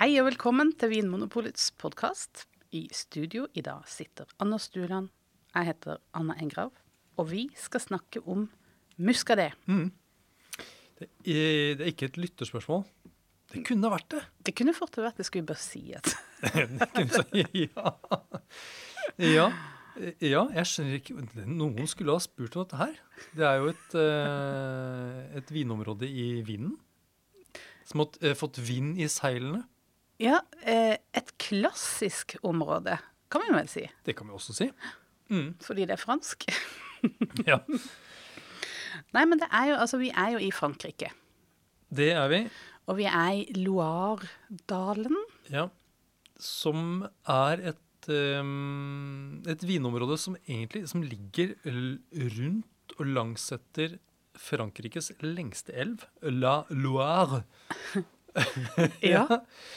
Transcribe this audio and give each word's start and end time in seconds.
Hei 0.00 0.14
og 0.16 0.30
velkommen 0.30 0.70
til 0.80 0.88
Vinmonopolets 0.94 1.66
podkast. 1.76 2.46
I 2.72 2.86
studio 2.88 3.42
i 3.52 3.60
dag 3.60 3.82
sitter 3.84 4.24
Anna 4.40 4.56
Stuland. 4.56 5.10
Jeg 5.52 5.66
heter 5.66 5.98
Anna 6.16 6.38
Engrav. 6.40 6.70
Og 7.20 7.26
vi 7.28 7.42
skal 7.52 7.82
snakke 7.84 8.22
om 8.24 8.46
muscadet. 8.96 9.50
Det 10.96 11.04
er, 11.04 11.74
det 11.76 11.84
er 11.84 11.90
ikke 11.92 12.08
et 12.08 12.16
lytterspørsmål. 12.16 12.86
Det 13.52 13.60
kunne 13.68 13.90
vært 13.92 14.06
det. 14.14 14.22
Det 14.48 14.54
kunne 14.56 14.72
fort 14.72 14.96
vært 14.96 15.20
det 15.20 15.26
skulle 15.28 15.44
vi 15.44 15.50
bare 15.50 15.60
si 15.60 15.82
at 15.92 16.14
ja. 17.60 17.92
ja. 19.20 19.46
Ja, 20.16 20.46
jeg 20.56 20.64
skjønner 20.70 20.96
ikke 20.96 21.44
Noen 21.44 21.90
skulle 21.92 22.14
ha 22.16 22.22
spurt 22.24 22.56
om 22.56 22.64
dette 22.64 22.80
her. 22.80 22.94
Det 23.36 23.44
er 23.50 23.60
jo 23.60 23.68
et, 23.74 23.98
eh, 24.00 25.36
et 25.42 25.52
vinområde 25.52 26.08
i 26.08 26.40
vinden 26.48 26.78
som 27.84 28.06
har 28.06 28.16
eh, 28.24 28.32
fått 28.38 28.62
vind 28.64 28.96
i 28.96 29.10
seilene. 29.12 29.66
Ja, 30.20 30.42
eh, 30.68 30.98
et 31.16 31.30
klassisk 31.40 32.36
område, 32.44 32.98
kan 33.32 33.44
vi 33.46 33.54
vel 33.54 33.68
si. 33.72 33.86
Det 34.04 34.14
kan 34.18 34.28
vi 34.28 34.36
også 34.36 34.56
si. 34.56 34.66
Mm. 35.32 35.54
Fordi 35.64 35.86
det 35.88 35.96
er 35.96 36.02
fransk. 36.02 36.46
Ja, 37.48 37.56
Nei, 39.16 39.22
men 39.24 39.38
det 39.40 39.46
er 39.48 39.70
jo, 39.70 39.76
altså, 39.80 39.96
vi 39.96 40.10
er 40.12 40.34
jo 40.34 40.40
i 40.44 40.50
Frankrike. 40.52 41.08
det 41.88 42.10
er 42.12 42.28
vi. 42.28 42.40
Og 42.90 42.98
vi 42.98 43.06
er 43.08 43.30
i 43.38 43.46
Loire-dalen. 43.56 45.16
Ja. 45.48 45.68
Som 46.36 47.06
er 47.24 47.62
et, 47.72 48.10
um, 48.10 49.40
et 49.48 49.64
vinområde 49.66 50.18
som 50.20 50.36
egentlig 50.44 50.84
som 50.90 51.00
ligger 51.02 51.54
rundt 51.64 52.94
og 52.98 53.06
langsetter 53.06 53.96
Frankrikes 54.36 55.12
lengste 55.24 55.72
elv, 55.72 56.04
La 56.22 56.64
Loire. 56.70 57.44
Ja. 59.12 59.24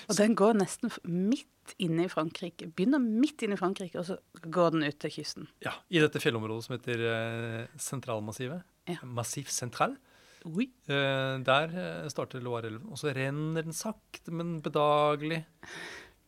Og 0.09 0.15
den 0.17 0.35
går 0.37 0.53
nesten 0.59 0.91
midt 1.07 1.75
inne 1.81 2.05
i 2.05 2.11
Frankrike. 2.11 2.67
Begynner 2.75 2.99
midt 3.01 3.41
inne 3.45 3.55
i 3.57 3.59
Frankrike, 3.59 3.99
og 4.01 4.05
så 4.09 4.17
går 4.51 4.73
den 4.75 4.83
ut 4.87 4.97
til 5.01 5.13
kysten. 5.15 5.47
Ja, 5.63 5.71
I 5.89 6.01
dette 6.03 6.19
fjellområdet 6.21 6.65
som 6.67 6.75
heter 6.77 7.03
eh, 7.09 7.77
Sentralmassivet. 7.79 8.63
Ja. 8.91 8.97
Massif 9.07 9.49
Central. 9.53 9.95
Oi. 10.43 10.65
Eh, 10.91 11.37
der 11.47 11.71
eh, 11.79 12.09
starter 12.11 12.43
Loire-elven. 12.43 12.89
Og 12.91 12.99
så 12.99 13.13
renner 13.15 13.63
den 13.63 13.75
sakte, 13.75 14.33
men 14.35 14.57
bedagelig 14.65 15.41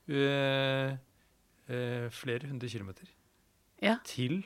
eh, 0.07 0.95
eh, 1.67 2.07
flere 2.15 2.47
hundre 2.47 2.69
kilometer 2.71 3.11
Ja. 3.83 3.97
til 4.07 4.45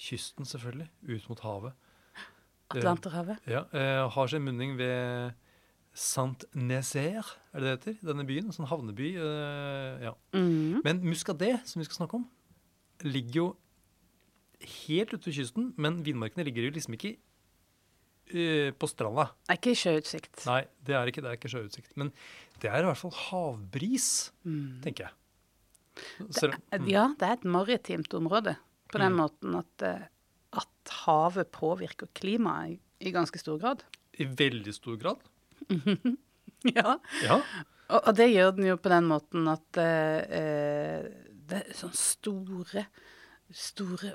kysten, 0.00 0.46
selvfølgelig. 0.46 0.88
Ut 1.10 1.28
mot 1.28 1.40
havet. 1.44 1.72
Atlanterhavet. 2.70 3.38
Ja, 3.50 3.64
eh, 3.74 4.06
har 4.14 4.26
sin 4.30 4.44
munning 4.46 4.76
ved 4.78 5.32
Saint-Nazaire, 5.96 7.24
er 7.52 7.60
det 7.60 7.66
det 7.66 7.72
heter? 7.94 7.96
Denne 8.12 8.24
byen. 8.28 8.46
En 8.50 8.54
sånn 8.54 8.68
havneby. 8.70 9.08
Uh, 9.18 10.04
ja. 10.04 10.12
Mm. 10.36 10.80
Men 10.86 11.00
Muscadet, 11.06 11.56
som 11.68 11.80
vi 11.82 11.88
skal 11.88 12.02
snakke 12.02 12.20
om, 12.20 12.28
ligger 13.02 13.40
jo 13.40 13.46
helt 14.84 15.14
ute 15.14 15.26
ved 15.30 15.36
kysten, 15.40 15.70
men 15.80 16.02
vinmarkene 16.04 16.44
ligger 16.46 16.68
jo 16.68 16.74
liksom 16.76 16.94
ikke 16.98 17.14
uh, 18.34 18.70
på 18.76 18.90
stranda. 18.90 19.30
Det 19.48 19.54
er 19.56 19.60
ikke 19.60 19.76
sjøutsikt. 19.82 20.44
Nei, 20.48 20.60
det 20.86 20.96
er 20.98 21.10
ikke 21.10 21.24
det. 21.24 21.32
er 21.32 21.40
ikke 21.40 21.52
sjøutsikt. 21.54 21.96
Men 22.00 22.12
det 22.62 22.70
er 22.70 22.84
i 22.84 22.90
hvert 22.90 23.00
fall 23.02 23.16
havbris, 23.28 24.30
Mm. 24.44 24.80
tenker 24.84 25.08
jeg. 25.08 25.16
Eh, 26.20 26.78
mm, 26.78 26.86
Ja, 26.88 27.08
det 27.18 27.26
er 27.26 27.32
et 27.34 27.44
maritimt 27.44 28.14
område. 28.14 28.56
På 28.90 28.98
den 28.98 29.12
måten 29.18 29.54
at, 29.58 29.82
eh, 29.84 30.06
at 30.56 30.92
havet 31.04 31.50
påvirker 31.52 32.08
klimaet 32.14 32.78
i, 32.78 33.08
i 33.08 33.12
ganske 33.12 33.38
stor 33.38 33.58
grad. 33.60 33.82
I 34.18 34.24
veldig 34.24 34.72
stor 34.74 34.96
grad. 34.96 35.20
Ja. 36.60 36.98
Ja. 37.24 37.38
Og, 37.88 38.02
og 38.04 38.16
det 38.18 38.26
gjør 38.34 38.50
den 38.52 38.66
jo 38.68 38.76
på 38.76 38.90
den 38.92 39.06
måten 39.08 39.46
at 39.48 39.78
eh, 39.80 40.18
eh, 40.36 41.06
det 41.50 41.62
er 41.62 41.78
sånne 41.78 41.96
store, 41.96 42.84
store 43.48 44.12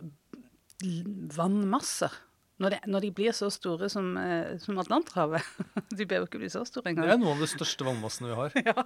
vannmasser. 1.35 2.13
Når 2.55 2.71
de, 2.71 2.77
når 2.87 3.03
de 3.03 3.09
blir 3.11 3.33
så 3.35 3.49
store 3.51 3.89
som, 3.91 4.13
eh, 4.15 4.53
som 4.63 4.77
Atlanterhavet 4.79 5.43
De 5.97 6.05
bør 6.07 6.21
jo 6.21 6.27
ikke 6.29 6.39
bli 6.39 6.49
så 6.53 6.61
store 6.63 6.93
engang. 6.93 7.09
Det 7.09 7.15
er 7.17 7.19
noen 7.19 7.33
av 7.33 7.43
de 7.43 7.49
største 7.51 7.83
vannmassene 7.83 8.29
vi 8.29 8.37
har. 8.37 8.85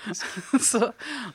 så, 0.70 0.90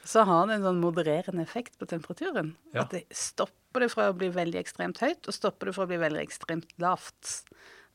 så 0.06 0.26
har 0.30 0.46
det 0.46 0.60
en 0.60 0.68
sånn 0.68 0.84
modererende 0.84 1.42
effekt 1.42 1.80
på 1.82 1.88
temperaturen. 1.90 2.54
Ja. 2.76 2.84
At 2.84 2.94
det 2.94 3.06
stopper 3.10 3.88
det 3.88 3.90
fra 3.96 4.12
å 4.12 4.18
bli 4.18 4.30
veldig 4.36 4.62
ekstremt 4.62 5.02
høyt, 5.02 5.26
og 5.26 5.40
stopper 5.40 5.72
det 5.72 5.78
fra 5.80 5.88
å 5.88 5.90
bli 5.90 5.98
veldig 6.06 6.22
ekstremt 6.22 6.70
lavt. 6.84 7.40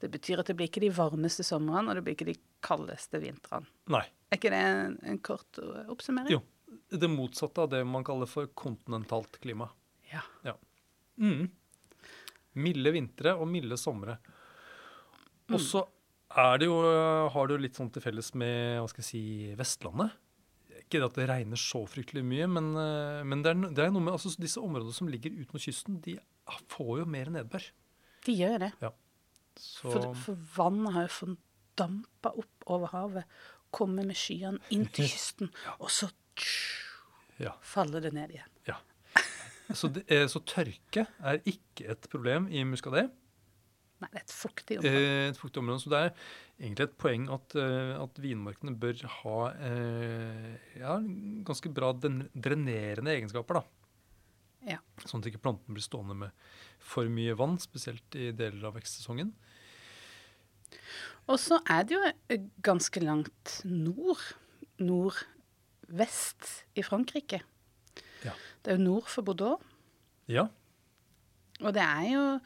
Det 0.00 0.09
betyr 0.12 0.41
at 0.41 0.49
det 0.49 0.56
blir 0.56 0.71
ikke 0.71 0.83
de 0.83 0.93
varmeste 0.97 1.44
somrene, 1.44 1.91
og 1.91 1.99
det 1.99 2.05
blir 2.06 2.16
ikke 2.16 2.31
de 2.31 2.38
kaldeste 2.65 3.21
vintrene. 3.21 3.69
Nei. 3.93 4.06
Er 4.31 4.38
ikke 4.38 4.53
det 4.55 4.61
en, 4.65 4.97
en 5.12 5.21
kort 5.25 5.61
eh, 5.61 5.84
oppsummering? 5.93 6.33
Jo. 6.38 6.43
Det 6.91 7.11
motsatte 7.11 7.65
av 7.65 7.72
det 7.72 7.83
man 7.87 8.05
kaller 8.06 8.31
for 8.31 8.49
kontinentalt 8.59 9.41
klima. 9.43 9.69
Ja. 10.11 10.22
Mm. 11.21 11.50
Milde 12.59 12.93
vintre 12.94 13.34
og 13.38 13.49
milde 13.50 13.77
somre. 13.78 14.16
Mm. 15.50 15.56
Og 15.56 15.62
så 15.62 15.84
er 16.41 16.62
det 16.62 16.71
jo, 16.71 16.78
har 17.34 17.49
det 17.49 17.56
jo 17.56 17.62
litt 17.67 17.78
sånn 17.78 17.91
til 17.93 18.05
felles 18.05 18.32
med 18.38 18.78
hva 18.78 18.88
skal 18.91 19.03
jeg 19.03 19.11
si, 19.11 19.22
Vestlandet. 19.59 20.15
Ikke 20.81 21.03
at 21.06 21.19
det 21.19 21.28
regner 21.31 21.61
så 21.61 21.84
fryktelig 21.91 22.22
mye, 22.27 22.49
men, 22.50 22.72
eh, 22.78 23.21
men 23.27 23.44
det, 23.44 23.53
er, 23.53 23.75
det 23.77 23.84
er 23.84 23.93
noe 23.94 24.06
med 24.06 24.17
altså, 24.17 24.32
disse 24.41 24.62
områdene 24.62 24.94
som 24.97 25.11
ligger 25.11 25.34
ut 25.37 25.53
mot 25.55 25.62
kysten, 25.62 26.00
de 26.03 26.17
får 26.72 27.03
jo 27.03 27.06
mer 27.11 27.31
nedbør. 27.34 27.69
De 28.27 28.34
gjør 28.37 28.59
det. 28.65 28.72
Så 28.81 28.91
For, 29.60 30.10
for 30.19 30.44
vannet 30.56 30.97
har 30.97 31.06
jo 31.09 31.15
fordampa 31.19 32.34
opp 32.43 32.69
over 32.71 32.94
havet, 32.94 33.41
kommet 33.71 34.09
med 34.09 34.19
skyene 34.19 34.59
inn 34.75 34.88
til 34.91 35.06
kysten, 35.10 35.53
og 35.78 35.93
så 35.94 36.10
ja. 37.38 37.54
faller 37.62 38.03
det 38.04 38.15
ned 38.16 38.34
igjen. 38.37 38.54
ja. 38.70 38.78
Så, 39.70 39.87
det, 39.94 40.03
eh, 40.10 40.26
så 40.26 40.41
tørke 40.43 41.04
er 41.06 41.37
ikke 41.47 41.93
et 41.93 42.09
problem 42.10 42.49
i 42.50 42.65
Muscadet. 42.66 43.06
Nei, 44.00 44.09
det 44.15 44.20
er 44.20 44.25
et 44.25 44.32
fuktig 44.32 44.78
område. 44.81 45.00
Eh, 45.00 45.26
et 45.28 45.38
fuktig 45.38 45.60
område. 45.60 45.82
Så 45.82 45.93
det 45.93 45.99
er 46.00 46.12
egentlig 46.56 46.87
et 46.88 46.97
poeng 47.00 47.26
at, 47.34 47.56
eh, 47.60 47.93
at 48.00 48.20
vinmarkene 48.22 48.72
bør 48.81 49.03
ha 49.19 49.37
eh, 49.69 50.54
ja, 50.81 50.97
ganske 51.47 51.72
bra 51.76 51.93
drenerende 52.00 53.12
egenskaper. 53.12 53.60
da. 53.60 53.65
Ja. 54.76 54.81
Sånn 55.04 55.20
at 55.20 55.31
ikke 55.31 55.43
planten 55.44 55.76
blir 55.76 55.84
stående 55.84 56.16
med 56.16 56.49
for 56.81 57.09
mye 57.12 57.37
vann, 57.37 57.59
spesielt 57.60 58.16
i 58.16 58.31
deler 58.37 58.70
av 58.70 58.78
vekstsesongen. 58.78 59.34
Og 61.31 61.38
så 61.38 61.60
er 61.70 61.84
det 61.86 61.97
jo 61.97 62.38
ganske 62.66 63.03
langt 63.04 63.60
nord, 63.64 64.22
nordvest 64.82 66.50
i 66.75 66.84
Frankrike. 66.86 67.42
Ja. 68.25 68.32
Det 68.60 68.72
er 68.72 68.81
jo 68.81 68.86
nord 68.88 69.10
for 69.10 69.26
Bordeaux. 69.26 69.62
Ja, 70.31 70.47
Og 71.60 71.75
det 71.75 71.82
er 71.82 72.04
jo 72.12 72.38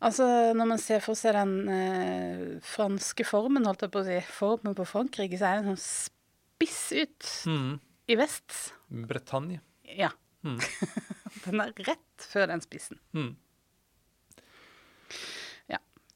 Altså, 0.00 0.24
når 0.56 0.64
man 0.64 0.78
ser 0.80 1.02
for 1.04 1.18
seg 1.18 1.34
den 1.36 1.68
eh, 1.68 2.44
franske 2.64 3.24
formen, 3.28 3.66
holdt 3.68 3.82
jeg 3.84 3.92
på 3.92 4.00
å 4.00 4.06
si, 4.06 4.16
formen 4.32 4.76
på 4.78 4.86
Frankrike, 4.88 5.36
så 5.36 5.50
er 5.50 5.60
den 5.60 5.74
sånn 5.74 5.82
spiss 5.84 6.78
ut 6.96 7.26
mm. 7.52 7.74
i 8.08 8.16
vest. 8.16 8.72
Bretagne. 8.88 9.60
Ja. 9.84 10.08
Mm. 10.40 10.56
den 11.44 11.60
er 11.66 11.74
rett 11.84 12.24
før 12.32 12.48
den 12.48 12.64
spissen. 12.64 12.96
Mm. 13.12 13.34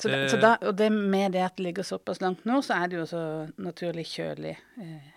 Så 0.05 0.11
det, 0.13 0.21
Eh. 0.21 0.29
så 0.35 0.41
da, 0.43 0.53
og 0.69 0.77
det 0.77 0.91
med 0.93 1.33
det 1.33 1.43
at 1.47 1.57
det 1.57 1.65
ligger 1.71 1.87
såpass 1.87 2.21
langt 2.21 2.45
nå, 2.49 2.61
så 2.65 2.77
er 2.77 2.93
det 2.93 2.99
jo 3.01 3.07
så 3.09 3.23
naturlig 3.57 4.05
kjølig 4.11 4.53
eh, 4.83 5.11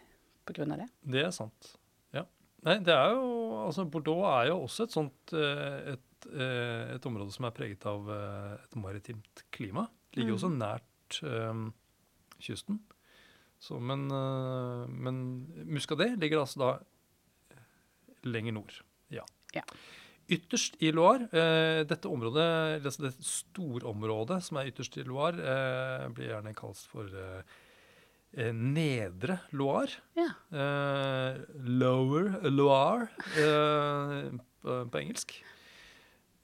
av 0.48 0.78
det. 0.80 0.88
Det 1.03 1.24
er 1.28 1.34
sant. 1.36 1.74
Ja. 2.16 2.24
Nei, 2.64 2.78
det 2.80 2.94
er 2.96 3.16
jo 3.18 3.34
Altså, 3.68 3.84
Bordeaux 3.92 4.24
er 4.30 4.47
jo 4.53 4.62
også 4.64 4.86
et 4.88 4.94
sånt 4.96 5.34
eh, 5.36 5.94
et, 5.97 6.28
eh, 6.31 6.94
et 6.96 7.06
område 7.09 7.34
som 7.36 7.50
er 7.50 7.56
preget 7.58 7.84
av 7.90 8.08
eh, 8.14 8.53
et 8.62 8.78
maritimt 8.80 9.44
klima. 9.52 9.90
Det 10.08 10.22
Ligger 10.22 10.32
jo 10.32 10.38
også 10.38 10.52
nært 10.56 11.17
um, 11.28 11.66
kysten. 12.40 12.79
Så, 13.59 13.79
men, 13.82 14.06
eh, 14.14 14.85
men 14.88 15.20
Muscadet 15.67 16.14
ligger 16.22 16.46
altså 16.46 16.61
da 16.64 16.72
lenger 18.23 18.56
nord. 18.56 18.79
Ja. 19.11 19.26
Ja. 19.56 19.66
Ytterst 20.28 20.76
i 20.84 20.91
Loire, 20.91 21.29
eh, 21.32 21.82
dette 21.88 22.09
området, 22.12 22.84
altså 22.84 23.06
det 23.06 23.14
storområdet 23.24 24.41
som 24.44 24.59
er 24.59 24.68
ytterst 24.74 24.97
i 25.00 25.06
Loire, 25.08 25.40
eh, 25.40 26.08
blir 26.12 26.34
gjerne 26.34 26.52
kalt 26.58 26.82
for 26.91 27.08
eh, 27.08 28.52
Nedre 28.52 29.40
Loire. 29.56 30.02
Ja. 30.20 30.28
Eh, 30.52 31.40
lower 31.64 32.41
Loire 32.52 33.08
eh, 33.40 34.35
på, 34.62 35.00
engelsk. 35.00 35.38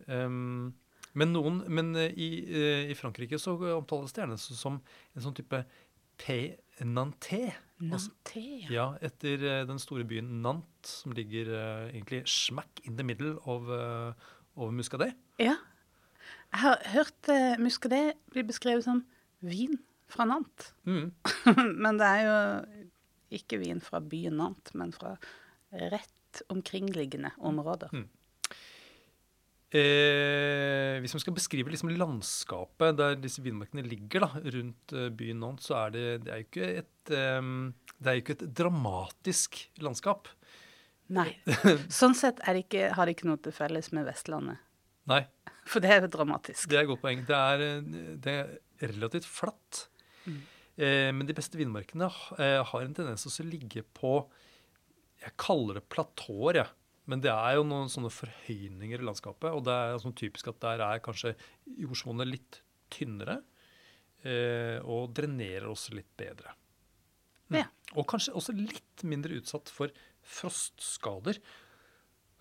Men, 0.08 1.30
noen, 1.32 1.62
men 1.68 1.94
i, 1.96 2.30
i 2.90 2.96
Frankrike 2.98 3.38
så 3.40 3.54
omtales 3.76 4.16
det 4.16 4.24
gjerne 4.24 4.40
som 4.42 4.80
en 4.80 5.24
sånn 5.24 5.36
type 5.38 5.60
P. 6.20 6.56
Nanté, 6.82 7.54
Nantais. 7.84 8.70
ja, 8.72 8.94
etter 9.04 9.44
eh, 9.46 9.62
den 9.68 9.80
store 9.82 10.06
byen 10.08 10.30
Nant, 10.42 10.88
som 10.88 11.14
ligger 11.16 11.52
eh, 11.54 11.92
egentlig 11.92 12.24
smack 12.30 12.82
in 12.88 12.98
the 12.98 13.06
middle 13.06 13.36
of, 13.50 13.70
eh, 13.70 14.14
of 14.56 14.74
Muscadet. 14.74 15.14
Ja. 15.40 15.58
Jeg 16.54 16.62
har 16.62 16.82
hørt 16.94 17.30
uh, 17.34 17.58
Muscadet 17.60 18.14
bli 18.32 18.44
beskrevet 18.46 18.86
som 18.86 19.02
vin 19.42 19.80
fra 20.08 20.26
Nant. 20.30 20.70
Mm. 20.86 21.12
Men 21.84 21.98
det 22.00 22.08
er 22.08 22.28
jo 22.28 22.36
Ikke 23.34 23.58
vin 23.58 23.82
fra 23.82 23.98
byen 24.00 24.38
Nant, 24.38 24.70
men 24.78 24.92
fra 24.94 25.16
rett 25.74 26.44
omkringliggende 26.54 27.32
områder. 27.42 27.90
Mm. 27.90 28.06
Eh, 29.74 31.00
hvis 31.02 31.16
man 31.16 31.24
skal 31.24 31.34
beskrive 31.34 31.72
liksom 31.74 31.90
landskapet 31.98 32.98
der 33.00 33.16
disse 33.18 33.42
vinmarkene 33.42 33.82
ligger 33.88 34.28
da, 34.28 34.30
rundt 34.54 34.94
eh, 34.94 35.10
byen 35.10 35.42
Nantes, 35.42 35.72
så 35.72 35.80
er 35.80 35.96
det, 35.96 36.04
det 36.28 36.34
er 36.34 36.44
jo 36.44 36.48
ikke 36.50 36.70
et, 36.84 37.14
eh, 37.18 37.48
det 37.98 38.12
er 38.12 38.20
jo 38.20 38.24
ikke 38.24 38.38
et 38.38 38.46
dramatisk 38.62 39.64
landskap. 39.82 40.30
Nei. 41.14 41.32
Sånn 42.02 42.16
sett 42.18 42.42
er 42.48 42.62
ikke, 42.62 42.92
har 42.96 43.10
det 43.10 43.18
ikke 43.18 43.30
noe 43.30 43.42
til 43.42 43.56
felles 43.56 43.92
med 43.96 44.08
Vestlandet. 44.08 44.62
Nei, 45.10 45.24
For 45.68 45.84
det 45.84 45.92
er 45.92 46.06
jo 46.06 46.12
dramatisk. 46.14 46.70
det 46.72 46.78
er 46.80 46.86
et 46.86 46.92
godt 46.94 47.04
poeng. 47.04 47.26
Det 47.28 47.40
er, 47.40 47.66
eh, 47.66 48.14
det 48.24 48.36
er 48.38 48.94
relativt 48.94 49.28
flatt. 49.28 49.88
Mm. 50.28 50.40
Eh, 50.78 51.10
men 51.16 51.28
de 51.28 51.36
beste 51.36 51.60
vinmarkene 51.60 52.08
eh, 52.38 52.62
har 52.64 52.86
en 52.86 52.96
tendens 52.96 53.28
til 53.28 53.46
å 53.46 53.50
ligge 53.50 53.84
på 53.96 54.16
Jeg 55.24 55.36
kaller 55.40 55.80
det 55.80 55.88
platåer, 55.92 56.62
jeg. 56.62 56.72
Men 57.12 57.24
det 57.24 57.32
er 57.34 57.58
jo 57.58 57.66
noen 57.68 57.90
sånne 57.92 58.12
forhøyninger 58.14 59.02
i 59.02 59.08
landskapet. 59.08 59.52
Og 59.52 59.66
det 59.68 59.74
er 59.76 60.00
sånn 60.02 60.16
typisk 60.16 60.52
at 60.54 60.62
der 60.64 60.84
er 60.86 61.04
kanskje 61.04 61.34
jordsmonnet 61.82 62.30
litt 62.30 62.62
tynnere. 62.94 63.42
Eh, 64.24 64.80
og 64.88 65.12
drenerer 65.18 65.68
også 65.68 65.98
litt 65.98 66.12
bedre. 66.20 66.54
Mm. 67.52 67.60
Ja. 67.60 67.68
Og 68.00 68.08
kanskje 68.10 68.36
også 68.40 68.56
litt 68.56 69.04
mindre 69.04 69.36
utsatt 69.42 69.72
for 69.74 69.92
frostskader. 70.24 71.42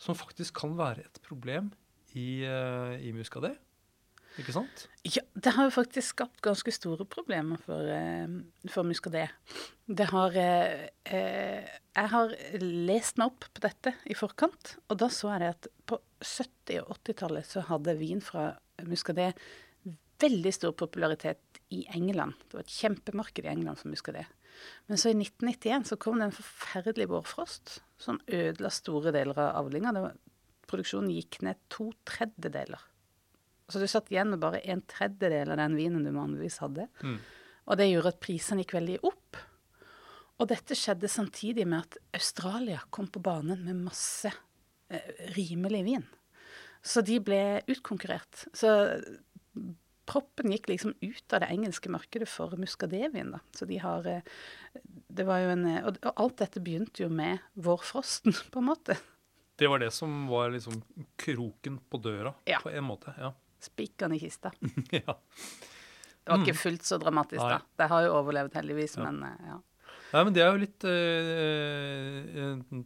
Som 0.03 0.19
faktisk 0.19 0.61
kan 0.63 0.77
være 0.79 1.07
et 1.07 1.21
problem 1.27 1.71
i, 2.19 2.43
uh, 2.47 2.95
i 2.99 3.13
Muscadet. 3.15 3.55
Ikke 4.41 4.55
sant? 4.55 4.87
Ja, 5.05 5.23
det 5.37 5.53
har 5.57 5.69
jo 5.69 5.75
faktisk 5.75 6.15
skapt 6.15 6.41
ganske 6.45 6.73
store 6.73 7.05
problemer 7.09 7.61
for, 7.61 7.85
eh, 7.85 8.29
for 8.73 8.87
Muscadet. 8.89 9.29
Det 9.87 10.09
har 10.13 10.37
eh, 10.41 10.89
eh, 11.05 11.69
Jeg 11.93 12.09
har 12.09 12.33
lest 12.63 13.19
meg 13.21 13.29
opp 13.29 13.45
på 13.53 13.61
dette 13.61 13.93
i 14.09 14.17
forkant, 14.17 14.77
og 14.89 14.97
da 15.03 15.11
så 15.13 15.35
jeg 15.37 15.53
at 15.53 15.69
på 15.85 15.99
70- 16.25 16.81
og 16.87 16.97
80-tallet 16.97 17.45
så 17.45 17.67
hadde 17.69 17.99
vin 17.99 18.23
fra 18.25 18.55
Muscadet 18.89 19.35
veldig 20.23 20.53
stor 20.55 20.73
popularitet 20.73 21.61
i 21.75 21.85
England. 21.93 22.39
Det 22.49 22.57
var 22.57 22.65
et 22.65 22.79
kjempemarked 22.79 23.45
i 23.45 23.53
England 23.53 23.81
for 23.81 23.93
Muscadet. 23.93 24.27
Men 24.87 25.01
så 25.01 25.11
i 25.11 25.17
1991 25.17 25.89
så 25.91 25.99
kom 26.01 26.21
det 26.21 26.29
en 26.29 26.37
forferdelig 26.37 27.09
vårfrost 27.11 27.81
som 28.01 28.21
ødela 28.29 28.71
store 28.73 29.13
deler 29.15 29.39
av 29.39 29.65
avlinga. 29.65 29.93
Produksjonen 30.71 31.13
gikk 31.13 31.41
ned 31.45 31.61
to 31.73 31.91
tredjedeler. 32.09 32.81
Så 33.69 33.79
du 33.81 33.87
satt 33.89 34.11
igjen 34.13 34.31
med 34.35 34.41
bare 34.43 34.61
en 34.73 34.83
tredjedel 34.83 35.51
av 35.55 35.57
den 35.63 35.77
vinen 35.79 36.05
du 36.05 36.11
vanligvis 36.13 36.59
hadde. 36.63 36.89
Mm. 37.03 37.19
Og 37.71 37.77
det 37.79 37.91
gjorde 37.93 38.09
at 38.15 38.21
prisene 38.21 38.65
gikk 38.65 38.75
veldig 38.75 38.99
opp. 39.07 39.37
Og 40.43 40.49
dette 40.51 40.75
skjedde 40.75 41.09
samtidig 41.09 41.67
med 41.71 41.85
at 41.85 41.99
Australia 42.19 42.81
kom 42.91 43.07
på 43.13 43.21
banen 43.23 43.63
med 43.65 43.85
masse 43.85 44.33
eh, 44.91 45.13
rimelig 45.37 45.85
vin. 45.87 46.07
Så 46.83 47.05
de 47.07 47.21
ble 47.23 47.61
utkonkurrert. 47.71 48.49
Så 48.59 48.73
proppen 50.11 50.51
gikk 50.51 50.67
liksom 50.73 50.95
ut 50.99 51.33
av 51.37 51.45
det 51.45 51.51
engelske 51.55 51.91
markedet 51.93 52.27
for 52.29 52.57
muscadevin. 52.59 53.31
da. 53.37 53.41
Så 53.55 53.69
de 53.71 53.79
har 53.79 54.07
eh, 54.11 54.23
Det 55.13 55.25
var 55.29 55.39
jo 55.45 55.51
en 55.55 55.67
Og 55.85 55.99
og 56.03 56.13
alt 56.17 56.39
dette 56.43 56.61
begynte 56.61 57.05
jo 57.05 57.09
med 57.09 57.39
vårfrosten, 57.55 58.33
på 58.53 58.59
en 58.59 58.69
måte. 58.73 58.97
Det 59.57 59.69
var 59.71 59.79
det 59.79 59.93
som 59.95 60.27
var 60.27 60.51
liksom 60.51 60.83
kroken 61.17 61.79
på 61.91 62.01
døra, 62.03 62.35
Ja. 62.49 62.59
på 62.65 62.71
en 62.73 62.85
måte. 62.85 63.15
Ja. 63.19 63.33
Spikeren 63.63 64.15
i 64.17 64.21
kista. 64.23 64.51
ja. 64.99 65.17
Det 66.23 66.31
var 66.31 66.43
ikke 66.45 66.55
fullt 66.59 66.87
så 66.87 66.99
dramatisk, 67.03 67.43
Nei. 67.43 67.57
da. 67.57 67.61
Det 67.83 67.89
har 67.91 68.05
jo 68.07 68.17
overlevd, 68.21 68.55
heldigvis, 68.61 68.97
Ja. 68.99 69.09
men 69.11 69.23
eh, 69.27 69.47
ja. 69.53 69.59
Nei, 70.13 70.23
men 70.29 70.35
det 70.37 70.43
er 70.45 70.51
jo 70.53 70.61
litt 70.61 70.85
eh, 70.85 72.43
eh, 72.43 72.83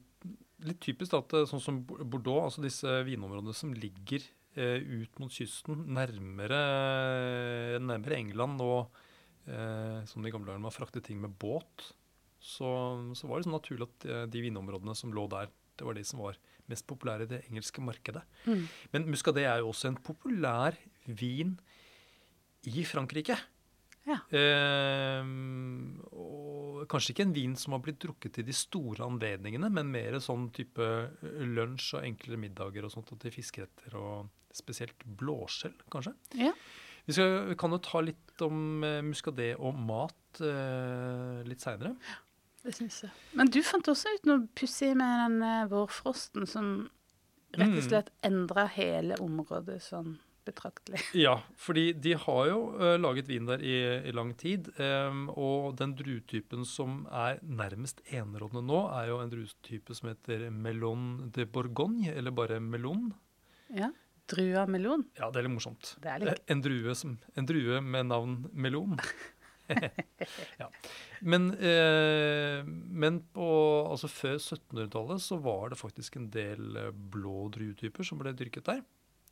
Litt 0.67 0.79
typisk 0.81 1.13
at 1.19 1.35
er 1.37 1.45
sånn 1.51 1.61
som 1.61 1.81
Bordeaux, 1.85 2.47
altså 2.47 2.63
disse 2.65 2.89
vinområdene 3.05 3.53
som 3.55 3.75
ligger 3.77 4.23
eh, 4.57 4.81
ut 4.81 5.19
mot 5.21 5.31
kysten, 5.31 5.83
nærmere, 5.93 6.61
nærmere 7.85 8.17
England 8.17 8.63
og 8.65 8.89
eh, 9.47 10.01
som 10.09 10.25
de 10.25 10.33
gamle 10.33 10.49
dagene 10.49 10.65
var 10.67 10.75
fraktet 10.75 11.05
ting 11.07 11.21
med 11.23 11.37
båt, 11.39 11.91
så, 12.41 12.71
så 13.19 13.29
var 13.29 13.39
det 13.43 13.47
sånn 13.51 13.57
naturlig 13.59 13.89
at 13.91 14.09
eh, 14.09 14.25
de 14.33 14.43
vinområdene 14.47 14.97
som 14.97 15.13
lå 15.15 15.27
der, 15.33 15.53
det 15.77 15.87
var 15.87 15.99
de 15.99 16.05
som 16.07 16.23
var 16.25 16.39
mest 16.71 16.87
populære 16.91 17.27
i 17.27 17.31
det 17.31 17.43
engelske 17.47 17.83
markedet. 17.85 18.23
Mm. 18.47 18.65
Men 18.95 19.11
Muscadet 19.13 19.45
er 19.47 19.61
jo 19.63 19.71
også 19.71 19.93
en 19.93 20.01
populær 20.03 20.79
vin 21.07 21.55
i 22.67 22.85
Frankrike. 22.87 23.37
Ja. 24.07 24.21
Eh, 24.39 25.27
og 26.15 26.85
kanskje 26.91 27.15
ikke 27.15 27.27
en 27.27 27.35
vin 27.35 27.57
som 27.59 27.75
har 27.75 27.83
blitt 27.83 28.01
drukket 28.03 28.39
til 28.39 28.47
de 28.47 28.55
store 28.55 29.07
anledningene, 29.07 29.71
men 29.73 29.91
mer 29.91 30.19
sånn 30.23 30.49
type 30.55 30.87
lunsj 31.23 31.97
og 31.99 32.07
enklere 32.07 32.41
middager 32.41 32.87
og 32.87 32.95
sånt 32.95 33.11
og 33.15 33.23
til 33.23 33.35
fiskeretter 33.35 33.97
og 33.99 34.31
spesielt 34.57 35.03
blåskjell, 35.19 35.75
kanskje. 35.93 36.15
Ja. 36.39 36.53
Vi, 37.07 37.15
skal, 37.15 37.35
vi 37.51 37.57
kan 37.59 37.75
jo 37.75 37.83
ta 37.83 38.03
litt 38.03 38.47
om 38.47 38.87
eh, 38.87 39.03
muskadé 39.07 39.53
og 39.59 39.77
mat 39.79 40.41
eh, 40.43 41.43
litt 41.47 41.63
seinere. 41.63 41.95
Det 42.67 42.75
syns 42.75 43.01
jeg. 43.07 43.11
Men 43.39 43.51
du 43.55 43.61
fant 43.63 43.87
også 43.93 44.11
ut 44.17 44.25
noe 44.27 44.45
pussig 44.59 44.93
med 44.99 45.21
den 45.23 45.43
eh, 45.47 45.67
vårfrosten 45.71 46.47
som 46.51 46.71
rett 47.57 47.71
og 47.71 47.77
Mm. 47.79 47.85
slett 47.89 48.09
endra 48.27 48.67
hele 48.75 49.15
området 49.23 49.79
sånn 49.85 50.17
betraktelig. 50.47 51.01
Ja, 51.27 51.37
fordi 51.59 51.93
de 51.99 52.13
har 52.23 52.47
jo 52.51 52.59
uh, 52.79 52.97
laget 53.01 53.27
vin 53.31 53.47
der 53.49 53.63
i, 53.63 53.77
i 54.07 54.13
lang 54.15 54.33
tid. 54.39 54.69
Um, 54.79 55.29
og 55.35 55.77
den 55.79 55.95
druetypen 55.99 56.67
som 56.69 57.05
er 57.11 57.39
nærmest 57.43 58.03
enerådende 58.11 58.63
nå, 58.67 58.81
er 58.99 59.09
jo 59.11 59.21
en 59.23 59.31
druetype 59.33 59.95
som 59.99 60.11
heter 60.13 60.49
Melon 60.55 61.31
de 61.35 61.47
Bourgogne, 61.47 62.13
eller 62.15 62.31
bare 62.35 62.61
melon. 62.63 63.09
Ja. 63.75 63.91
Drua 64.31 64.67
melon. 64.67 65.05
Ja, 65.19 65.31
det 65.31 65.39
er 65.39 65.47
litt 65.47 65.55
morsomt. 65.55 65.93
Det 66.03 66.11
er 66.11 66.19
litt 66.25 66.41
Eh, 66.41 66.53
En 66.55 66.63
drue, 66.63 66.95
som, 66.99 67.17
en 67.39 67.47
drue 67.47 67.81
med 67.81 68.07
navn 68.11 68.37
melon. 68.53 68.99
ja. 70.61 70.69
Men, 71.21 71.51
eh, 71.55 72.63
men 72.67 73.21
på, 73.35 73.49
altså 73.91 74.11
før 74.13 74.37
1700-tallet 74.39 75.25
så 75.25 75.39
var 75.43 75.73
det 75.73 75.81
faktisk 75.81 76.19
en 76.21 76.31
del 76.35 76.79
eh, 76.81 76.93
blå 76.93 77.49
druetyper 77.55 78.07
som 78.07 78.21
ble 78.23 78.35
dyrket 78.37 78.69
der. 78.69 78.83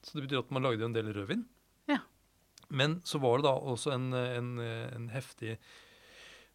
Så 0.05 0.19
det 0.19 0.27
betyr 0.27 0.43
at 0.43 0.53
man 0.55 0.67
lagde 0.67 0.87
en 0.87 0.97
del 0.97 1.13
rødvin. 1.15 1.47
Ja. 1.91 2.03
Men 2.69 3.01
så 3.09 3.21
var 3.23 3.41
det 3.41 3.49
da 3.49 3.55
også 3.57 3.95
en, 3.95 4.11
en, 4.13 4.55
en 4.61 5.11
heftig 5.15 5.57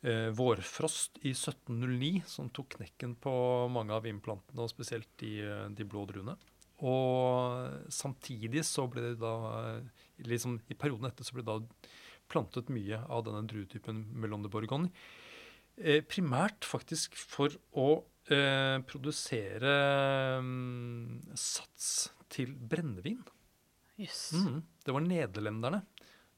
eh, 0.02 0.30
vårfrost 0.36 1.20
i 1.24 1.34
1709 1.34 2.24
som 2.30 2.50
tok 2.54 2.78
knekken 2.78 3.16
på 3.22 3.34
mange 3.74 3.96
av 3.96 4.06
vinplantene, 4.06 4.62
og 4.64 4.72
spesielt 4.72 5.10
de, 5.22 5.40
eh, 5.46 5.66
de 5.76 5.88
blå 5.88 6.06
druene. 6.10 6.38
Og 6.86 7.92
samtidig 7.92 8.64
så 8.64 8.86
ble 8.88 9.10
det 9.10 9.18
da 9.20 9.34
eh, 9.60 10.06
liksom 10.30 10.60
I 10.72 10.78
perioden 10.80 11.10
etter 11.10 11.28
så 11.28 11.36
ble 11.36 11.44
det 11.44 11.52
da 11.52 11.90
plantet 12.30 12.70
mye 12.74 13.02
av 13.10 13.26
denne 13.28 13.46
druetypen 13.50 14.04
Melon 14.20 14.46
de 14.46 14.52
Bourgogne. 14.54 14.92
Eh, 15.80 16.02
primært 16.04 16.68
faktisk 16.68 17.16
for 17.18 17.54
å 17.72 17.90
eh, 18.32 18.78
produsere 18.88 19.74
um, 20.44 21.20
sats 21.40 22.10
til 22.30 22.52
brennevin. 22.54 23.22
Yes. 24.00 24.30
Mm, 24.36 24.62
Det 24.86 24.96
var 24.96 25.06
nederlenderne 25.06 25.84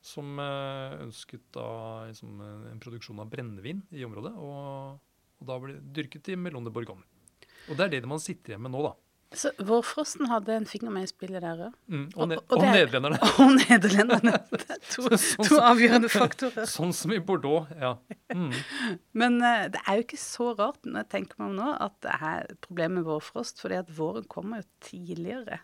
som 0.02 0.40
eh, 0.42 0.98
ønsket 1.04 1.44
da 1.54 1.68
liksom, 2.10 2.42
en 2.72 2.82
produksjon 2.82 3.22
av 3.22 3.30
brennevin 3.34 3.84
i 3.94 4.06
området. 4.08 4.34
Og, 4.38 5.02
og 5.42 5.50
da 5.50 5.58
ble 5.62 5.78
det 5.78 5.94
dyrket 6.00 6.32
i 6.34 6.40
Melon 6.40 6.66
de 6.66 6.74
Bourgogne. 6.74 7.06
Og 7.70 7.78
det 7.78 7.88
er 7.88 7.96
det 8.00 8.10
man 8.10 8.22
sitter 8.22 8.54
igjen 8.54 8.66
med 8.66 8.74
nå, 8.74 8.82
da. 8.88 8.96
Så 9.34 9.52
vårfrosten 9.64 10.28
hadde 10.28 10.52
en 10.58 10.66
finger 10.68 10.92
med 10.92 11.06
i 11.06 11.08
spillet 11.08 11.40
der 11.42 11.62
òg. 11.70 11.76
Mm, 11.88 12.02
Og- 12.16 12.22
og, 12.22 12.28
ne 12.28 12.36
og 12.38 12.56
og 12.58 12.64
er- 12.66 12.74
nederlenderne. 12.76 13.20
Og 13.46 13.54
nederlenderne. 13.56 14.34
Det 14.52 14.70
er 14.76 14.82
to, 14.90 15.06
Sånn 15.16 15.48
to 15.48 15.60
avgjørende 15.64 16.10
faktorer. 16.12 16.66
Sånn 16.76 16.92
som 16.94 17.14
i 17.16 17.20
Bordeaux, 17.24 17.70
ja. 17.80 17.94
Mm. 18.36 18.52
Men 19.14 19.38
uh, 19.42 19.70
det 19.72 19.80
er 19.88 20.02
jo 20.02 20.04
ikke 20.04 20.20
så 20.20 20.50
rart 20.60 20.84
når 20.84 21.06
jeg 21.06 21.10
tenker 21.16 21.40
meg 21.40 21.50
om 21.54 21.56
nå, 21.62 21.70
at 21.88 21.96
det 22.04 22.18
er 22.20 22.52
problemet 22.68 23.00
med 23.00 23.08
vårfrost. 23.08 23.62
fordi 23.64 23.80
at 23.80 23.90
våren 23.98 24.28
kommer 24.28 24.64
jo 24.64 24.70
tidligere 24.92 25.62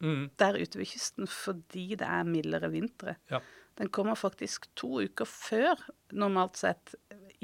Mm. 0.00 0.30
der 0.40 0.56
ute 0.56 0.78
ved 0.80 0.86
kysten 0.88 1.26
fordi 1.28 1.90
det 2.00 2.06
er 2.08 2.24
mildere 2.24 2.70
vintre. 2.72 3.16
Ja. 3.30 3.38
Den 3.76 3.90
kommer 3.92 4.14
faktisk 4.16 4.66
to 4.74 4.96
uker 5.04 5.26
før 5.28 5.76
normalt 6.16 6.56
sett 6.56 6.94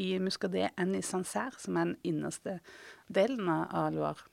i 0.00 0.14
Muscadet 0.18 0.70
enn 0.80 0.94
i 0.96 1.02
Sancerre, 1.04 1.52
som 1.60 1.76
er 1.76 1.84
den 1.90 1.98
innerste 2.02 2.58
delen 3.12 3.48
av 3.52 3.92
Loire. 3.92 4.24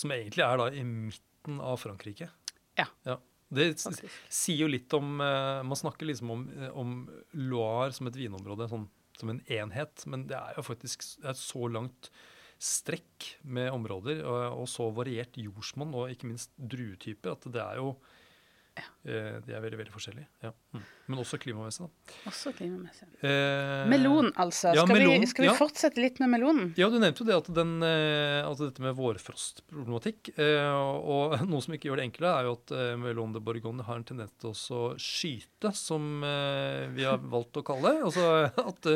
Ja. 0.00 0.04
Som 0.04 0.14
egentlig 0.16 0.46
er 0.46 0.60
da 0.60 0.68
i 0.72 0.84
midten 0.86 1.60
av 1.64 1.80
Frankrike. 1.82 2.30
Ja. 2.78 3.18
Det 3.50 3.66
Faktisk. 3.82 4.18
sier 4.30 4.62
jo 4.62 4.70
litt 4.70 4.92
om 4.94 5.18
eh, 5.20 5.60
Man 5.66 5.78
snakker 5.78 6.06
liksom 6.06 6.30
om, 6.30 6.44
eh, 6.54 6.70
om 6.70 7.08
Loire 7.34 7.92
som 7.92 8.06
et 8.06 8.18
vinområde, 8.18 8.68
sånn, 8.70 8.86
som 9.18 9.32
en 9.32 9.40
enhet, 9.50 10.04
men 10.06 10.28
det 10.30 10.38
er 10.38 10.54
jo 10.56 10.64
faktisk 10.64 11.02
er 11.24 11.32
et 11.32 11.40
så 11.40 11.66
langt 11.68 12.12
strekk 12.60 13.26
med 13.42 13.72
områder 13.72 14.20
og, 14.22 14.62
og 14.62 14.66
så 14.68 14.90
variert 14.92 15.38
jordsmonn 15.40 15.94
og 15.96 16.12
ikke 16.12 16.28
minst 16.28 16.52
druetyper 16.60 17.32
at 17.32 17.46
det 17.52 17.62
er 17.62 17.80
jo 17.80 17.94
Eh, 18.78 19.36
de 19.46 19.54
er 19.56 19.62
veldig 19.64 19.78
veldig 19.80 19.92
forskjellige. 19.94 20.26
Ja. 20.44 20.50
Mm. 20.76 20.82
Men 21.10 21.20
også 21.22 21.38
klimamessig, 21.40 21.86
da. 21.86 22.16
Også 22.28 22.52
klimamessig. 22.56 23.06
Eh, 23.24 23.86
Melon, 23.90 24.28
altså. 24.40 24.74
ja, 24.76 24.84
skal, 24.84 24.98
melon, 24.98 25.24
vi, 25.24 25.28
skal 25.30 25.46
vi 25.46 25.48
ja. 25.48 25.54
fortsette 25.56 26.02
litt 26.02 26.20
med 26.22 26.30
melonen? 26.34 26.68
Ja, 26.78 26.90
du 26.92 26.98
nevnte 27.00 27.24
jo 27.24 27.28
det 27.30 27.38
at, 27.38 27.48
den, 27.56 27.72
eh, 27.86 28.40
at 28.44 28.60
dette 28.60 28.84
med 28.84 28.94
vårfrostproblematikk 28.98 30.32
eh, 30.36 30.68
og 30.76 31.38
noe 31.50 31.64
som 31.64 31.76
ikke 31.76 31.90
gjør 31.90 32.02
det 32.02 32.10
enkle, 32.10 32.34
er 32.34 32.50
jo 32.50 32.54
at 32.58 32.74
eh, 32.76 32.92
Melon 33.00 33.34
de 33.34 33.42
Bourgogne 33.44 33.88
har 33.88 33.98
en 33.98 34.06
tendens 34.06 34.36
til 34.40 34.52
å 34.52 34.84
skyte, 35.00 35.72
som 35.76 36.20
vi 36.20 37.04
har 37.04 37.20
valgt 37.32 37.58
å 37.60 37.64
kalle 37.66 37.94
det. 37.96 38.04
Altså 38.10 38.28
at 38.70 38.92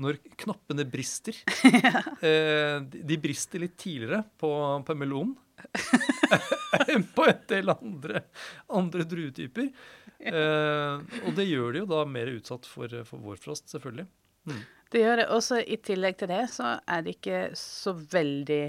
når 0.00 0.20
knappene 0.44 0.86
brister 0.88 1.36
eh, 2.20 2.76
de, 2.84 3.02
de 3.08 3.18
brister 3.20 3.64
litt 3.64 3.76
tidligere 3.80 4.22
på, 4.40 4.52
på 4.86 5.00
melonen 5.00 5.36
enn 6.88 7.04
på 7.16 7.26
en 7.30 7.42
del 7.50 7.72
andre, 7.72 8.22
andre 8.76 9.06
druetyper. 9.08 9.70
Eh, 10.20 11.18
og 11.26 11.34
det 11.36 11.48
gjør 11.48 11.74
de 11.76 11.82
jo 11.84 11.88
da 11.90 12.04
mer 12.08 12.30
utsatt 12.36 12.68
for, 12.68 12.92
for 13.08 13.22
vårfrost, 13.24 13.68
selvfølgelig. 13.74 14.06
Mm. 14.50 14.62
Det 14.94 15.02
gjør 15.02 15.20
det. 15.22 15.26
Også 15.34 15.58
i 15.62 15.76
tillegg 15.82 16.16
til 16.20 16.30
det 16.30 16.44
så 16.54 16.76
er 16.86 17.02
det 17.06 17.16
ikke 17.18 17.40
så 17.58 17.92
veldig 17.96 18.62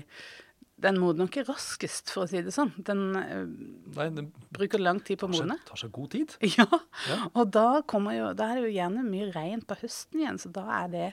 Den 0.82 0.98
modner 1.02 1.26
ikke 1.30 1.44
raskest, 1.48 2.12
for 2.14 2.26
å 2.26 2.30
si 2.30 2.42
det 2.46 2.52
sånn. 2.54 2.70
Den 2.86 3.00
eh, 3.18 3.46
Nei, 3.98 4.10
den 4.14 4.28
bruker 4.54 4.82
lang 4.82 5.00
tid 5.06 5.18
på 5.22 5.30
å 5.30 5.32
modne. 5.34 5.56
tar 5.66 5.80
seg 5.82 5.94
god 5.96 6.12
tid. 6.14 6.36
Ja, 6.58 6.68
Ja. 7.10 7.18
og 7.34 7.50
da, 7.56 7.68
jo, 8.14 8.28
da 8.38 8.52
er 8.52 8.60
det 8.60 8.68
jo 8.68 8.76
gjerne 8.76 9.06
mye 9.08 9.32
regn 9.34 9.64
på 9.66 9.78
høsten 9.82 10.22
igjen, 10.22 10.38
så 10.42 10.52
da 10.54 10.66
er 10.84 10.92
det, 10.94 11.08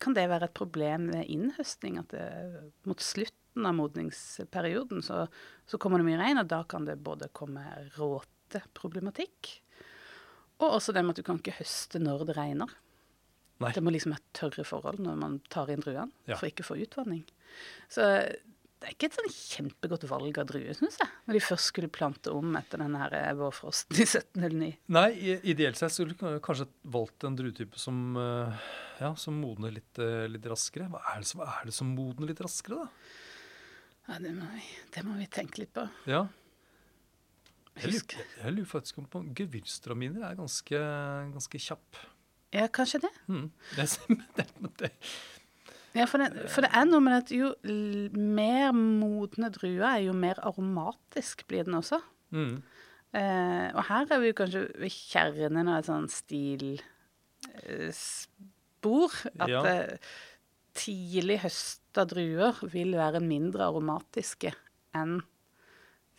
kan 0.00 0.12
det 0.16 0.26
være 0.30 0.48
et 0.50 0.56
problem 0.56 1.08
ved 1.14 1.30
innhøstning. 1.32 1.96
At 2.02 2.12
det, 2.12 2.26
mot 2.88 3.00
slutten 3.60 3.66
av 3.66 3.74
modningsperioden 3.76 5.02
så, 5.02 5.26
så 5.68 5.78
kommer 5.78 5.98
det 6.00 6.06
mye 6.08 6.18
regn, 6.20 6.40
og 6.40 6.48
da 6.48 6.62
kan 6.64 6.84
det 6.88 6.98
både 7.04 7.28
komme 7.36 7.62
råteproblematikk, 7.96 9.60
og 10.60 10.76
også 10.76 10.92
det 10.92 11.02
med 11.04 11.14
at 11.14 11.20
du 11.22 11.26
kan 11.26 11.38
ikke 11.40 11.58
høste 11.60 12.00
når 12.02 12.26
det 12.28 12.36
regner. 12.36 12.70
Nei. 13.60 13.72
Det 13.76 13.82
må 13.84 13.92
liksom 13.92 14.14
være 14.14 14.32
tørre 14.36 14.64
forhold 14.64 15.00
når 15.04 15.18
man 15.20 15.38
tar 15.52 15.68
inn 15.72 15.80
druene, 15.84 16.10
Ja. 16.26 16.36
for 16.36 16.48
ikke 16.48 16.64
å 16.64 16.70
få 16.72 16.78
utvanning. 16.80 17.24
Så 17.92 18.00
det 18.80 18.88
er 18.88 18.94
ikke 18.94 19.10
et 19.10 19.16
sånn 19.18 19.32
kjempegodt 19.34 20.06
valg 20.08 20.38
av 20.40 20.46
druer, 20.48 20.72
syns 20.72 20.96
jeg, 20.96 21.08
når 21.28 21.36
de 21.36 21.40
først 21.44 21.68
skulle 21.68 21.90
plante 21.92 22.32
om 22.32 22.54
etter 22.56 22.80
den 22.80 22.94
her 22.96 23.12
eh, 23.12 23.34
vårfrosten 23.36 23.92
i 23.92 24.06
1709. 24.06 24.70
Nei, 24.96 25.10
ideelt 25.52 25.76
sett 25.76 25.92
skulle 25.92 26.16
du 26.16 26.40
kanskje 26.40 26.64
valgt 26.88 27.24
en 27.28 27.36
druetype 27.36 27.76
som, 27.80 28.16
eh, 28.16 28.70
ja, 29.02 29.12
som 29.20 29.36
modner 29.36 29.70
litt, 29.76 29.98
eh, 30.00 30.24
litt 30.32 30.48
raskere. 30.48 30.88
Hva 30.88 31.02
er 31.12 31.20
det, 31.20 31.28
hva 31.36 31.50
er 31.60 31.68
det 31.68 31.76
som 31.76 31.92
modner 31.92 32.32
litt 32.32 32.40
raskere, 32.40 32.86
da? 32.86 32.88
Ja, 34.10 34.16
det 34.18 34.32
må 34.34 34.46
vi, 34.50 34.62
det 34.96 35.02
må 35.06 35.12
vi 35.20 35.26
tenke 35.30 35.60
litt 35.62 35.70
på. 35.76 35.84
Ja, 36.10 36.24
jeg 37.80 37.92
lurer, 37.94 38.24
jeg 38.42 38.52
lurer 38.56 38.68
faktisk 38.68 38.98
på 39.12 39.20
Gevirstraminer 39.38 40.22
er 40.26 40.34
ganske, 40.36 40.78
ganske 41.32 41.58
kjapp. 41.62 41.96
Ja, 42.52 42.64
kanskje 42.74 42.98
det. 43.06 43.12
Mm. 43.30 43.46
Det, 43.78 43.86
det, 44.36 44.46
det, 44.82 44.90
Ja, 45.94 46.04
for 46.10 46.18
det, 46.22 46.28
for 46.50 46.60
det 46.66 46.72
er 46.76 46.84
noe 46.90 47.00
med 47.02 47.14
at 47.20 47.30
jo 47.34 47.52
mer 48.18 48.72
modne 48.76 49.48
druer 49.54 49.86
er, 49.86 50.00
jo 50.08 50.12
mer 50.18 50.36
aromatisk 50.42 51.46
blir 51.50 51.64
den 51.70 51.78
også. 51.80 51.98
mm. 52.34 52.56
Eh, 53.10 53.68
og 53.74 53.82
her 53.88 54.04
er 54.14 54.20
vi 54.22 54.28
kanskje 54.38 54.60
ved 54.78 54.92
kjernen 54.94 55.66
av 55.66 55.80
et 55.80 55.88
sånn 55.88 56.04
stilspor. 56.14 56.84
At 59.40 59.48
Ja. 59.50 59.62
eh, 59.66 59.98
tidlig 60.76 61.40
høsta 61.44 62.04
druer 62.08 62.58
vil 62.72 62.94
være 62.98 63.22
mindre 63.24 63.68
aromatiske 63.70 64.52
enn 64.96 65.20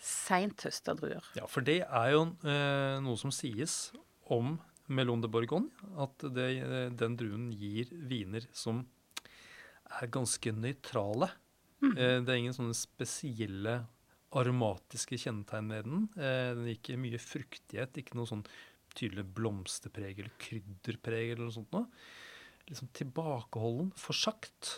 seint 0.02 0.66
høsta 0.66 0.96
druer. 0.98 1.26
Ja, 1.38 1.46
for 1.50 1.66
det 1.66 1.82
er 1.86 2.14
jo 2.16 2.26
eh, 2.48 2.98
noe 3.04 3.20
som 3.22 3.34
sies 3.36 3.92
om 4.32 4.58
Melon 4.92 5.22
de 5.24 5.30
Bourgogne, 5.32 5.70
at 6.02 6.26
det, 6.36 6.48
den 7.00 7.16
druen 7.20 7.52
gir 7.56 7.92
viner 8.10 8.48
som 8.52 8.84
er 10.02 10.12
ganske 10.12 10.54
nøytrale. 10.56 11.30
Eh, 11.82 12.18
det 12.22 12.28
er 12.30 12.40
ingen 12.40 12.56
sånne 12.56 12.78
spesielle 12.78 13.82
aromatiske 14.38 15.20
kjennetegn 15.20 15.70
med 15.70 15.88
den. 15.88 16.04
Eh, 16.18 16.50
den 16.58 16.68
gir 16.70 16.78
ikke 16.80 17.00
mye 17.02 17.22
fruktighet, 17.22 18.02
ikke 18.02 18.18
noe 18.20 18.30
sånn 18.30 18.46
tydelig 18.98 19.26
blomsterpreg 19.38 20.20
eller 20.20 20.36
krydderpreg 20.42 21.34
eller 21.34 21.48
noe 21.48 21.56
sånt 21.56 21.72
noe. 21.76 21.88
Liksom 22.72 22.88
tilbakeholden, 22.96 23.92
forsagt. 24.00 24.78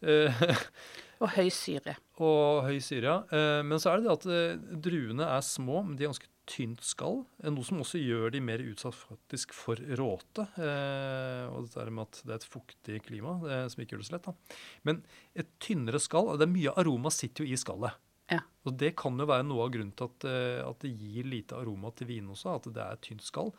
Eh, 0.00 0.30
Og 1.24 1.30
høy 1.32 1.48
syre. 1.48 1.94
og 2.20 2.66
høy 2.68 2.76
syre, 2.84 3.08
ja. 3.08 3.18
Eh, 3.32 3.62
Men 3.64 3.80
så 3.80 3.90
er 3.94 4.00
det 4.02 4.06
det 4.06 4.16
at 4.18 4.26
eh, 4.30 4.80
druene 4.84 5.24
er 5.36 5.44
små, 5.44 5.78
men 5.86 5.96
de 5.96 6.04
er 6.04 6.10
ganske 6.12 6.28
tynt 6.46 6.82
skall. 6.86 7.22
eh, 7.42 7.48
Noe 7.50 7.64
som 7.66 7.80
også 7.82 7.98
gjør 7.98 8.30
de 8.34 8.42
mer 8.44 8.60
utsatt 8.62 8.94
faktisk 8.94 9.54
for 9.56 9.80
råte. 9.98 10.44
eh, 10.60 11.46
Og 11.50 11.70
er 11.72 11.88
med 11.90 12.04
at 12.04 12.20
det 12.22 12.34
er 12.34 12.42
et 12.42 12.46
fuktig 12.52 13.00
klima 13.08 13.38
eh, 13.48 13.64
som 13.72 13.80
ikke 13.82 13.96
gjør 13.96 14.04
det 14.04 14.10
så 14.10 14.16
lett. 14.18 14.28
da. 14.28 14.58
Men 14.86 15.00
et 15.34 15.48
tynnere 15.64 15.98
skall 16.04 16.34
det 16.36 16.46
er 16.46 16.52
Mye 16.52 16.76
aroma 16.84 17.10
sitter 17.10 17.46
jo 17.46 17.50
i 17.56 17.56
skallet. 17.64 17.96
Ja. 18.30 18.42
Og 18.66 18.76
det 18.76 18.92
kan 19.00 19.16
jo 19.18 19.24
være 19.30 19.46
noe 19.48 19.64
av 19.64 19.72
grunnen 19.72 19.96
til 19.96 20.10
at, 20.12 20.28
eh, 20.28 20.60
at 20.68 20.84
det 20.84 20.92
gir 21.00 21.24
lite 21.32 21.56
aroma 21.56 21.90
til 21.96 22.10
vinen 22.12 22.30
også, 22.36 22.58
at 22.60 22.68
det 22.74 22.82
er 22.84 22.92
et 23.00 23.04
tynt 23.08 23.24
skall. 23.24 23.54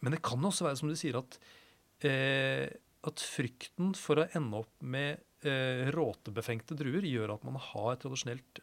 Men 0.00 0.14
det 0.16 0.22
kan 0.24 0.40
også 0.40 0.64
være, 0.70 0.78
som 0.80 0.88
du 0.88 0.96
sier, 0.96 1.18
at, 1.20 1.36
eh, 2.06 2.70
at 3.06 3.22
frykten 3.22 3.92
for 3.98 4.22
å 4.22 4.26
ende 4.36 4.62
opp 4.62 4.82
med 4.82 5.20
eh, 5.46 5.86
råtebefengte 5.94 6.76
druer 6.78 7.06
gjør 7.06 7.36
at 7.36 7.46
man 7.46 7.60
har 7.62 7.98
tradisjonelt 8.02 8.62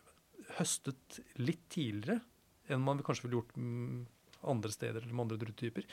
høstet 0.57 1.19
litt 1.41 1.63
tidligere 1.73 2.19
enn 2.71 2.83
man 2.83 3.03
kanskje 3.05 3.27
ville 3.27 3.39
gjort 3.39 3.55
mm, 3.57 4.01
andre 4.51 4.71
steder 4.73 5.03
eller 5.03 5.13
med 5.13 5.27
andre 5.27 5.39
druetyper. 5.41 5.85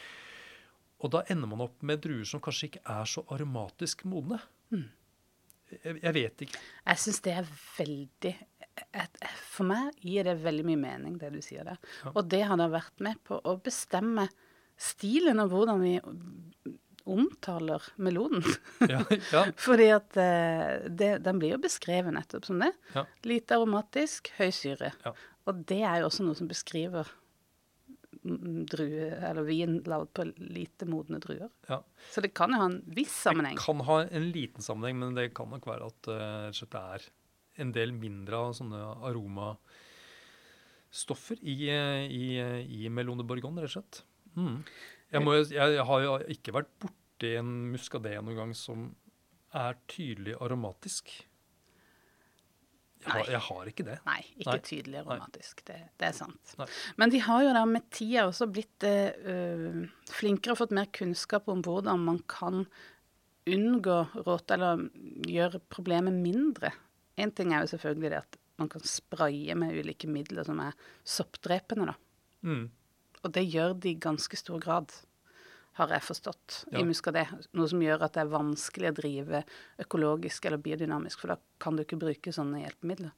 Og 1.02 1.12
da 1.12 1.22
ender 1.32 1.50
man 1.50 1.64
opp 1.64 1.82
med 1.86 2.02
druer 2.02 2.26
som 2.28 2.42
kanskje 2.42 2.70
ikke 2.70 2.84
er 2.94 3.08
så 3.10 3.24
aromatisk 3.34 4.04
modne. 4.08 4.38
Jeg, 4.72 5.98
jeg 5.98 6.14
vet 6.16 6.44
ikke. 6.46 6.62
Jeg 6.86 7.02
syns 7.02 7.22
det 7.24 7.36
er 7.40 7.52
veldig 7.78 8.32
For 9.52 9.68
meg 9.68 9.98
gir 10.00 10.24
det 10.24 10.38
veldig 10.40 10.64
mye 10.64 10.80
mening, 10.80 11.18
det 11.20 11.32
du 11.34 11.40
sier 11.44 11.66
der. 11.68 11.80
Ja. 12.04 12.14
Og 12.14 12.28
det 12.32 12.42
har 12.48 12.60
da 12.60 12.70
vært 12.72 13.02
med 13.04 13.20
på 13.26 13.36
å 13.36 13.56
bestemme 13.60 14.28
stilen 14.80 15.42
og 15.42 15.52
hvordan 15.52 15.82
vi 15.84 15.96
omtaler 17.04 17.82
melonen. 17.96 18.44
Ja, 18.92 19.02
ja, 19.32 19.44
Fordi 19.56 19.88
at 19.94 20.16
eh, 20.20 20.88
det, 20.90 21.16
den 21.24 21.40
blir 21.40 21.56
jo 21.56 21.62
beskrevet 21.62 22.14
nettopp 22.14 22.46
som 22.48 22.62
det. 22.62 22.72
Ja. 22.96 23.06
Lite 23.28 23.58
aromatisk, 23.58 24.32
høy 24.38 24.50
syre. 24.54 24.92
Ja. 25.04 25.14
Og 25.48 25.64
det 25.68 25.82
er 25.82 26.02
jo 26.02 26.10
også 26.10 26.26
noe 26.26 26.38
som 26.38 26.50
beskriver 26.50 27.10
drue, 28.22 29.08
eller 29.18 29.42
vin 29.48 29.80
lagd 29.88 30.12
på 30.14 30.28
lite 30.38 30.86
modne 30.86 31.18
druer. 31.22 31.50
ja. 31.70 31.80
Så 32.12 32.22
det 32.22 32.30
kan 32.38 32.54
jo 32.54 32.60
ha 32.60 32.68
en 32.70 32.82
viss 32.94 33.16
sammenheng. 33.24 33.56
Det 33.58 33.64
kan 33.64 33.82
ha 33.88 33.96
en 34.04 34.28
liten 34.34 34.62
sammenheng, 34.62 35.00
men 35.00 35.18
det 35.18 35.32
kan 35.34 35.50
nok 35.50 35.66
være 35.66 35.90
at 35.90 36.12
slett 36.54 36.76
det 36.76 36.84
er 36.98 37.08
en 37.60 37.72
del 37.74 37.90
mindre 37.96 38.36
av 38.38 38.52
sånne 38.56 38.78
aromastoffer 39.08 41.36
i, 41.42 41.68
eh, 41.72 42.04
i, 42.08 42.38
i 42.82 42.88
Melone 42.92 43.24
Bourgogne, 43.26 43.60
rett 43.64 43.72
og 43.72 43.76
slett. 43.80 44.02
Mm. 44.36 44.62
Jeg, 45.12 45.24
må, 45.24 45.36
jeg, 45.44 45.84
har 45.88 46.06
jo 46.06 46.16
ikke 46.32 46.54
vært 46.56 46.70
borti 46.80 47.34
en 47.38 47.52
muskadé 47.72 48.16
noen 48.18 48.38
gang 48.38 48.56
som 48.56 48.88
er 49.52 49.76
tydelig 49.90 50.38
aromatisk. 50.40 51.12
Jeg 53.02 53.10
har, 53.10 53.28
jeg 53.34 53.40
har 53.48 53.68
ikke 53.68 53.84
det. 53.86 53.96
Nei, 54.06 54.20
ikke 54.38 54.54
Nei. 54.54 54.62
tydelig 54.68 54.98
aromatisk. 55.00 55.64
Det, 55.66 55.78
det 55.98 56.08
er 56.08 56.14
sant. 56.16 56.52
Nei. 56.60 56.68
Men 57.02 57.12
de 57.12 57.20
har 57.26 57.42
jo 57.42 57.54
da 57.56 57.62
med 57.68 57.88
tida 57.92 58.28
også 58.28 58.46
blitt 58.54 58.86
øh, 58.86 59.82
flinkere 60.12 60.54
og 60.54 60.60
fått 60.62 60.74
mer 60.78 60.88
kunnskap 60.94 61.50
om 61.50 61.64
hvordan 61.66 62.04
man 62.06 62.20
kan 62.30 62.62
unngå 63.50 63.98
råte, 64.22 64.54
eller 64.54 64.86
gjøre 65.26 65.60
problemet 65.72 66.14
mindre. 66.14 66.70
En 67.18 67.34
ting 67.34 67.50
er 67.52 67.64
jo 67.64 67.72
selvfølgelig 67.74 68.12
det 68.12 68.20
at 68.22 68.38
man 68.62 68.70
kan 68.70 68.84
spraye 68.86 69.56
med 69.58 69.74
ulike 69.82 70.06
midler 70.10 70.46
som 70.46 70.60
er 70.62 70.76
soppdrepende, 71.02 71.90
da. 71.90 71.96
Mm. 72.46 72.68
Og 73.22 73.32
det 73.34 73.46
gjør 73.52 73.74
de 73.78 73.92
i 73.92 74.00
ganske 74.02 74.36
stor 74.38 74.60
grad, 74.62 74.92
har 75.78 75.88
jeg 75.88 76.04
forstått, 76.04 76.56
Ja. 76.72 76.80
i 76.80 76.84
Muscadet. 76.84 77.26
Noe 77.56 77.68
som 77.68 77.80
gjør 77.80 78.02
at 78.04 78.12
det 78.12 78.20
er 78.26 78.32
vanskelig 78.34 78.90
å 78.90 78.96
drive 78.98 79.44
økologisk 79.80 80.44
eller 80.44 80.58
biodynamisk, 80.58 81.18
for 81.20 81.28
da 81.28 81.36
kan 81.58 81.76
du 81.76 81.84
ikke 81.84 81.98
bruke 81.98 82.32
sånne 82.34 82.60
hjelpemidler. 82.60 83.12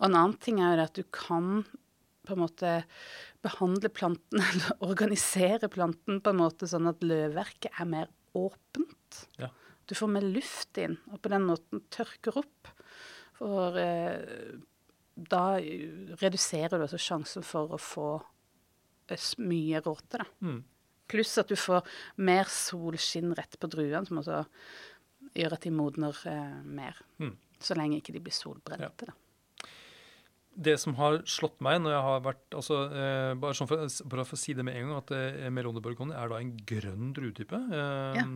Og 0.00 0.08
en 0.08 0.16
annen 0.16 0.38
ting 0.40 0.58
er 0.58 0.72
jo 0.74 0.76
det 0.80 0.88
at 0.90 0.94
du 0.94 1.04
kan 1.12 1.64
på 2.26 2.32
en 2.32 2.40
måte 2.40 2.84
behandle 3.44 3.90
planten, 3.90 4.40
eller 4.50 4.76
organisere 4.80 5.68
planten 5.68 6.20
på 6.20 6.30
en 6.30 6.40
måte 6.40 6.66
sånn 6.66 6.88
at 6.88 7.04
løvverket 7.04 7.70
er 7.78 7.84
mer 7.84 8.08
åpent. 8.34 9.26
Ja. 9.38 9.50
Du 9.86 9.94
får 9.94 10.08
mer 10.10 10.22
luft 10.26 10.78
inn, 10.80 10.98
og 11.12 11.20
på 11.22 11.28
den 11.30 11.44
måten 11.46 11.82
tørker 11.92 12.38
opp. 12.40 12.70
For 13.38 13.76
eh, 13.78 14.56
da 15.14 15.58
reduserer 15.60 16.78
du 16.78 16.86
også 16.88 16.98
sjansen 16.98 17.44
for 17.46 17.74
å 17.76 17.78
få 17.78 18.08
mye 19.38 19.80
råte, 19.84 20.20
da. 20.22 20.26
Mm. 20.44 20.62
Pluss 21.10 21.36
at 21.38 21.50
du 21.52 21.56
får 21.60 21.84
mer 22.24 22.48
solskinn 22.48 23.34
rett 23.36 23.58
på 23.60 23.68
druene, 23.68 24.06
som 24.08 24.22
også 24.22 24.44
gjør 25.36 25.56
at 25.56 25.66
de 25.66 25.72
modner 25.74 26.16
eh, 26.30 26.62
mer. 26.64 26.96
Mm. 27.20 27.34
Så 27.60 27.76
lenge 27.76 28.00
ikke 28.00 28.14
de 28.14 28.22
blir 28.24 28.34
solbrente, 28.34 29.08
da. 29.08 29.14
det 30.54 30.76
som 30.78 30.94
har 30.98 31.20
slått 31.26 31.60
meg 31.64 31.80
når 31.82 31.94
jeg 31.96 32.02
har 32.06 32.20
vært 32.24 32.56
altså, 32.56 32.80
eh, 32.94 33.32
bare, 33.40 33.56
sånn 33.58 33.70
for, 33.70 33.84
bare 34.12 34.26
for 34.28 34.36
å 34.38 34.40
si 34.40 34.54
det 34.54 34.64
med 34.66 34.76
en 34.78 34.88
gang, 34.88 35.00
at 35.00 35.14
eh, 35.16 35.50
Melone 35.50 35.82
er 36.14 36.30
da 36.30 36.40
en 36.40 36.52
grønn 36.66 37.14
druetype. 37.16 37.62
Eh, 37.72 38.20
Ja. 38.20 38.28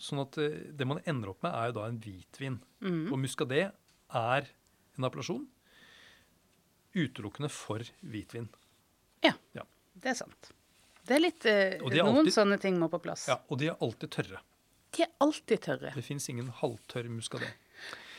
Sånn 0.00 0.22
at 0.22 0.38
eh, 0.40 0.70
det 0.72 0.86
man 0.88 1.02
ender 1.08 1.32
opp 1.32 1.42
med, 1.44 1.52
er 1.52 1.68
jo 1.68 1.78
da 1.80 1.88
en 1.88 2.00
hvitvin. 2.00 2.60
Mm. 2.80 3.12
Og 3.12 3.18
muscadet 3.20 3.66
er 3.68 4.48
en 4.96 5.08
appellasjon 5.08 5.46
utelukkende 6.92 7.48
for 7.52 7.84
hvitvin. 8.04 8.50
Det 9.94 10.10
er 10.10 10.14
sant. 10.14 10.50
Det 11.06 11.16
er 11.16 11.20
litt 11.20 11.44
eh, 11.46 11.74
er 11.76 11.80
Noen 11.82 12.22
alltid- 12.22 12.32
sånne 12.36 12.60
ting 12.60 12.78
må 12.78 12.88
på 12.90 13.00
plass. 13.02 13.26
Ja, 13.28 13.40
Og 13.50 13.58
de 13.58 13.66
er 13.72 13.76
alltid 13.80 14.10
tørre. 14.10 14.40
De 14.92 15.02
er 15.02 15.10
alltid 15.20 15.60
tørre. 15.64 15.92
Det 15.94 16.04
fins 16.04 16.28
ingen 16.28 16.48
halvtørr 16.48 17.08
muskadé. 17.10 17.48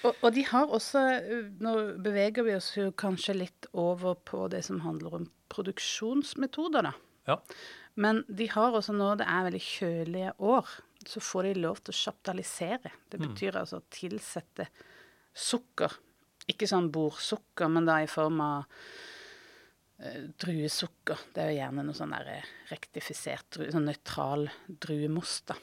Og, 0.03 0.15
og 0.21 0.33
de 0.35 0.41
har 0.43 0.67
også 0.67 0.99
eh, 1.21 1.49
Nå 1.63 1.73
beveger 2.03 2.43
vi 2.43 2.55
oss 2.57 2.73
jo 2.75 2.89
kanskje 2.91 3.35
litt 3.37 3.67
over 3.73 4.15
på 4.15 4.49
det 4.51 4.63
som 4.65 4.81
handler 4.83 5.13
om 5.21 5.29
produksjonsmetoder, 5.53 6.83
da. 6.89 6.93
Ja. 7.27 7.37
Men 7.95 8.23
de 8.27 8.47
har 8.51 8.73
også 8.75 8.93
når 8.97 9.19
det 9.21 9.27
er 9.29 9.45
veldig 9.47 9.61
kjølige 9.63 10.33
år, 10.43 10.67
så 11.07 11.21
får 11.21 11.43
de 11.47 11.53
lov 11.61 11.79
til 11.83 11.93
å 11.93 11.99
chaptalisere. 11.99 12.91
Det 13.09 13.19
Mm. 13.19 13.27
betyr 13.29 13.55
altså 13.59 13.79
å 13.79 13.83
tilsette 13.91 14.67
sukker. 15.33 15.91
Ikke 16.49 16.67
sånn 16.67 16.91
bordsukker, 16.91 17.69
men 17.71 17.85
da 17.85 18.01
i 18.03 18.07
form 18.07 18.41
av 18.41 18.65
druesukker. 20.39 21.19
Det 21.33 21.41
er 21.43 21.51
jo 21.51 21.59
gjerne 21.61 21.85
noe 21.87 21.97
sånn 21.97 22.13
der 22.15 22.29
eh, 22.37 22.49
rektifisert, 22.71 23.59
sånn 23.71 23.87
nøytral 23.89 24.49
druemost, 24.67 25.51
da. 25.53 25.57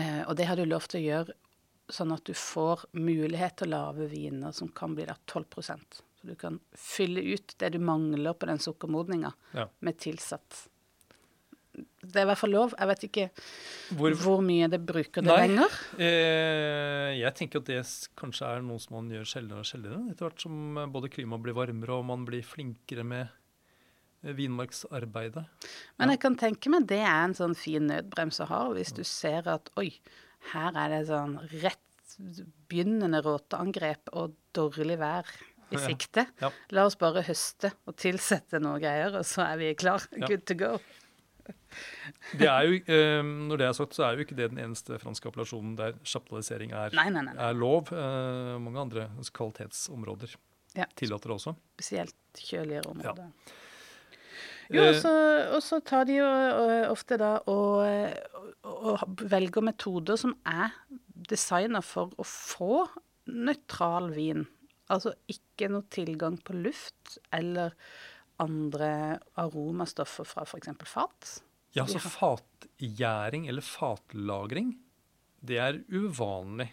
Eh, 0.00 0.22
og 0.26 0.36
det 0.38 0.46
har 0.48 0.56
du 0.56 0.64
lov 0.66 0.86
til 0.88 1.02
å 1.02 1.06
gjøre 1.06 1.34
sånn 1.92 2.14
at 2.14 2.24
du 2.24 2.32
får 2.38 2.86
mulighet 2.96 3.58
til 3.60 3.68
å 3.68 3.74
lage 3.74 4.06
viner 4.08 4.54
som 4.56 4.70
kan 4.72 4.94
bli 4.96 5.04
da 5.04 5.16
12% 5.28 5.98
Så 6.22 6.28
du 6.30 6.34
kan 6.38 6.60
fylle 6.78 7.20
ut 7.34 7.52
det 7.60 7.72
du 7.74 7.78
mangler 7.82 8.32
på 8.32 8.46
den 8.48 8.58
sukkermodninga 8.62 9.32
Ja. 9.52 9.66
med 9.80 9.98
tilsatt. 9.98 10.68
Det 11.74 12.16
er 12.20 12.26
i 12.26 12.28
hvert 12.28 12.38
fall 12.38 12.50
lov. 12.52 12.72
Jeg 12.78 12.88
vet 12.90 13.04
ikke 13.08 13.24
Hvor, 13.96 14.14
hvor 14.20 14.40
mye 14.44 14.66
det 14.68 14.80
bruker 14.84 15.22
det 15.24 15.30
Nei. 15.30 15.46
lenger. 15.46 15.76
eh, 15.98 17.12
jeg 17.20 17.34
tenker 17.38 17.62
at 17.62 17.68
det 17.70 17.82
kanskje 18.20 18.48
er 18.58 18.64
noe 18.66 18.78
som 18.82 18.96
man 18.98 19.08
gjør 19.14 19.24
sjeldnere 19.30 19.62
og 19.64 19.68
sjeldnere. 19.70 20.00
Etter 20.12 20.26
hvert 20.28 20.42
som 20.44 20.78
eh, 20.82 20.90
både 20.92 21.08
klimaet 21.14 21.42
blir 21.46 21.56
varmere 21.56 21.96
og 21.96 22.04
man 22.10 22.26
blir 22.28 22.42
flinkere 22.44 23.04
med 23.08 23.28
eh, 24.24 24.34
vinmarksarbeidet. 24.36 25.44
Men 25.98 26.08
Ja. 26.08 26.12
jeg 26.16 26.20
kan 26.20 26.36
tenke 26.36 26.68
meg 26.74 26.86
det 26.90 27.00
er 27.00 27.24
en 27.24 27.34
sånn 27.38 27.56
fin 27.56 27.86
nødbrems 27.88 28.40
å 28.44 28.48
ha, 28.52 28.60
hvis 28.76 28.92
du 28.96 29.02
ser 29.08 29.48
at 29.48 29.70
oi, 29.80 29.88
her 30.52 30.76
er 30.76 30.88
det 30.98 31.06
sånn 31.08 31.38
rett 31.62 32.18
begynnende 32.68 33.22
råteangrep 33.24 34.10
og 34.12 34.34
dårlig 34.54 34.98
vær 35.00 35.24
i 35.72 35.76
Ja. 35.78 35.86
sikte. 35.86 36.26
Ja. 36.42 36.50
La 36.70 36.84
oss 36.84 36.96
bare 37.00 37.22
høste 37.24 37.72
og 37.88 37.96
tilsette 37.96 38.60
noe 38.60 38.78
greier, 38.78 39.14
og 39.16 39.24
så 39.24 39.46
er 39.48 39.56
vi 39.56 39.74
klar. 39.74 40.04
Ja. 40.12 40.26
Good 40.28 40.44
to 40.46 40.54
go. 40.54 40.78
Det 42.38 42.46
er 42.48 42.66
jo, 42.68 42.78
eh, 42.86 43.22
når 43.22 43.58
det 43.60 43.66
er 43.68 43.72
sagt, 43.76 43.94
så 43.96 44.04
er 44.06 44.16
jo 44.18 44.24
ikke 44.26 44.36
det 44.38 44.50
den 44.52 44.60
eneste 44.62 44.98
franske 45.02 45.28
appellasjonen 45.30 45.74
der 45.78 45.96
chaptalisering 46.04 46.72
er, 46.76 46.94
Nei, 46.96 47.08
nei, 47.10 47.22
nei. 47.28 47.34
er 47.36 47.56
lov. 47.58 47.90
Eh, 47.92 48.54
mange 48.62 48.80
andre 48.80 49.08
kvalitetsområder 49.32 50.36
Ja. 50.76 50.86
tillater 50.96 51.28
det 51.32 51.36
også. 51.36 51.54
Spesielt 51.76 52.14
kjøligere 52.38 52.86
områder. 52.92 53.26
Ja. 53.26 53.58
Jo, 54.72 54.82
og 54.88 54.94
så- 54.94 55.54
og 55.56 55.60
så 55.62 55.80
tar 55.84 56.04
de 56.08 56.14
jo 56.16 56.28
ofte 56.90 57.18
da 57.18 57.34
og, 57.46 58.14
og 58.64 59.02
velger 59.18 59.60
metoder 59.62 60.16
som 60.16 60.34
er 60.46 60.70
designa 61.28 61.82
for 61.82 62.08
å 62.16 62.24
få 62.24 62.88
nøytral 63.28 64.14
vin. 64.14 64.46
Altså 64.88 65.12
ikke 65.28 65.68
noe 65.70 65.82
tilgang 65.90 66.38
på 66.42 66.54
luft 66.62 67.18
eller 67.32 67.72
andre 68.42 68.90
aromastoffer 69.40 70.26
fra 70.28 70.44
f.eks. 70.46 70.70
fat. 70.90 71.32
Ja, 71.76 71.86
så 71.88 72.00
fatgjæring 72.02 73.46
eller 73.48 73.64
fatlagring, 73.64 74.74
det 75.40 75.58
er 75.62 75.78
uvanlig 75.88 76.68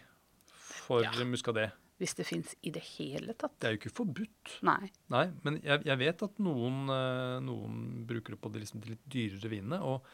for 0.49 1.05
Ja. 1.05 1.13
muscadet. 1.25 1.69
Hvis 1.99 2.15
det 2.15 2.25
fins 2.27 2.53
i 2.63 2.71
det 2.71 2.81
hele 2.95 3.33
tatt. 3.35 3.57
Det 3.59 3.67
er 3.67 3.73
jo 3.75 3.79
ikke 3.81 3.91
forbudt. 3.97 4.53
Nei. 4.63 4.89
Nei, 5.11 5.25
men 5.43 5.57
jeg, 5.65 5.83
jeg 5.83 5.99
vet 5.99 6.21
at 6.23 6.37
noen, 6.39 6.85
eh, 6.87 7.39
noen 7.43 8.05
bruker 8.07 8.35
det 8.35 8.39
på 8.39 8.51
de, 8.53 8.61
liksom, 8.63 8.79
de 8.83 8.93
litt 8.93 9.03
dyrere 9.11 9.51
vinene. 9.51 9.81
Og 9.83 10.05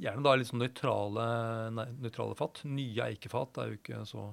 gjerne 0.00 0.24
da 0.24 0.32
sånn 0.48 0.62
nøytrale, 0.64 1.26
nei, 1.76 1.84
nøytrale 2.00 2.36
fat. 2.38 2.62
Nye 2.64 3.10
eikefat 3.10 3.60
er 3.60 3.72
jo 3.74 3.76
ikke 3.80 4.00
så, 4.08 4.24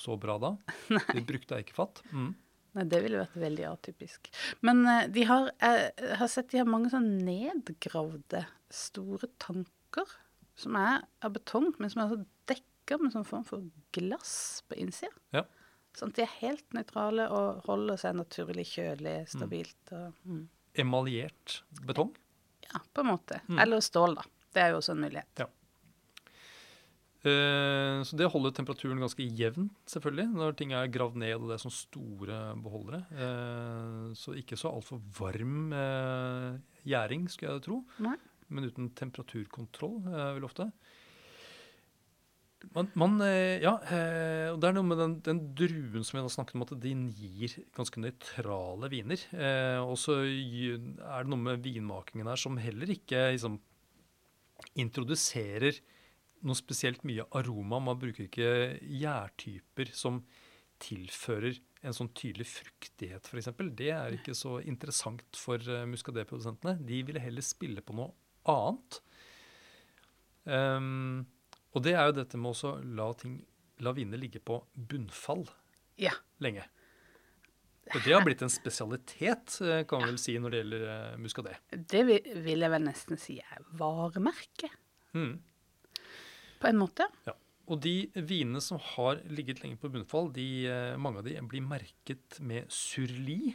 så 0.00 0.16
bra 0.20 0.38
da. 0.40 0.54
De 1.12 1.24
brukte 1.28 1.60
eikefat. 1.60 2.00
Mm. 2.12 2.32
Nei, 2.78 2.86
det 2.86 3.00
ville 3.02 3.18
vært 3.18 3.36
veldig 3.42 3.66
atypisk. 3.72 4.30
Men 4.66 4.84
eh, 4.86 5.08
de 5.10 5.26
har, 5.26 5.50
jeg 5.58 6.16
har 6.20 6.30
sett 6.30 6.52
de 6.52 6.62
har 6.62 6.70
mange 6.70 6.92
sånn 6.92 7.10
nedgravde 7.26 8.44
store 8.70 9.30
tanker 9.42 10.16
som 10.58 10.76
er 10.78 11.02
av 11.24 11.34
betong, 11.34 11.72
men 11.78 11.90
som 11.90 12.04
er 12.04 12.12
så 12.12 12.18
dekka 12.50 12.98
med 13.02 13.14
sånn 13.14 13.26
form 13.26 13.44
for 13.46 13.66
glass 13.94 14.62
på 14.68 14.78
innsida. 14.78 15.14
Ja. 15.34 15.44
Sånn 15.98 16.12
at 16.12 16.18
de 16.18 16.24
er 16.24 16.34
helt 16.40 16.76
nøytrale 16.76 17.26
og 17.34 17.66
holder 17.66 17.98
seg 17.98 18.16
naturlig 18.18 18.66
kjølig, 18.70 19.18
stabilt. 19.32 19.92
Og, 19.94 20.14
mm. 20.22 20.42
Emaljert 20.78 21.60
betong. 21.88 22.12
Ja, 22.68 22.82
på 22.94 23.02
en 23.02 23.10
måte. 23.14 23.40
Mm. 23.48 23.62
Eller 23.64 23.82
stål, 23.82 24.18
da. 24.20 24.26
Det 24.54 24.62
er 24.62 24.74
jo 24.74 24.80
også 24.80 24.94
en 24.94 25.02
mulighet. 25.02 25.42
Eh, 25.42 25.50
så 27.18 28.14
det 28.14 28.28
holder 28.30 28.52
temperaturen 28.54 29.00
ganske 29.02 29.24
jevn, 29.38 29.66
selvfølgelig, 29.90 30.26
når 30.38 30.54
ting 30.58 30.74
er 30.76 30.92
gravd 30.94 31.18
ned 31.18 31.34
og 31.34 31.48
det 31.48 31.56
er 31.56 31.62
sånne 31.64 31.78
store 31.78 32.38
beholdere. 32.62 33.00
Eh, 33.10 34.04
så 34.18 34.36
ikke 34.38 34.58
så 34.60 34.70
altfor 34.70 35.02
varm 35.18 35.74
eh, 35.74 36.60
gjæring, 36.86 37.26
skulle 37.32 37.56
jeg 37.56 37.66
tro. 37.66 37.80
Nei. 38.06 38.14
Men 38.48 38.70
uten 38.70 38.92
temperaturkontroll, 38.96 39.98
vil 40.38 40.46
ofte. 40.46 40.70
Man, 42.74 42.88
man 42.98 43.20
eh, 43.22 43.60
Ja, 43.62 43.76
eh, 43.86 44.48
og 44.50 44.58
det 44.60 44.70
er 44.70 44.74
noe 44.76 44.86
med 44.88 44.98
den, 44.98 45.14
den 45.24 45.42
druen 45.56 46.04
som 46.06 46.18
vi 46.18 46.24
har 46.24 46.32
snakket 46.32 46.56
om, 46.58 46.64
at 46.66 46.74
den 46.82 47.06
gir 47.14 47.54
ganske 47.76 48.02
nøytrale 48.02 48.90
viner. 48.92 49.22
Eh, 49.34 49.78
og 49.82 49.94
så 50.00 50.20
er 50.24 50.80
det 50.80 51.30
noe 51.30 51.44
med 51.44 51.62
vinmakingen 51.64 52.30
her 52.30 52.40
som 52.40 52.58
heller 52.60 52.90
ikke 52.94 53.28
liksom 53.34 53.60
introduserer 54.78 55.78
noe 56.46 56.58
spesielt 56.58 57.04
mye 57.08 57.24
aroma. 57.38 57.80
Man 57.82 57.98
bruker 58.00 58.26
ikke 58.28 58.50
gjærtyper 58.82 59.90
som 59.96 60.22
tilfører 60.82 61.58
en 61.86 61.94
sånn 61.94 62.10
tydelig 62.14 62.46
fruktighet, 62.50 63.26
f.eks. 63.30 63.50
Det 63.78 63.90
er 63.94 64.14
ikke 64.14 64.34
så 64.36 64.58
interessant 64.66 65.38
for 65.38 65.62
uh, 65.70 65.84
muskadeprodusentene. 65.90 66.76
De 66.86 67.02
ville 67.06 67.22
heller 67.22 67.44
spille 67.46 67.82
på 67.84 67.96
noe 67.98 68.12
annet. 68.48 69.00
Um, 70.48 71.26
og 71.76 71.84
det 71.84 71.94
er 71.94 72.08
jo 72.08 72.16
dette 72.16 72.40
med 72.40 72.56
å 72.64 72.72
la, 72.98 73.10
ting, 73.18 73.38
la 73.84 73.92
vinene 73.94 74.20
ligge 74.20 74.40
på 74.40 74.60
bunnfall 74.74 75.44
Ja. 76.00 76.14
lenge. 76.42 76.64
Og 77.88 78.02
det 78.04 78.12
har 78.12 78.24
blitt 78.24 78.42
en 78.44 78.52
spesialitet, 78.52 79.54
eh, 79.64 79.82
kan 79.88 80.02
vi 80.02 80.10
vel 80.10 80.18
si, 80.20 80.34
når 80.36 80.52
det 80.52 80.58
gjelder 80.60 80.82
uh, 80.88 81.20
muskadet. 81.22 81.54
Det 81.72 82.02
vil, 82.04 82.32
vil 82.44 82.64
jeg 82.64 82.72
vel 82.74 82.84
nesten 82.84 83.20
si 83.20 83.38
er 83.40 83.62
varemerket. 83.80 84.74
Mm. 85.16 85.38
På 86.60 86.70
en 86.70 86.80
måte. 86.80 87.06
Ja. 87.28 87.34
Og 87.68 87.82
de 87.84 88.08
vinene 88.16 88.60
som 88.64 88.80
har 88.94 89.20
ligget 89.28 89.60
lenge 89.62 89.76
på 89.80 89.90
bunnfall, 89.92 90.30
de, 90.32 90.46
eh, 90.70 90.96
mange 91.00 91.20
av 91.20 91.26
de 91.28 91.34
blir 91.50 91.64
merket 91.64 92.38
med 92.40 92.70
surli. 92.72 93.54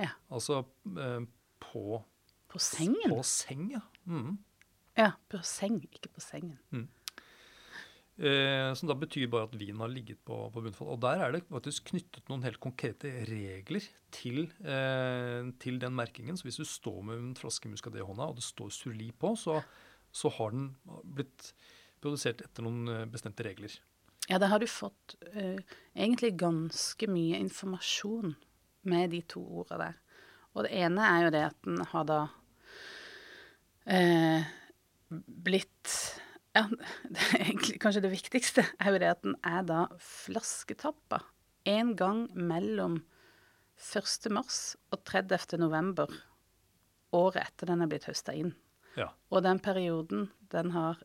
Ja. 0.00 0.10
Altså 0.34 0.64
eh, 0.98 1.20
på, 1.62 2.00
På 2.50 2.58
sengen. 2.58 3.12
på 3.12 3.22
seng, 3.26 3.68
ja. 3.76 3.84
Mm. 4.06 4.34
Ja, 4.98 5.12
på 5.30 5.38
seng, 5.46 5.78
ikke 5.88 6.10
på 6.12 6.20
sengen. 6.20 6.58
Eh, 8.22 8.70
som 8.76 8.90
da 8.90 8.96
betyr 8.98 9.30
bare 9.32 9.46
at 9.48 9.54
vinen 9.56 9.80
har 9.80 9.88
ligget 9.88 10.18
på, 10.26 10.36
på 10.52 10.62
bunnfall. 10.64 10.90
Og 10.96 11.00
der 11.00 11.22
er 11.24 11.32
det 11.36 11.44
faktisk 11.48 11.92
knyttet 11.92 12.28
noen 12.28 12.44
helt 12.44 12.60
konkrete 12.62 13.12
regler 13.30 13.86
til, 14.12 14.44
eh, 14.66 15.48
til 15.62 15.78
den 15.80 15.94
merkingen. 15.96 16.36
Så 16.36 16.48
hvis 16.48 16.60
du 16.60 16.66
står 16.68 16.98
med 17.08 17.22
en 17.22 17.38
flaske 17.38 17.70
muscadet 17.72 18.02
i 18.02 18.06
hånda, 18.06 18.26
og 18.28 18.36
det 18.36 18.44
står 18.44 18.74
surli 18.74 19.12
på, 19.16 19.32
så, 19.38 19.60
så 20.12 20.34
har 20.36 20.52
den 20.52 20.74
blitt 21.14 21.54
produsert 22.02 22.42
etter 22.44 22.66
noen 22.66 22.88
eh, 22.90 23.08
bestemte 23.10 23.46
regler. 23.46 23.74
Ja, 24.30 24.38
da 24.38 24.48
har 24.52 24.62
du 24.62 24.68
fått 24.70 25.16
uh, 25.34 25.58
egentlig 25.98 26.36
ganske 26.38 27.08
mye 27.10 27.40
informasjon 27.42 28.36
med 28.86 29.10
de 29.10 29.18
to 29.26 29.42
ordene 29.42 29.88
der. 29.88 29.96
Og 30.54 30.66
det 30.66 30.72
ene 30.78 31.08
er 31.08 31.24
jo 31.24 31.32
det 31.34 31.42
at 31.48 31.58
den 31.66 31.80
har 31.90 32.06
da 32.06 32.18
uh, 33.90 34.52
blitt 35.10 35.94
Ja, 36.54 36.68
det 37.14 37.26
er 37.32 37.46
egentlig 37.48 37.80
kanskje 37.82 38.04
det 38.04 38.12
viktigste 38.12 38.66
er 38.78 38.94
jo 38.94 39.02
det 39.02 39.10
at 39.10 39.26
den 39.26 39.34
er 39.42 39.66
da 39.66 39.86
flasketappa 39.98 41.22
en 41.72 41.94
gang 41.98 42.26
mellom 42.38 43.00
1. 43.82 44.30
mars 44.30 44.76
og 44.94 45.02
30. 45.08 45.58
november 45.58 46.10
året 47.12 47.42
etter 47.42 47.72
den 47.72 47.82
er 47.82 47.90
blitt 47.90 48.06
høsta 48.06 48.34
inn. 48.36 48.54
Ja. 48.94 49.10
Og 49.32 49.42
den 49.46 49.58
perioden 49.64 50.28
den 50.52 50.72
har 50.76 51.00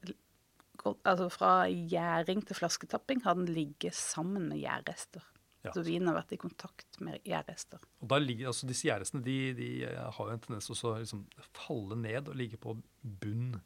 Altså 0.85 1.29
fra 1.33 1.51
gjæring 1.67 2.43
til 2.47 2.57
flasketapping 2.57 3.23
har 3.25 3.37
den 3.39 3.49
ligget 3.49 3.95
sammen 3.97 4.49
med 4.51 4.61
gjærrester. 4.61 5.23
Ja. 5.65 5.73
Så 5.73 5.83
vinen 5.83 6.07
har 6.07 6.19
vært 6.19 6.35
i 6.35 6.39
kontakt 6.39 6.99
med 7.03 7.17
gjærrester. 7.27 7.81
Og 8.03 8.11
da 8.11 8.19
ligger, 8.21 8.51
altså 8.51 8.67
Disse 8.69 8.87
gjærrestene 8.87 9.23
de, 9.25 9.37
de 9.57 9.69
eh, 9.87 10.03
har 10.15 10.29
jo 10.29 10.35
en 10.35 10.43
tendens 10.43 10.69
til 10.69 10.77
å 10.87 10.93
liksom 11.01 11.25
falle 11.55 11.97
ned 11.99 12.29
og 12.29 12.37
ligge 12.39 12.59
på 12.61 12.77
bunn. 13.01 13.57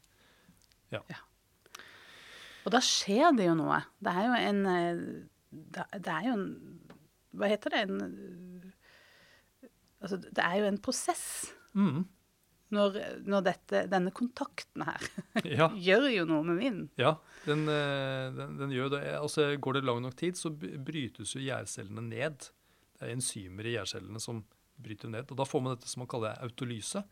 Ja. 0.92 1.02
Og 2.66 2.72
da 2.74 2.80
skjer 2.84 3.32
det 3.36 3.46
jo 3.48 3.58
noe. 3.58 3.82
Det 4.02 4.12
er 4.12 4.26
jo 4.28 4.40
en 4.40 4.66
eh, 4.72 5.04
Det 5.52 5.86
det 6.04 6.12
er 6.12 6.26
jo 6.28 6.34
en 6.36 6.48
Hva 7.32 7.48
heter 7.48 7.74
det? 7.74 7.84
En 7.86 8.02
eh, 8.06 8.70
Altså, 10.02 10.18
det 10.18 10.42
er 10.42 10.56
jo 10.58 10.66
en 10.66 10.80
prosess. 10.82 11.52
Mm. 11.78 12.02
Når, 12.72 12.96
når 13.28 13.44
dette, 13.44 13.82
denne 13.92 14.12
kontakten 14.16 14.84
her 14.88 15.02
Ja, 15.58 15.66
gjør 15.76 16.06
jo 16.12 16.24
noe 16.30 16.46
med 16.46 16.60
vinden. 16.62 16.88
ja 17.00 17.14
den, 17.44 17.66
eh, 17.68 18.30
den, 18.36 18.56
den 18.60 18.72
gjør 18.72 18.92
det. 18.94 19.02
Altså, 19.18 19.48
går 19.60 19.78
det 19.80 19.84
lang 19.84 20.00
nok 20.04 20.16
tid, 20.16 20.38
så 20.38 20.52
brytes 20.54 21.34
jo 21.34 21.42
gjærcellene 21.42 22.04
ned. 22.06 22.48
Det 22.96 23.08
er 23.08 23.12
enzymer 23.16 23.66
i 23.66 23.74
gjærcellene 23.74 24.22
som 24.22 24.44
bryter 24.82 25.10
ned. 25.10 25.26
Og 25.30 25.40
da 25.40 25.46
får 25.48 25.62
man 25.64 25.74
dette 25.76 25.90
som 25.90 26.04
man 26.04 26.10
kaller 26.12 26.38
autolyse. 26.46 27.02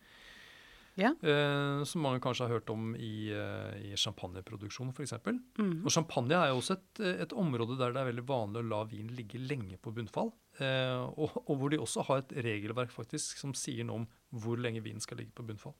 Ja. 1.00 1.14
Eh, 1.24 1.82
som 1.88 2.04
mange 2.04 2.20
kanskje 2.22 2.46
har 2.46 2.58
hørt 2.58 2.70
om 2.72 2.92
i, 2.96 3.30
eh, 3.32 3.90
i 3.90 3.96
champagneproduksjon 3.96 4.92
f.eks. 4.92 5.16
Mm. 5.56 5.80
Og 5.84 5.90
champagne 5.94 6.36
er 6.36 6.52
jo 6.52 6.60
også 6.60 6.76
et, 6.76 7.02
et 7.24 7.32
område 7.32 7.78
der 7.80 7.94
det 7.94 8.02
er 8.02 8.10
veldig 8.10 8.26
vanlig 8.28 8.62
å 8.62 8.68
la 8.68 8.82
vin 8.90 9.10
ligge 9.16 9.40
lenge 9.40 9.80
på 9.80 9.94
bunnfall. 9.96 10.32
Eh, 10.60 11.00
og, 11.16 11.40
og 11.46 11.54
hvor 11.56 11.72
de 11.72 11.80
også 11.80 12.04
har 12.10 12.22
et 12.22 12.36
regelverk 12.44 12.92
faktisk 12.92 13.40
som 13.40 13.56
sier 13.56 13.86
noe 13.88 14.02
om 14.02 14.08
hvor 14.44 14.60
lenge 14.60 14.82
vinen 14.84 15.02
skal 15.02 15.20
ligge 15.22 15.34
på 15.36 15.46
bunnfall. 15.46 15.76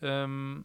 Um, 0.00 0.62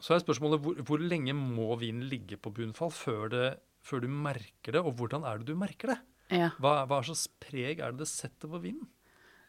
så 0.00 0.14
er 0.14 0.22
spørsmålet 0.22 0.62
hvor, 0.64 0.78
hvor 0.86 1.02
lenge 1.02 1.34
må 1.36 1.74
vinen 1.80 2.06
ligge 2.08 2.38
på 2.40 2.52
bunnfall 2.54 2.92
før, 2.94 3.26
det, 3.32 3.48
før 3.84 4.04
du 4.04 4.08
merker 4.08 4.76
det, 4.76 4.80
og 4.80 4.94
hvordan 4.98 5.26
er 5.28 5.40
det 5.40 5.50
du 5.50 5.58
merker 5.58 5.94
det? 5.94 5.98
Ja. 6.30 6.52
Hva, 6.62 6.84
hva 6.88 7.00
slags 7.04 7.26
preg 7.42 7.82
er 7.82 7.92
det 7.92 8.04
det 8.04 8.08
setter 8.08 8.50
på 8.50 8.62
vinen? 8.62 8.86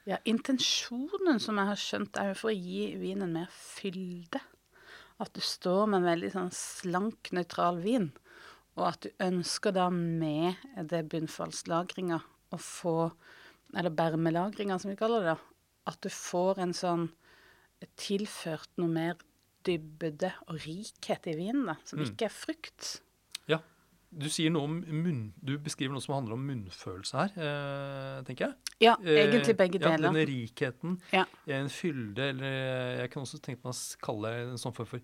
Ja. 0.06 0.18
Intensjonen, 0.26 1.40
som 1.40 1.58
jeg 1.58 1.70
har 1.72 1.80
skjønt, 1.80 2.18
er 2.18 2.32
jo 2.32 2.40
for 2.42 2.52
å 2.52 2.56
gi 2.58 2.96
vinen 3.02 3.34
mer 3.34 3.52
fylde. 3.54 4.42
At 5.22 5.34
du 5.34 5.42
står 5.46 5.88
med 5.88 6.02
en 6.02 6.10
veldig 6.10 6.32
sånn 6.34 6.52
slank, 6.56 7.30
nøytral 7.32 7.82
vin. 7.84 8.12
Og 8.80 8.88
at 8.88 9.02
du 9.06 9.10
ønsker 9.22 9.74
da 9.76 9.90
med 9.94 10.56
det 10.90 11.04
bunnfallslagringa 11.12 12.22
å 12.52 12.58
få 12.58 13.12
Eller 13.74 13.90
bermelagringa, 13.96 14.76
som 14.82 14.90
vi 14.92 14.98
kaller 15.00 15.22
det. 15.24 15.36
da, 15.36 15.38
At 15.88 16.02
du 16.02 16.10
får 16.10 16.58
en 16.60 16.74
sånn 16.74 17.06
tilført 17.96 18.68
noe 18.78 18.90
mer 18.92 19.16
dybde 19.64 20.34
og 20.50 20.58
rikhet 20.66 21.30
i 21.32 21.36
vinen, 21.38 21.66
da, 21.66 21.76
som 21.86 22.00
Mm. 22.00 22.06
ikke 22.10 22.26
er 22.26 22.36
frukt. 22.36 23.02
Du 24.12 24.28
munn, 24.92 25.34
du 25.40 25.54
beskriver 25.58 25.94
noe 25.96 26.04
som 26.04 26.16
handler 26.18 26.34
om 26.36 26.42
munnfølelse 26.50 27.14
her, 27.16 27.32
eh, 27.40 28.24
tenker 28.28 28.48
jeg. 28.50 28.56
Ja, 28.82 28.96
Eh, 29.00 29.22
egentlig 29.30 29.56
begge 29.56 29.80
deler. 29.80 29.98
Ja, 29.98 30.12
denne 30.12 30.26
rikheten, 30.28 30.98
Ja. 31.14 31.26
en 31.48 31.70
fylde, 31.70 32.30
eller 32.30 32.98
jeg 33.00 33.12
kan 33.12 33.24
også 33.24 33.40
tenke 33.40 33.64
meg 33.64 33.74
å 33.74 33.98
kalle 34.02 34.32
det 34.34 34.50
en 34.50 34.58
sånn 34.58 34.76
form 34.76 34.88
for 34.88 35.00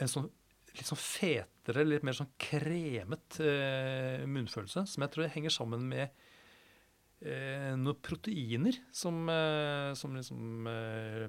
en 0.00 0.06
sånn 0.06 0.30
litt 0.76 0.86
sånn 0.86 0.98
fetere, 1.02 1.84
litt 1.84 2.04
mer 2.04 2.12
sånn 2.12 2.30
kremet 2.38 3.40
eh, 3.40 4.24
munnfølelse, 4.26 4.86
som 4.86 5.02
jeg 5.02 5.10
tror 5.10 5.28
henger 5.34 5.50
sammen 5.50 5.82
med 5.88 6.10
eh, 7.22 7.74
noen 7.76 7.98
proteiner 8.00 8.78
som, 8.92 9.28
eh, 9.28 9.92
som 9.94 10.14
liksom 10.14 10.66
eh, 10.70 11.24
eh, 11.24 11.28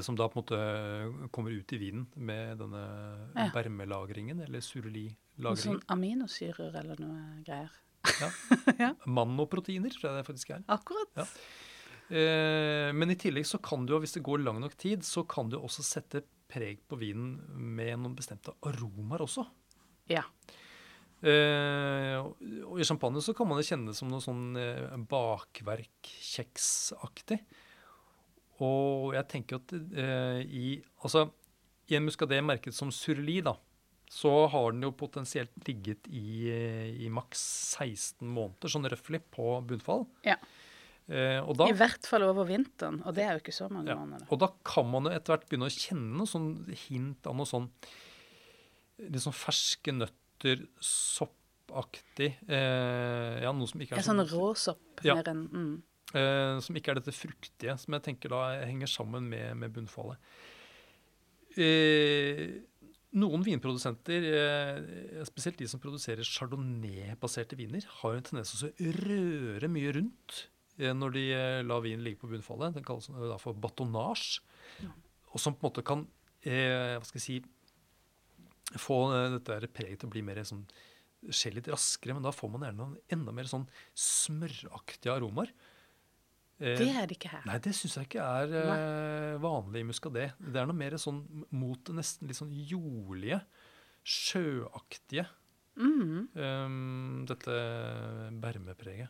Som 0.00 0.16
da 0.16 0.24
på 0.32 0.38
en 0.40 0.42
måte 0.42 1.30
kommer 1.34 1.52
ut 1.52 1.72
i 1.72 1.78
vinen 1.78 2.06
med 2.16 2.56
denne 2.58 2.80
Ja. 3.36 3.50
bermelagringen, 3.52 4.40
eller 4.40 4.58
Noe 4.58 4.64
sureli-lagringen. 4.64 5.56
sånn 5.60 5.82
aminosyrer 5.92 6.74
eller 6.80 6.96
noe 6.98 7.42
greier. 7.44 7.70
Ja, 8.78 8.94
Manoproteiner, 9.06 9.90
tror 9.92 10.08
jeg 10.08 10.16
det 10.16 10.26
faktisk 10.30 10.50
er. 10.56 10.64
Akkurat. 10.72 11.12
Ja. 11.16 11.26
Eh, 12.08 12.92
men 12.94 13.10
i 13.10 13.16
tillegg 13.20 13.44
så 13.44 13.60
kan 13.60 13.84
du 13.84 13.98
hvis 14.00 14.14
det 14.14 14.22
går 14.22 14.42
lang 14.44 14.60
nok 14.62 14.76
tid, 14.78 15.00
så 15.04 15.26
kan 15.28 15.50
du 15.50 15.58
også 15.58 15.82
sette 15.84 16.22
preg 16.48 16.78
på 16.88 16.96
vinen 16.96 17.36
med 17.76 17.98
noen 17.98 18.14
bestemte 18.16 18.54
aromaer 18.62 19.20
også. 19.26 19.44
Ja. 20.08 20.22
Eh, 21.20 22.16
og 22.64 22.78
i 22.80 22.84
champagne 22.86 23.20
så 23.24 23.34
kan 23.36 23.48
man 23.48 23.58
det 23.58 23.66
kjenne 23.68 23.94
som 23.96 24.08
noe 24.08 24.20
sånn 24.22 24.56
eh, 24.56 24.96
bakverk, 25.10 26.00
kjeksaktig. 26.22 27.40
Og 28.64 29.14
jeg 29.16 29.28
tenker 29.28 29.60
at 29.60 29.74
eh, 29.76 30.40
i 30.46 30.66
Altså, 31.04 31.26
i 31.90 31.96
en 31.98 32.06
muskadé 32.06 32.40
merket 32.42 32.74
som 32.74 32.90
surli, 32.94 33.38
da, 33.46 33.52
så 34.10 34.30
har 34.50 34.72
den 34.72 34.86
jo 34.86 34.92
potensielt 34.96 35.54
ligget 35.68 36.08
i, 36.10 36.48
eh, 36.50 36.88
i 37.04 37.10
maks 37.12 37.42
16 37.78 38.26
måneder, 38.26 38.72
sånn 38.72 38.88
røftlig, 38.90 39.22
på 39.34 39.60
bunnfall. 39.66 40.06
Ja. 40.26 40.38
Eh, 41.06 41.38
og 41.38 41.54
da 41.60 41.68
I 41.70 41.76
hvert 41.78 42.06
fall 42.08 42.26
over 42.26 42.48
vinteren, 42.48 42.98
og 43.06 43.14
det 43.14 43.22
er 43.22 43.36
jo 43.36 43.44
ikke 43.44 43.54
så 43.54 43.68
mange 43.70 43.92
ja. 43.92 43.98
måneder. 44.00 44.26
Og 44.34 44.40
da 44.42 44.50
kan 44.66 44.88
man 44.90 45.06
jo 45.06 45.14
etter 45.14 45.36
hvert 45.36 45.46
begynne 45.46 45.70
å 45.70 45.74
kjenne 45.74 46.18
noe 46.18 46.30
sånn 46.30 46.50
hint 46.88 47.28
av 47.30 47.38
noe 47.38 47.46
sånn 47.46 47.70
sånn 48.96 49.36
ferske 49.36 49.92
nøtter, 49.92 50.64
soppaktig. 50.82 52.32
Eh, 52.48 53.42
ja, 53.44 53.52
noe 53.52 53.68
som 53.70 53.82
ikke 53.82 53.98
er 54.00 54.06
sånn 54.06 54.24
råsopp 54.30 55.04
Ja. 55.04 55.18
mer 55.18 55.30
enn 55.30 55.44
mm. 55.52 55.74
Eh, 56.16 56.58
Som 56.64 56.78
ikke 56.78 56.94
er 56.94 57.00
dette 57.00 57.14
fruktige, 57.14 57.76
som 57.80 57.96
jeg 57.96 58.06
tenker 58.08 58.32
da 58.32 58.42
henger 58.64 58.90
sammen 58.90 59.28
med, 59.30 59.52
med 59.60 59.74
bunnfallet. 59.74 60.18
Eh, 61.56 62.58
noen 63.16 63.44
vinprodusenter, 63.46 64.26
eh, 64.36 65.22
spesielt 65.28 65.60
de 65.60 65.68
som 65.70 65.80
produserer 65.80 66.26
chardonnay-baserte 66.26 67.56
viner, 67.56 67.86
har 68.00 68.12
jo 68.12 68.20
en 68.20 68.28
tendens 68.28 68.52
til 68.52 68.68
å 68.68 68.92
røre 69.06 69.70
mye 69.72 69.94
rundt 69.96 70.42
eh, 70.76 70.92
når 70.92 71.14
de 71.16 71.24
eh, 71.32 71.62
lar 71.64 71.84
vinen 71.84 72.04
ligge 72.04 72.20
på 72.24 72.30
bunnfallet. 72.32 72.76
Den 72.76 72.84
kalles 72.86 73.08
eh, 73.12 73.28
da 73.30 73.38
for 73.40 73.56
batonnage. 73.56 74.42
Og 75.32 75.40
som 75.40 75.56
på 75.56 75.64
en 75.64 75.70
måte 75.70 75.86
kan 75.86 76.04
eh, 76.44 76.96
hva 76.98 77.06
skal 77.08 77.20
jeg 77.20 77.26
si, 77.26 77.38
få 78.82 78.98
dette 79.38 79.72
preget 79.72 80.02
til 80.02 80.10
å 80.10 80.12
bli 80.12 80.24
mer 80.26 80.42
sånn 80.44 80.66
skje 81.32 81.54
litt 81.56 81.70
raskere, 81.70 82.14
men 82.14 82.26
da 82.26 82.32
får 82.34 82.50
man 82.52 82.66
gjerne 82.66 82.88
enda 83.14 83.32
mer 83.34 83.48
sånn 83.50 83.64
smøraktige 83.98 85.14
aromaer. 85.14 85.50
Eh, 86.60 86.76
Det 86.78 86.88
er 86.96 87.06
det 87.06 87.16
ikke 87.18 87.28
her. 87.34 87.42
Nei, 87.46 87.58
det 87.60 87.74
syns 87.76 87.96
jeg 87.98 88.04
ikke 88.08 88.22
er 88.24 88.46
eh, 88.60 89.36
vanlig 89.42 89.80
i 89.82 89.86
muskadé. 89.90 90.24
Det 90.40 90.56
er 90.62 90.66
noe 90.70 90.76
mer 90.78 90.92
sånn 91.00 91.20
mot 91.52 91.80
det 91.84 91.94
nesten 91.98 92.26
litt 92.30 92.38
sånn 92.38 92.54
jordlige, 92.54 93.40
sjøaktige. 94.06 95.26
Mm. 95.76 96.28
Um, 96.32 97.26
dette 97.28 97.52
bermepreget. 98.40 99.08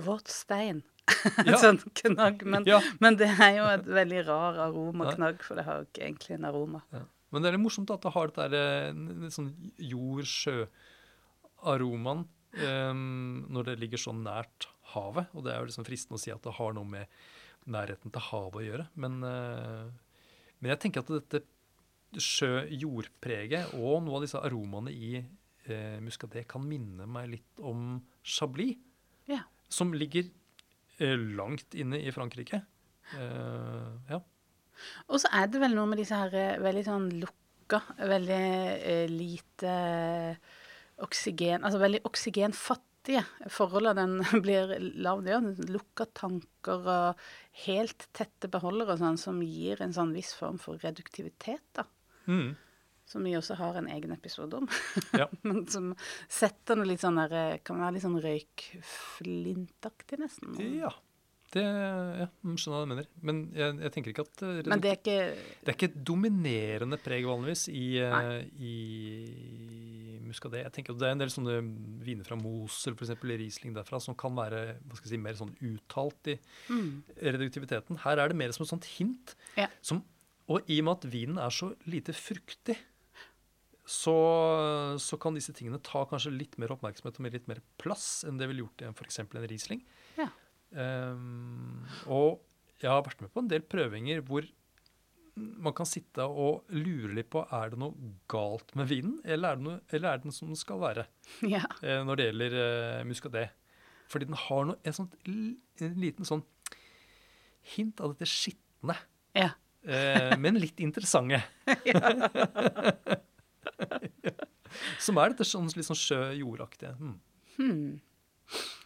Våt 0.00 0.28
stein. 0.32 0.80
Ja. 1.44 1.56
sånn 1.58 1.80
knagg. 1.98 2.44
Men, 2.46 2.62
Ja. 2.68 2.78
men 3.02 3.16
det 3.18 3.26
er 3.34 3.52
jo 3.58 3.64
et 3.74 3.84
veldig 3.84 4.22
rar 4.28 4.54
Nei. 4.56 4.62
aromaknagg, 4.68 5.42
for 5.42 5.54
det 5.58 5.64
har 5.66 5.76
jo 5.82 5.86
ikke 5.90 6.04
egentlig 6.06 6.34
en 6.38 6.44
aroma. 6.48 6.80
Men 7.32 7.42
det 7.42 7.48
er 7.50 7.54
litt 7.58 7.64
morsomt 7.66 7.90
at 7.92 8.00
det 8.06 8.12
har 8.14 8.28
der, 8.36 8.50
eh, 8.54 8.92
sånn 9.34 9.50
jord-sjø-aromaen 9.76 12.22
um, 12.64 13.44
når 13.52 13.62
det 13.68 13.74
ligger 13.82 13.98
så 14.00 14.12
nært 14.16 14.60
havet. 14.94 15.30
Og 15.34 15.44
det 15.46 15.52
er 15.54 15.60
jo 15.62 15.68
liksom 15.70 15.86
fristende 15.88 16.18
å 16.18 16.22
si 16.22 16.32
at 16.34 16.42
det 16.46 16.56
har 16.58 16.74
noe 16.76 16.88
med 16.88 17.06
nærheten 17.70 18.12
til 18.14 18.24
havet 18.30 18.60
å 18.60 18.66
gjøre. 18.66 18.86
Men, 19.02 19.18
eh, 19.24 19.90
men 20.60 20.72
jeg 20.74 20.80
tenker 20.86 21.04
at 21.04 21.12
dette 21.18 21.44
sjø-jordpreget 22.20 23.74
og 23.78 24.02
noe 24.04 24.18
av 24.18 24.24
disse 24.24 24.40
aromaene 24.42 24.90
i 24.92 25.12
eh, 25.20 25.98
muscadet 26.02 26.46
kan 26.50 26.64
minne 26.66 27.06
meg 27.06 27.30
litt 27.36 27.62
om 27.62 28.00
chablis, 28.26 28.78
Ja. 29.30 29.44
som 29.70 29.92
ligger 29.94 30.26
eh, 30.98 31.16
langt 31.36 31.74
inne 31.78 32.00
i 32.02 32.10
Frankrike. 32.14 32.62
Eh, 33.14 33.90
ja. 34.10 34.20
Og 35.08 35.20
så 35.20 35.28
er 35.36 35.46
det 35.52 35.60
vel 35.60 35.74
noe 35.76 35.86
med 35.90 35.98
disse 36.00 36.16
her 36.16 36.34
eh, 36.34 36.58
veldig 36.62 36.84
sånn 36.86 37.08
lukka, 37.20 37.82
veldig 38.00 38.42
eh, 38.80 39.06
lite 39.10 39.72
oksygen 41.00 41.62
Altså 41.64 41.78
veldig 41.80 42.00
oksygenfattige 42.08 42.88
forhold 43.50 43.96
den 43.96 44.20
blir 44.44 44.74
lagd. 44.78 45.28
Ja, 45.30 45.40
lukka 45.40 46.06
tanker 46.16 46.88
og 46.94 47.22
helt 47.66 48.08
tette 48.16 48.50
beholdere 48.52 48.98
sånn, 49.00 49.18
som 49.20 49.40
gir 49.44 49.82
en 49.82 49.94
sånn 49.96 50.12
viss 50.16 50.34
form 50.36 50.58
for 50.62 50.80
reduktivitet, 50.82 51.64
da. 51.76 51.86
Mm. 52.26 52.56
Som 53.10 53.24
vi 53.26 53.34
også 53.34 53.56
har 53.58 53.74
en 53.80 53.88
egen 53.90 54.12
episode 54.14 54.60
om. 54.60 54.68
Ja. 55.20 55.26
Men 55.42 55.64
som 55.66 55.94
setter 56.30 56.78
noe 56.78 56.86
litt 56.92 57.02
sånn 57.02 57.18
der 57.18 57.32
eh, 57.34 57.58
Kan 57.66 57.80
være 57.82 57.96
litt 57.96 58.04
sånn 58.04 58.20
røykflintaktig, 58.22 60.20
nesten. 60.22 60.54
Ja. 60.78 60.92
Det 61.50 61.62
ja, 61.64 62.26
skjønner 62.46 62.76
hva 62.76 62.84
du 62.84 62.90
mener. 62.92 63.06
Men 63.26 63.38
jeg, 63.56 63.74
jeg 63.82 63.92
tenker 63.94 64.12
ikke 64.12 64.24
at 64.28 64.42
det, 64.42 64.70
Men 64.70 64.82
det 64.82 64.90
er 64.92 64.98
ikke 65.00 65.16
det 65.34 65.72
er 65.72 65.76
ikke 65.76 65.88
et 65.88 65.96
dominerende 66.06 66.98
preg 67.02 67.26
vanligvis 67.26 67.64
i, 67.74 67.86
eh, 68.04 68.36
i 68.62 68.74
muskadé. 70.28 70.62
Jeg 70.62 70.74
tenker 70.76 70.94
at 70.94 71.00
Det 71.02 71.08
er 71.08 71.16
en 71.16 71.24
del 71.24 71.32
sånne 71.34 71.56
viner 72.06 72.28
fra 72.28 72.38
Mosel, 72.38 72.94
f.eks. 72.94 73.16
Riesling 73.26 73.74
derfra, 73.74 73.98
som 74.02 74.14
kan 74.18 74.36
være 74.38 74.62
hva 74.78 74.98
skal 74.98 75.08
jeg 75.08 75.16
si, 75.16 75.22
mer 75.24 75.40
sånn 75.40 75.50
uttalt 75.72 76.30
i 76.30 76.36
mm, 76.70 76.92
reduktiviteten. 77.18 77.98
Her 78.04 78.22
er 78.22 78.30
det 78.30 78.38
mer 78.38 78.54
som 78.54 78.66
et 78.66 78.70
sånt 78.70 78.86
hint. 78.94 79.34
Ja. 79.58 79.66
Som, 79.82 80.04
og 80.50 80.70
i 80.70 80.78
og 80.82 80.86
med 80.86 81.00
at 81.00 81.10
vinen 81.10 81.42
er 81.42 81.54
så 81.54 81.72
lite 81.90 82.14
fruktig, 82.14 82.78
så, 83.90 84.14
så 85.02 85.18
kan 85.18 85.34
disse 85.34 85.50
tingene 85.56 85.80
ta 85.82 86.04
kanskje 86.06 86.30
litt 86.30 86.54
mer 86.62 86.70
oppmerksomhet 86.76 87.18
og 87.18 87.26
litt 87.26 87.48
mer 87.50 87.58
plass 87.80 88.20
enn 88.28 88.38
det 88.38 88.46
ville 88.46 88.62
gjort 88.62 88.84
i 88.84 88.90
f.eks. 88.92 89.18
en 89.24 89.48
Riesling. 89.50 89.82
Ehm, 90.78 91.84
og 92.06 92.40
jeg 92.80 92.90
har 92.90 93.02
vært 93.06 93.20
med 93.24 93.32
på 93.34 93.42
en 93.42 93.50
del 93.50 93.62
prøvinger 93.66 94.22
hvor 94.26 94.46
man 95.40 95.72
kan 95.76 95.86
sitte 95.88 96.24
og 96.26 96.66
lure 96.74 97.14
litt 97.16 97.30
på 97.32 97.40
er 97.54 97.70
det 97.72 97.78
noe 97.80 98.10
galt 98.30 98.74
med 98.76 98.88
vinen, 98.90 99.14
eller 99.24 99.54
er 99.54 99.60
det, 99.60 99.64
noe, 99.64 99.78
eller 99.94 100.10
er 100.10 100.18
det 100.20 100.26
den 100.28 100.34
som 100.36 100.50
den 100.50 100.58
skal 100.58 100.80
være 100.82 101.06
Ja. 101.48 101.62
eh, 101.80 102.02
når 102.04 102.18
det 102.20 102.26
gjelder 102.28 102.56
eh, 102.64 103.04
muscadet. 103.08 103.46
Fordi 104.10 104.26
den 104.26 104.36
har 104.36 104.66
noe, 104.68 104.76
en, 104.84 104.96
sånt, 104.96 105.14
en 105.24 105.96
liten 106.02 106.26
sånn 106.28 106.42
hint 107.76 108.00
av 108.02 108.12
dette 108.14 108.26
skitne, 108.28 108.96
ja. 109.38 109.52
eh, 109.86 110.34
men 110.40 110.58
litt 110.60 110.80
interessante. 110.82 111.40
Som 115.00 115.18
er 115.20 115.32
dette 115.32 115.46
sånn, 115.48 115.70
litt 115.76 115.88
sånn 115.88 115.98
sjø-jordaktige. 115.98 116.94
Hmm. 116.98 117.16
Hmm. 117.56 118.00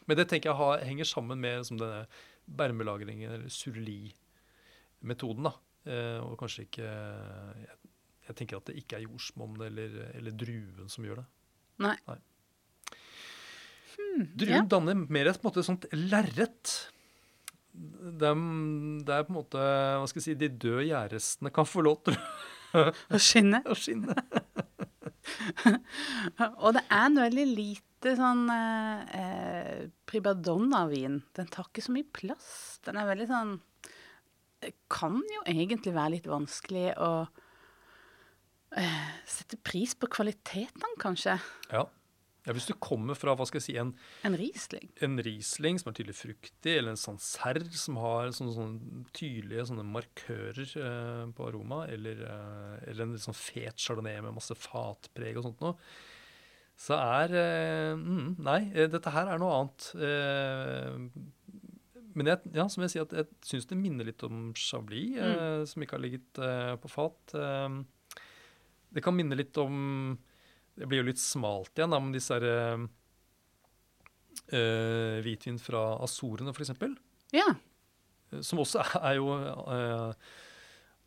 Men 0.06 0.18
det 0.18 0.28
tenker 0.30 0.50
jeg 0.50 0.60
har, 0.60 0.84
henger 0.84 1.08
sammen 1.08 1.40
med 1.40 1.62
liksom, 1.62 1.80
denne 1.80 2.04
bermelagringen, 2.44 3.32
eller 3.38 3.52
surli-metoden. 3.52 5.48
da. 5.48 5.54
Eh, 5.84 6.20
og 6.24 6.38
kanskje 6.40 6.64
ikke 6.64 6.84
jeg, 6.84 7.78
jeg 8.28 8.36
tenker 8.38 8.60
at 8.60 8.70
det 8.70 8.78
ikke 8.80 8.96
er 8.98 9.04
jordsmonnet 9.04 9.66
eller, 9.68 9.98
eller 10.16 10.36
druen 10.40 10.88
som 10.92 11.04
gjør 11.04 11.20
det. 11.20 11.26
Nei. 11.84 11.96
Druen 14.14 14.62
ja. 14.62 14.66
danner 14.70 14.96
mer 14.96 15.28
et 15.30 15.44
måte 15.44 15.64
sånt 15.66 15.86
lerret. 15.92 16.74
Det, 17.74 18.28
er- 18.30 19.24
på 19.26 19.32
en 19.32 19.34
måte 19.34 19.58
Hva 19.58 20.06
skal 20.06 20.20
jeg 20.20 20.24
si 20.28 20.34
De 20.38 20.46
døde 20.46 20.84
gjærrestene 20.86 21.50
kan 21.50 21.66
få 21.66 21.82
lov 21.82 22.04
til 22.06 22.14
å 22.14 23.18
skinne. 23.18 23.58
Og 26.62 26.76
det 26.76 26.84
er 26.92 27.08
noe 27.10 27.26
veldig 27.26 27.42
lite 28.04 28.18
sånn 28.20 28.44
eh, 28.52 29.14
eh, 29.18 29.84
pribadonna-vin. 30.08 31.22
Den 31.36 31.48
tar 31.52 31.70
ikke 31.70 31.84
så 31.86 31.94
mye 31.96 32.08
plass. 32.12 32.50
Den 32.84 33.00
er 33.00 33.08
veldig 33.08 33.30
sånn 33.30 33.54
kan 34.92 35.18
jo 35.18 35.42
egentlig 35.48 35.94
være 35.94 36.14
litt 36.16 36.28
vanskelig 36.30 36.92
å 37.02 37.10
eh, 38.78 39.10
sette 39.28 39.58
pris 39.64 39.94
på 39.98 40.08
kvaliteten, 40.12 40.96
kanskje. 41.00 41.36
Ja. 41.72 41.84
ja. 42.46 42.54
Hvis 42.54 42.68
du 42.70 42.74
kommer 42.80 43.18
fra 43.18 43.34
hva 43.36 43.46
skal 43.48 43.60
jeg 43.60 43.66
si, 43.66 43.76
en, 43.80 43.92
En 44.24 44.38
Riesling. 44.38 44.88
en 45.04 45.18
Riesling 45.26 45.80
som 45.80 45.90
er 45.90 45.98
tydelig 45.98 46.16
fruktig, 46.20 46.76
eller 46.78 46.94
en 46.94 47.00
Sancerre 47.00 47.68
som 47.76 48.00
har 48.00 48.32
sånne, 48.36 48.56
sånne 48.56 49.04
tydelige 49.16 49.68
sånne 49.72 49.86
markører 49.90 50.64
eh, 50.64 51.22
på 51.36 51.50
aroma, 51.50 51.84
eller, 51.92 52.24
eh, 52.30 52.74
eller 52.90 53.06
en 53.06 53.16
litt 53.16 53.26
sånn 53.26 53.38
fet 53.38 53.80
chardonnay 53.80 54.20
med 54.24 54.36
masse 54.38 54.56
fatpreg 54.58 55.40
og 55.40 55.48
sånt 55.50 55.64
noe, 55.64 55.78
så 56.74 56.96
er 56.98 57.30
eh, 57.38 57.94
mm, 57.94 58.34
Nei, 58.44 58.72
eh, 58.74 58.88
dette 58.90 59.10
her 59.14 59.28
er 59.30 59.38
noe 59.40 59.54
annet. 59.60 59.86
Eh, 59.94 60.90
men 62.14 62.26
jeg, 62.30 62.38
ja, 62.54 62.68
som 62.70 62.82
jeg 62.84 62.90
sier, 62.92 63.04
at 63.06 63.14
jeg 63.14 63.26
syns 63.46 63.66
det 63.70 63.78
minner 63.78 64.04
litt 64.06 64.22
om 64.26 64.52
Chablis, 64.58 65.16
eh, 65.18 65.64
som 65.70 65.82
ikke 65.82 65.96
har 65.96 66.04
ligget 66.04 66.32
på 66.82 66.88
fat. 66.90 67.34
Det 68.94 69.02
kan 69.02 69.16
minne 69.16 69.36
litt 69.38 69.56
om 69.58 70.18
Det 70.74 70.86
blir 70.90 70.98
jo 71.02 71.08
litt 71.08 71.22
smalt 71.22 71.78
igjen, 71.78 71.92
da, 71.94 71.98
men 72.02 72.14
disse 72.14 72.34
her, 72.34 72.44
eh, 72.50 72.78
eh, 74.58 75.16
hvitvin 75.22 75.58
fra 75.62 75.82
Azorene, 76.02 76.50
f.eks. 76.50 76.70
Ja. 77.34 77.48
Som 78.42 78.58
også 78.64 78.78
er 78.98 79.14
jo 79.20 79.26
eh, 79.38 80.10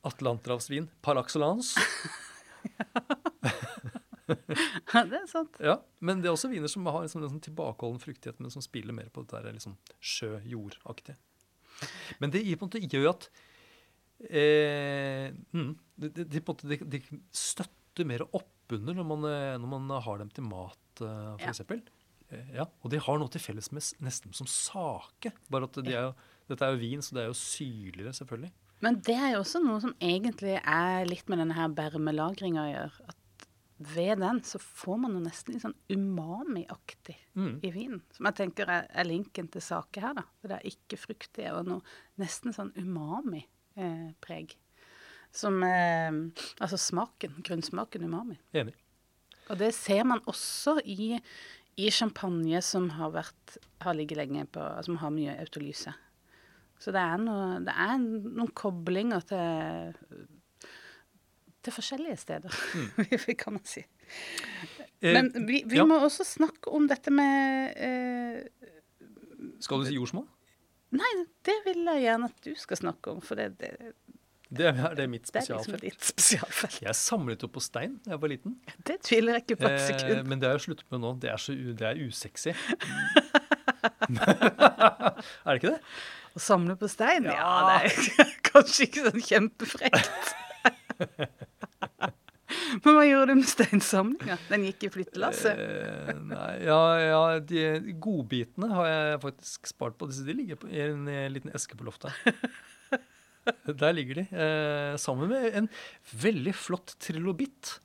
atlanterhavsvin 0.08 0.88
par 1.04 1.20
excellence. 4.36 5.10
det 5.12 5.20
er 5.20 5.28
sant. 5.32 5.60
Ja, 5.64 5.78
men 6.00 6.22
det 6.24 6.30
er 6.30 6.36
også 6.36 6.52
viner 6.52 6.72
som 6.72 6.88
har 6.90 7.04
liksom, 7.06 7.24
en 7.24 7.34
sånn 7.36 7.44
tilbakeholden 7.48 8.02
fruktighet, 8.04 8.40
men 8.44 8.54
som 8.54 8.66
spiller 8.66 8.96
mer 8.96 9.12
på 9.14 9.24
dette 9.26 9.44
der 9.46 9.58
liksom, 9.58 9.78
sjø-jord-aktige. 10.00 11.18
Men 12.22 12.34
det 12.34 12.44
gir 12.44 12.58
på 12.58 12.66
en 12.66 12.72
måte 12.72 12.82
gjør 12.90 13.12
at 13.12 13.28
eh, 14.26 15.30
mm, 15.54 15.74
det, 15.96 16.10
det, 16.16 16.26
det, 16.34 16.42
på 16.42 16.56
en 16.56 16.58
måte, 16.58 16.72
det, 16.72 16.80
det 16.90 17.22
støtter 17.36 18.08
mer 18.10 18.26
oppunder 18.28 18.98
når 18.98 19.08
man, 19.14 19.30
eh, 19.30 19.54
når 19.62 19.74
man 19.76 19.94
har 20.08 20.24
dem 20.24 20.34
til 20.34 20.48
mat, 20.50 20.82
f.eks. 20.98 21.64
for 21.64 21.78
Ja. 21.78 21.94
Eh, 22.28 22.48
ja, 22.58 22.66
og 22.84 22.92
de 22.92 23.00
har 23.00 23.20
noe 23.22 23.32
til 23.32 23.40
felles 23.40 23.70
med 23.72 23.86
nesten 24.04 24.34
som 24.36 24.50
sake. 24.52 25.32
Bare 25.52 25.70
at 25.70 25.78
de 25.80 25.94
er 25.94 26.10
jo, 26.10 26.16
dette 26.50 26.66
er 26.66 26.74
jo 26.74 26.82
vin, 26.82 27.04
så 27.04 27.16
det 27.16 27.24
er 27.24 27.30
jo 27.30 27.38
syrligere, 27.40 28.16
selvfølgelig. 28.18 28.52
Men 28.84 29.00
det 29.08 29.16
er 29.16 29.32
jo 29.34 29.42
også 29.42 29.62
noe 29.64 29.80
som 29.82 29.96
egentlig 30.04 30.58
er 30.60 31.08
litt 31.08 31.30
med 31.32 31.42
denne 31.42 31.56
her 31.58 31.72
bermelagringa 31.74 32.66
å 32.66 32.74
gjøre. 32.74 33.08
At 33.14 33.18
ved 33.80 34.18
den 34.24 34.40
så 34.44 34.58
får 34.60 34.98
man 35.04 35.14
jo 35.14 35.20
nesten 35.22 35.54
litt 35.54 35.62
sånn 35.64 35.76
umami-aktig 35.94 37.16
Mm. 37.38 37.60
i 37.62 37.70
vinen. 37.72 38.02
Som 38.16 38.26
jeg 38.26 38.36
tenker 38.40 38.70
er, 38.74 38.88
er 38.90 39.06
linken 39.06 39.48
til 39.54 39.62
saken 39.62 40.02
her, 40.04 40.14
da. 40.18 40.24
Det 40.42 40.56
er 40.58 40.66
ikke 40.72 40.98
fruktig 40.98 41.46
og 41.54 41.68
noe 41.68 41.82
nesten 42.18 42.54
sånn 42.56 42.72
umami-preg. 43.76 44.56
Som 45.32 45.62
eh, 45.64 46.12
Altså 46.64 46.78
smaken. 46.82 47.38
Grunnsmaken 47.46 48.04
umami. 48.08 48.40
Enig. 48.58 48.74
Og 49.50 49.58
det 49.62 49.74
ser 49.76 50.04
man 50.04 50.20
også 50.28 50.80
i, 50.84 51.20
i 51.78 51.90
champagne 51.94 52.60
som 52.66 52.90
har, 52.98 53.12
vært, 53.14 53.58
har 53.86 53.94
ligget 53.96 54.18
lenge 54.18 54.46
på 54.52 54.64
Som 54.84 54.98
har 55.04 55.14
mye 55.14 55.38
autolyse. 55.40 55.94
Så 56.80 56.92
det 56.94 57.02
er, 57.02 57.18
noe, 57.22 57.60
det 57.66 57.74
er 57.74 57.96
noen 58.02 58.52
koblinger 58.54 59.24
til 59.26 60.26
til 61.68 61.76
forskjellige 61.76 62.18
steder, 62.24 62.58
kan 63.44 63.58
man 63.60 63.66
si. 63.68 63.84
Eh, 65.04 65.14
Men 65.14 65.30
vi, 65.48 65.62
vi 65.70 65.78
ja. 65.78 65.86
må 65.86 66.00
også 66.08 66.24
snakke 66.26 66.72
om 66.74 66.88
dette 66.90 67.12
med 67.14 67.76
eh, 67.78 68.40
Skal 69.62 69.84
du 69.84 69.86
si 69.92 69.94
jordsmonn? 70.00 70.26
Nei, 70.98 71.12
det 71.46 71.58
vil 71.68 71.84
jeg 71.92 72.06
gjerne 72.08 72.30
at 72.32 72.38
du 72.48 72.54
skal 72.58 72.80
snakke 72.80 73.12
om, 73.12 73.20
for 73.22 73.36
det, 73.38 73.50
det, 73.60 73.72
Det 74.50 74.70
er, 74.72 74.78
det 74.96 75.04
er 75.04 75.10
mitt 75.12 75.28
det 75.28 75.36
er 75.36 75.44
liksom 75.44 75.76
spesialfelt. 75.76 76.08
spesialfelt. 76.14 76.78
Jeg 76.88 76.96
samlet 76.96 77.44
jo 77.44 77.50
på 77.52 77.60
stein 77.62 77.98
da 78.06 78.14
jeg 78.16 78.22
var 78.24 78.32
liten. 78.32 78.56
Det 78.88 78.96
tviler 79.04 79.36
jeg 79.38 79.44
ikke 79.46 79.60
på 79.60 79.68
et 79.68 79.76
Eh, 79.82 79.88
sekund. 79.92 80.24
men 80.32 80.40
det 80.40 80.48
har 80.48 80.56
jeg 80.56 80.66
sluttet 80.70 80.88
med 80.96 81.04
nå. 81.04 81.12
Det 81.22 81.30
er, 81.34 81.38
så, 81.44 81.52
det 81.52 81.86
er 81.92 82.00
usexy. 82.08 82.56
er 84.08 85.52
det 85.52 85.58
ikke 85.60 85.74
det? 85.76 85.82
Å 86.38 86.42
samle 86.42 86.76
på 86.80 86.88
stein? 86.92 87.28
Ja, 87.28 87.36
Ja. 87.36 87.84
det 87.84 87.92
er 88.24 88.34
kanskje 88.50 88.88
ikke 88.88 89.06
sånn 89.10 89.24
kjempefrekt. 89.28 90.34
Men 92.84 92.96
hva 92.96 93.04
gjorde 93.04 93.34
du 93.34 93.40
med 93.42 93.50
steinsamlinga? 93.50 94.38
Den 94.48 94.64
gikk 94.70 94.86
i 94.88 94.92
flyttelasset? 94.94 95.60
Eh, 95.60 96.12
nei, 96.30 96.52
ja, 96.64 96.80
ja, 97.02 97.22
de 97.44 97.96
godbitene 98.04 98.70
har 98.72 98.88
jeg 98.88 99.22
faktisk 99.26 99.72
spart 99.74 99.98
på. 100.00 100.08
De 100.08 100.36
ligger 100.38 100.60
på, 100.62 100.70
i 100.72 100.84
en 100.86 101.10
liten 101.34 101.52
eske 101.58 101.80
på 101.80 101.88
loftet. 101.88 102.16
Der 103.82 103.96
ligger 103.96 104.22
de. 104.22 104.28
Eh, 104.32 104.94
sammen 105.00 105.32
med 105.32 105.52
en 105.56 105.70
veldig 106.24 106.56
flott 106.56 106.96
trilobit 107.04 107.78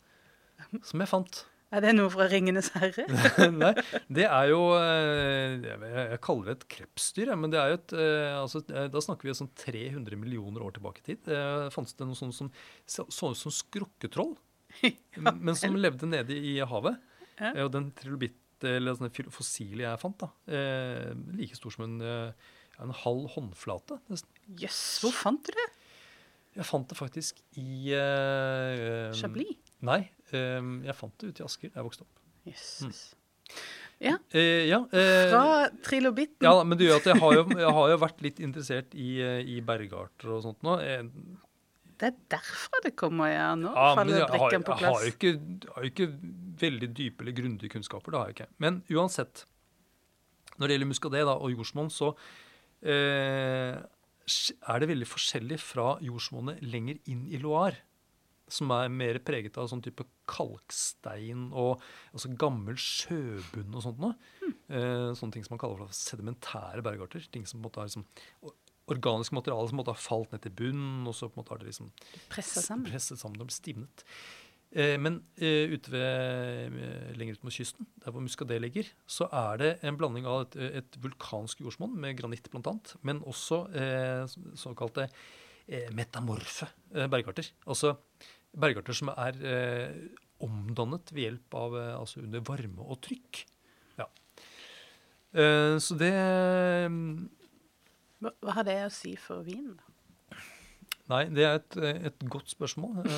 som 0.87 1.02
jeg 1.02 1.11
fant. 1.11 1.42
Er 1.72 1.80
det 1.80 1.94
noe 1.96 2.11
fra 2.12 2.26
'Ringenes 2.28 2.68
herre'? 2.74 3.06
Nei, 3.62 3.72
det 4.12 4.26
er 4.26 4.50
jo 4.50 4.61
eh, 4.76 5.62
Jeg, 5.64 6.18
kaller 6.24 6.50
det 6.50 6.56
et 6.58 6.66
krepsdyr, 6.74 7.32
men 7.38 7.52
det 7.52 7.61
er 7.62 7.72
jo 7.72 7.78
et 7.78 7.94
eh, 7.96 8.32
altså, 8.37 8.61
eh, 8.68 8.88
Da 8.92 9.00
snakker 9.00 9.28
vi 9.28 9.37
sånn 9.38 9.50
300 9.56 10.18
millioner 10.20 10.66
år 10.66 10.76
tilbake 10.76 11.00
i 11.00 11.06
tid. 11.12 11.32
Fantes 11.72 11.96
det 11.96 12.08
noe 12.08 12.18
sånt 12.18 12.37
som 12.37 12.52
så 12.85 13.06
ut 13.08 13.40
som 13.40 13.54
skrukketroll, 13.54 14.35
ja, 14.85 15.32
men 15.32 15.56
som 15.56 15.76
levde 15.78 16.08
nede 16.11 16.37
i 16.37 16.58
havet. 16.61 17.00
Ja. 17.40 17.54
Og 17.64 17.72
den 17.74 17.88
trilobit, 17.96 18.37
eller 18.68 18.98
sånne 18.98 19.11
fossile 19.12 19.32
fossilet 19.35 19.87
jeg 19.87 20.02
fant, 20.02 20.20
da, 20.20 20.28
like 21.38 21.56
stor 21.56 21.74
som 21.74 21.87
en, 21.88 21.96
en 22.85 22.96
halv 23.00 23.32
håndflate. 23.32 23.96
Jøss, 24.12 24.26
yes, 24.61 24.82
hvor 25.02 25.16
fant 25.16 25.48
du 25.48 25.56
det? 25.56 25.70
Jeg 26.52 26.68
fant 26.68 26.85
det 26.88 26.98
faktisk 26.98 27.38
i 27.56 27.94
eh, 27.96 29.08
Chablis? 29.16 29.62
Nei, 29.82 30.00
eh, 30.32 30.60
jeg 30.86 30.94
fant 30.98 31.14
det 31.18 31.32
ute 31.32 31.42
i 31.42 31.46
Asker 31.46 31.72
da 31.72 31.80
jeg 31.80 31.86
vokste 31.88 32.04
opp. 32.06 32.20
Jøsses. 32.48 33.00
Eh, 34.02 34.66
ja, 34.66 34.80
eh, 34.90 35.28
Fra 35.30 35.68
trilobitten? 35.86 36.42
Ja, 36.46 36.62
men 36.66 36.78
det 36.78 36.88
gjør 36.88 37.00
at 37.02 37.08
jeg 37.12 37.20
har 37.22 37.34
jo, 37.36 37.42
jeg 37.54 37.74
har 37.78 37.90
jo 37.92 37.98
vært 38.02 38.22
litt 38.24 38.40
interessert 38.42 38.94
i, 38.98 39.08
eh, 39.22 39.42
i 39.46 39.60
bergarter 39.62 40.32
og 40.36 40.42
sånt 40.46 40.62
nå. 40.66 40.78
Eh, 40.82 41.04
Det 42.02 42.08
er 42.08 42.16
derfra 42.34 42.80
det 42.82 42.96
kommer, 42.98 43.30
ja. 43.30 43.52
Nå 43.54 43.70
Ja, 43.70 43.92
faller 43.94 44.24
brikken 44.26 44.64
på 44.66 44.74
jeg 44.74 44.88
har 44.88 44.96
plass. 44.96 45.04
jo 45.06 45.12
ikke, 45.12 45.68
har 45.76 45.84
ikke 45.86 46.08
veldig 46.64 46.88
dype 46.98 47.22
eller 47.22 47.36
grundige 47.36 47.70
kunnskaper. 47.70 48.10
Det 48.10 48.18
har 48.18 48.26
jeg 48.32 48.36
ikke. 48.40 48.48
Men 48.58 48.80
uansett, 48.90 49.44
når 50.58 50.66
det 50.66 50.74
gjelder 50.74 50.90
muskadet 50.90 51.22
og 51.30 51.46
jordsmonn, 51.54 51.90
så 51.94 52.10
eh, 52.82 53.78
er 53.78 54.82
det 54.82 54.88
veldig 54.90 55.06
forskjellig 55.06 55.60
fra 55.62 55.92
jordsmonnet 56.02 56.58
lenger 56.66 56.98
inn 57.06 57.28
i 57.30 57.38
Loire. 57.38 57.78
Som 58.52 58.72
er 58.76 58.90
mer 58.92 59.16
preget 59.24 59.56
av 59.60 59.70
sånn 59.70 59.82
type 59.84 60.04
kalkstein 60.28 61.46
og 61.56 61.80
altså 62.12 62.32
gammel 62.38 62.76
sjøbunn 62.80 63.72
og 63.78 63.84
sånt 63.86 64.02
noe. 64.02 64.14
Eh, 64.68 65.08
sånne 65.16 65.32
ting 65.38 65.46
som 65.46 65.54
man 65.56 65.62
kaller 65.62 65.80
for 65.86 65.96
sedimentære 65.96 66.84
bergarter. 66.84 67.24
Ting 67.32 67.46
som 67.48 67.60
på 67.60 67.64
en 67.64 67.68
måte 67.70 67.80
har 67.82 67.88
liksom, 67.90 68.04
or- 68.44 68.58
organisk 68.92 69.32
materiale 69.38 69.68
som 69.70 69.76
på 69.76 69.80
en 69.80 69.82
måte 69.84 69.96
har 69.96 70.04
falt 70.04 70.32
ned 70.34 70.44
til 70.44 70.54
bunnen, 70.58 71.02
og 71.08 71.14
så 71.16 71.28
på 71.30 71.36
en 71.38 71.42
måte 71.44 71.54
har 71.54 71.60
det 71.62 71.70
liksom 71.72 71.92
presset 72.32 72.66
sammen. 72.66 72.88
presset 72.90 73.20
sammen 73.20 73.44
og 73.44 73.52
stivnet. 73.54 74.04
Eh, 74.72 74.96
men 75.00 75.18
eh, 75.36 75.68
ute 75.68 75.92
ved, 75.92 76.72
eh, 76.80 77.10
lenger 77.20 77.36
ut 77.36 77.44
mot 77.44 77.52
kysten, 77.52 77.86
der 78.00 78.10
hvor 78.14 78.24
Muscadet 78.24 78.56
ligger, 78.64 78.88
så 79.06 79.28
er 79.28 79.60
det 79.60 79.70
en 79.84 79.98
blanding 80.00 80.24
av 80.28 80.46
et, 80.46 80.56
et 80.80 80.96
vulkansk 81.04 81.60
jordsmonn 81.60 81.92
med 82.00 82.16
granitt 82.20 82.48
bl.a., 82.52 82.72
men 83.04 83.20
også 83.28 83.58
eh, 83.76 84.24
såkalte 84.56 85.08
eh, 85.68 85.90
metamorfe 85.92 86.70
bergarter. 87.12 87.52
Altså 87.68 87.98
bergarter 88.52 88.96
som 88.96 89.10
er 89.14 89.38
eh, 89.48 89.94
omdannet 90.42 91.12
ved 91.14 91.26
hjelp 91.26 91.56
av 91.58 91.76
eh, 91.78 91.92
altså 91.98 92.22
under 92.22 92.44
varme 92.46 92.86
og 92.86 93.00
trykk. 93.04 93.44
Ja. 94.00 94.08
Eh, 95.32 95.76
så 95.82 95.96
det 96.00 96.12
Hva, 98.22 98.32
har 98.58 98.66
det 98.68 98.78
å 98.86 98.92
si 98.92 99.14
for 99.20 99.44
vin, 99.46 99.72
da? 99.76 99.88
Nei, 101.12 101.24
det 101.34 101.44
er 101.44 101.58
et, 101.58 101.76
et 102.12 102.28
godt 102.30 102.52
spørsmål. 102.52 103.02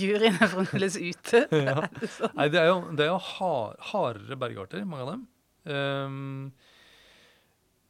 Juryen 0.00 0.38
er 0.40 0.48
fremdeles 0.48 0.96
ute. 0.96 1.44
Ja. 1.68 1.84
Er 1.84 1.90
det 2.00 2.08
sånn? 2.14 2.32
Nei, 2.38 2.46
det 2.50 2.60
er 2.62 2.70
jo, 2.70 2.78
det 2.96 3.04
er 3.04 3.10
jo 3.12 3.18
har, 3.28 3.76
hardere 3.92 4.38
bergarter, 4.40 4.86
mange 4.88 5.04
av 5.04 5.10
dem. 5.12 5.26
Eh, 5.68 6.08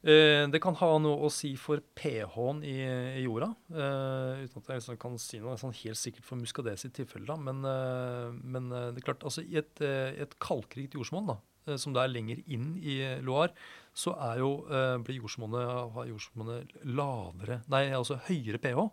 det 0.04 0.60
kan 0.60 0.76
ha 0.76 0.90
noe 1.00 1.24
å 1.24 1.30
si 1.32 1.54
for 1.56 1.80
pH-en 1.96 2.60
i, 2.66 2.76
i 3.20 3.22
jorda, 3.24 3.54
Uh, 3.74 4.44
uten 4.44 4.60
at 4.60 4.68
jeg 4.68 4.80
liksom 4.80 4.98
kan 5.00 5.16
si 5.18 5.40
noe 5.42 5.56
sånn 5.58 5.72
helt 5.80 5.98
sikkert 5.98 6.26
for 6.28 6.38
muskades 6.38 6.84
sitt 6.84 6.92
tilfelle. 6.98 7.26
Da. 7.26 7.38
Men, 7.40 7.64
uh, 7.64 8.28
men 8.36 8.68
eh, 8.70 8.90
det 8.92 9.00
er 9.00 9.06
klart, 9.08 9.24
altså, 9.26 9.42
i 9.42 9.56
et, 9.58 9.80
eh, 9.82 10.12
et 10.22 10.36
kalkrikt 10.42 10.94
jordsmonn, 10.94 11.32
eh, 11.66 11.78
som 11.80 11.96
det 11.96 12.04
er 12.04 12.12
lenger 12.12 12.42
inn 12.44 12.74
i 12.78 13.00
Loire, 13.24 13.56
så 13.94 14.14
er 14.28 14.42
jo, 14.42 14.50
eh, 14.68 14.96
blir 15.06 15.20
jordsmonnet, 15.22 15.94
har 15.94 16.08
jordsmonnet 16.10 16.72
lavere, 16.84 17.62
nei, 17.70 17.86
altså 17.94 18.18
høyere 18.28 18.60
pH, 18.62 18.88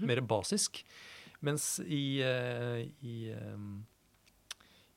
mer 0.00 0.22
basisk. 0.24 0.82
Mens 1.44 1.78
i, 1.84 2.22
eh, 2.24 2.84
i, 3.04 3.16
eh, 3.30 3.64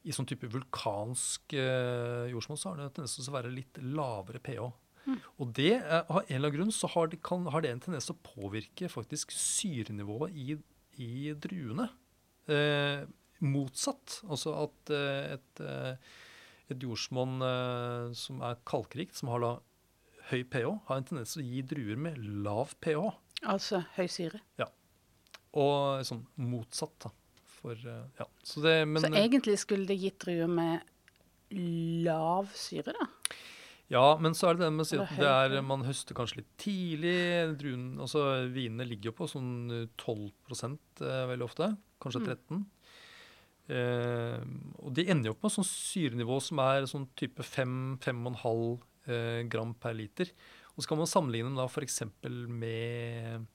i 0.08 0.16
sånn 0.16 0.28
type 0.30 0.48
vulkansk 0.48 1.52
uh, 1.60 2.24
jordsmonn 2.32 2.60
så 2.60 2.70
har 2.72 2.78
det 2.80 2.94
tendens 2.96 3.18
til 3.18 3.26
å 3.28 3.34
være 3.36 3.52
litt 3.52 3.80
lavere 3.84 4.40
pH. 4.40 4.70
Og 5.40 5.54
det, 5.56 5.74
er- 5.82 6.04
av 6.10 6.20
en 6.24 6.26
eller 6.30 6.50
annen 6.50 6.56
grunn 6.58 6.74
så 6.76 6.90
har 6.94 7.08
det, 7.12 7.22
kan, 7.24 7.46
har 7.54 7.62
det 7.64 7.72
en 7.72 7.80
tendens 7.86 8.10
til 8.10 8.16
å 8.18 8.26
påvirke 8.28 8.90
faktisk 8.92 9.32
syrenivået 9.36 10.36
i, 10.36 10.58
i 11.04 11.34
druene. 11.34 11.90
Eh, 12.52 13.06
motsatt. 13.44 14.22
Altså 14.28 14.54
at 14.66 14.92
eh, 14.96 15.36
et, 15.38 15.62
eh, 15.64 16.18
et 16.74 16.84
jordsmonn 16.84 17.38
eh, 17.46 18.10
som 18.18 18.42
er 18.44 18.60
kalkrikt, 18.68 19.16
som 19.20 19.30
har 19.34 19.44
da 19.46 19.54
høy 20.32 20.42
pH, 20.44 20.74
har 20.90 21.00
en 21.00 21.08
tendens 21.08 21.36
til 21.38 21.44
å 21.46 21.48
gi 21.48 21.62
druer 21.72 22.00
med 22.08 22.18
lav 22.44 22.74
pH. 22.84 23.06
Altså 23.48 23.84
høy 23.96 24.08
syre. 24.12 24.42
Ja. 24.60 24.68
Og 25.58 26.04
sånn 26.06 26.26
motsatt, 26.42 26.98
da. 27.06 27.14
For, 27.58 27.74
eh, 27.80 28.04
ja. 28.20 28.28
Så 28.46 28.62
det, 28.66 28.76
men, 28.90 29.02
Så 29.06 29.14
egentlig 29.16 29.56
skulle 29.64 29.88
det 29.90 29.98
gitt 30.02 30.20
druer 30.26 30.52
med 30.52 30.84
lav 32.04 32.50
syre, 32.58 32.92
da? 32.98 33.08
Ja, 33.92 34.18
men 34.20 34.34
så 34.36 34.50
er 34.50 34.58
det 34.58 34.66
det 34.66 34.74
med 34.76 34.84
å 34.84 34.88
si 34.90 34.98
at 35.00 35.14
det 35.16 35.28
er, 35.32 35.54
man 35.64 35.86
høster 35.88 36.18
kanskje 36.18 36.42
litt 36.42 36.50
tidlig. 36.60 37.20
Druen, 37.62 37.86
altså 38.04 38.24
Vinene 38.52 38.88
ligger 38.88 39.14
jo 39.14 39.18
på 39.22 39.30
sånn 39.32 39.52
eh, 39.72 39.86
12 39.96 40.26
eh, 41.08 41.22
veldig 41.32 41.46
ofte. 41.48 41.70
Kanskje 42.04 42.22
Mm. 42.22 42.28
13 42.28 42.66
eh, 43.72 44.42
Og 44.84 44.92
de 44.96 45.08
ender 45.08 45.32
jo 45.32 45.36
opp 45.38 45.48
med 45.48 45.56
sånn 45.56 45.68
syrenivå 45.70 46.40
som 46.44 46.60
er 46.66 46.90
sånn 46.90 47.08
type 47.20 47.46
5-5,5 47.48 48.80
eh, 49.08 49.42
gram 49.48 49.72
per 49.80 49.96
liter. 49.96 50.34
Og 50.76 50.84
så 50.84 50.92
kan 50.92 51.00
man 51.00 51.10
sammenligne 51.10 51.48
dem 51.50 51.58
da 51.58 51.66
f.eks. 51.72 52.04
med 52.28 53.48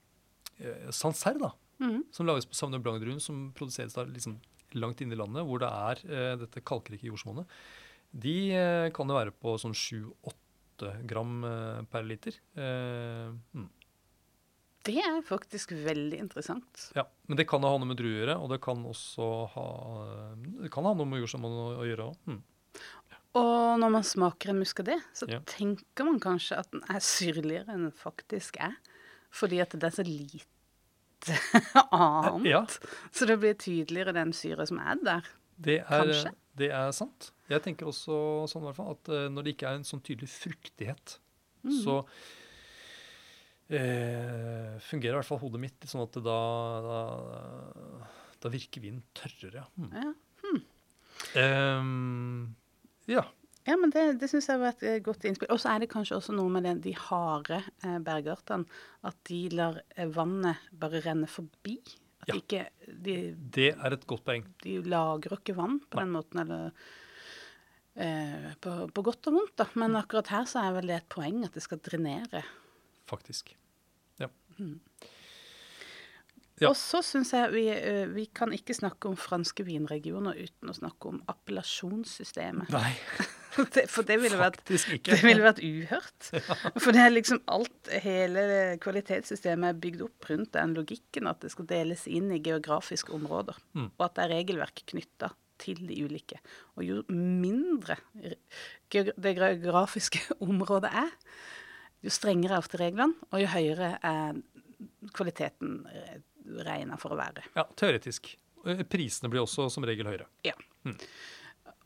eh, 0.59 0.89
Sancerre, 0.91 1.39
da. 1.45 1.53
Mm. 1.83 2.03
Som 2.15 2.27
lages 2.29 2.49
på 2.49 2.57
Sauvignon 2.57 2.83
Blanc-druen, 2.83 3.21
som 3.21 3.51
produseres 3.57 3.95
da 3.99 4.07
liksom 4.09 4.41
langt 4.81 5.01
inne 5.05 5.13
i 5.13 5.21
landet, 5.21 5.45
hvor 5.47 5.61
det 5.61 5.69
er 5.69 6.03
eh, 6.09 6.35
dette 6.41 6.65
kalkrike 6.65 7.11
jordsmonnet. 7.11 7.51
De 8.13 8.37
eh, 8.53 8.89
kan 8.95 9.09
jo 9.09 9.17
være 9.17 9.33
på 9.33 9.55
sånn 9.61 9.75
7-8 9.77 10.93
gram 11.09 11.39
eh, 11.49 11.83
per 11.93 12.05
liter. 12.05 12.37
Eh, 12.59 13.31
mm. 13.57 13.69
Det 14.83 14.97
er 14.99 15.21
faktisk 15.23 15.73
veldig 15.79 16.19
interessant. 16.19 16.89
Ja, 16.97 17.05
Men 17.31 17.39
det 17.39 17.47
kan 17.49 17.63
ha 17.63 17.71
noe 17.79 17.87
med 17.87 18.01
druer 18.01 18.17
å 18.17 18.19
gjøre, 18.25 18.35
og 18.43 18.49
det 18.51 18.59
kan 18.65 18.81
også 18.91 19.29
ha 19.53 19.67
kan 20.75 20.89
ha 20.89 20.95
noe 20.99 21.07
med 21.07 21.23
jordsmonnet 21.23 21.61
å, 21.79 21.85
gjøre 21.87 22.09
òg. 22.11 22.17
Mm. 22.27 22.41
Og 23.39 23.79
når 23.81 23.93
man 23.95 24.05
smaker 24.05 24.51
en 24.53 24.59
muskadé, 24.61 24.97
så 25.17 25.29
Ja. 25.31 25.39
tenker 25.47 26.05
man 26.05 26.19
kanskje 26.21 26.59
at 26.59 26.71
den 26.75 26.83
er 26.91 26.99
syrligere 27.01 27.71
enn 27.73 27.87
den 27.87 27.95
faktisk 27.97 28.59
er. 28.61 28.75
Fordi 29.33 29.63
at 29.63 29.71
det 29.71 29.87
er 29.89 29.95
så 29.97 30.05
lite 30.05 31.39
annet. 31.95 32.51
Ja. 32.51 32.67
Så 33.15 33.25
det 33.31 33.39
blir 33.41 33.55
tydeligere 33.55 34.13
den 34.13 34.35
syre 34.37 34.67
som 34.69 34.83
er 34.83 34.99
der. 35.01 35.31
Det 35.57 35.79
er, 35.81 35.87
Kanskje. 36.11 36.35
det 36.59 36.71
er 36.75 36.91
sant. 36.93 37.31
Jeg 37.53 37.65
tenker 37.67 37.89
også 37.91 38.17
sånn 38.51 38.65
i 38.65 38.69
hvert 38.71 38.79
fall, 38.81 38.95
at 38.97 39.11
eh, 39.13 39.29
når 39.33 39.45
det 39.47 39.55
ikke 39.57 39.69
er 39.71 39.81
en 39.81 39.87
sånn 39.89 40.03
tydelig 40.05 40.31
fruktighet, 40.33 41.19
mm. 41.67 41.75
så 41.83 41.99
eh, 43.73 44.79
fungerer 44.89 45.15
i 45.17 45.21
hvert 45.21 45.29
fall 45.29 45.41
hodet 45.43 45.61
mitt 45.63 45.87
sånn 45.89 46.05
at 46.07 46.19
da, 46.25 46.39
da, 46.87 47.01
da 48.43 48.53
virker 48.53 48.85
vinen 48.85 49.05
tørrere. 49.17 49.67
ja. 49.67 49.69
Mm. 49.79 49.93
Ja. 50.03 50.13
Ehm, 51.39 52.55
ja. 53.07 53.23
Ja, 53.63 53.77
men 53.79 53.93
det, 53.95 54.03
det 54.19 54.27
syns 54.31 54.49
jeg 54.51 54.59
var 54.59 54.73
et 54.73 54.83
eh, 54.89 54.99
godt 55.05 55.23
innspill. 55.29 55.51
Og 55.55 55.61
så 55.63 55.71
er 55.71 55.85
det 55.85 55.91
kanskje 55.93 56.17
også 56.19 56.35
noe 56.35 56.51
med 56.51 56.65
det, 56.67 56.73
de 56.83 56.97
harde 56.99 57.61
eh, 57.87 57.99
bergartene. 58.03 58.67
At 59.07 59.21
de 59.29 59.45
lar 59.55 59.79
eh, 59.95 60.09
vannet 60.11 60.65
bare 60.75 61.03
renne 61.05 61.29
forbi. 61.31 61.77
At 62.25 62.33
Ja. 62.33 62.39
ikke 62.41 62.65
de, 62.87 63.15
Det 63.55 63.71
er 63.77 63.95
et 63.95 64.07
godt 64.07 64.25
poeng. 64.27 64.45
de 64.63 64.77
lagrer 64.83 65.39
ikke 65.39 65.55
vann 65.59 65.79
på 65.87 65.99
Nei. 65.99 66.05
den 66.05 66.13
måten, 66.17 66.43
eller 66.43 66.73
eh, 67.97 68.53
på, 68.61 68.77
på 68.95 69.03
godt 69.07 69.27
og 69.31 69.37
vondt, 69.39 69.57
da. 69.61 69.67
Men 69.81 69.97
akkurat 69.99 70.29
her 70.33 70.45
så 70.51 70.63
er 70.67 70.73
vel 70.79 70.87
det 70.93 70.97
et 71.03 71.09
poeng 71.13 71.43
at 71.45 71.53
det 71.57 71.63
skal 71.65 71.79
drenere. 71.85 72.45
Faktisk. 73.11 73.55
Ja. 74.21 74.29
Og 76.69 76.77
så 76.79 77.01
syns 77.03 77.33
jeg 77.35 77.51
vi, 77.51 77.63
eh, 77.75 78.05
vi 78.13 78.27
kan 78.31 78.53
ikke 78.55 78.75
snakke 78.77 79.09
om 79.11 79.17
franske 79.19 79.65
vinregioner 79.67 80.37
uten 80.39 80.71
å 80.71 80.75
snakke 80.77 81.09
om 81.11 81.23
appellasjonssystemet. 81.33 82.71
Nei, 82.71 82.93
Det, 83.75 83.83
for 83.93 84.07
det 84.09 84.17
ville 84.23 84.39
vært. 84.41 84.63
Det 84.65 85.19
ville 85.27 85.43
vært 85.45 85.59
uhørt. 85.61 86.29
For 86.81 86.89
det 86.95 87.03
er 87.03 87.11
liksom 87.13 87.43
alt, 87.53 87.91
hele 88.01 88.45
kvalitetssystemet 88.81 89.75
er 89.75 89.81
bygd 89.83 90.05
opp 90.07 90.29
rundt 90.31 90.55
den 90.57 90.73
logikken 90.79 91.29
at 91.29 91.43
det 91.45 91.51
skal 91.53 91.67
deles 91.69 92.07
inn 92.09 92.31
i 92.33 92.39
geografiske 92.41 93.13
områder, 93.13 93.59
Mm. 93.77 93.91
og 93.99 94.07
at 94.07 94.15
det 94.17 94.25
er 94.25 94.33
regelverk 94.39 94.81
knytta 94.95 95.33
til 95.63 95.83
de 95.89 95.97
ulike. 96.05 96.41
Og 96.77 96.87
jo 96.87 97.01
mindre 97.13 97.99
det 98.21 99.35
geografiske 99.39 100.23
området 100.49 100.93
er, 101.03 101.13
jo 102.03 102.11
strengere 102.11 102.57
er 102.57 102.65
ofte 102.65 102.81
reglene, 102.81 103.15
og 103.31 103.43
jo 103.43 103.51
høyere 103.53 103.95
er 104.03 104.41
kvaliteten 105.15 105.85
regna 106.67 106.99
for 106.99 107.15
å 107.15 107.21
være. 107.21 107.45
Ja, 107.55 107.67
teoretisk. 107.79 108.35
Prisene 108.91 109.31
blir 109.31 109.43
også 109.43 109.69
som 109.75 109.87
regel 109.87 110.09
høyere. 110.11 110.27
Ja. 110.47 110.55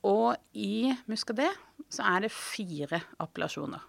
Og 0.07 0.37
i 0.57 0.93
Muscadet 1.11 1.51
så 1.93 2.05
er 2.15 2.27
det 2.27 2.33
fire 2.35 3.01
appellasjoner. 3.23 3.85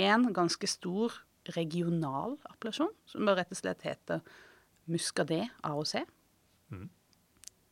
En 0.00 0.28
ganske 0.34 0.68
stor 0.68 1.14
regional 1.54 2.36
appellasjon, 2.50 2.92
som 3.08 3.28
bare 3.28 3.42
rett 3.42 3.52
og 3.54 3.60
slett 3.60 3.84
heter 3.86 4.22
Muscadet 4.90 5.46
AOC. 5.64 5.96
Mm. 6.74 6.88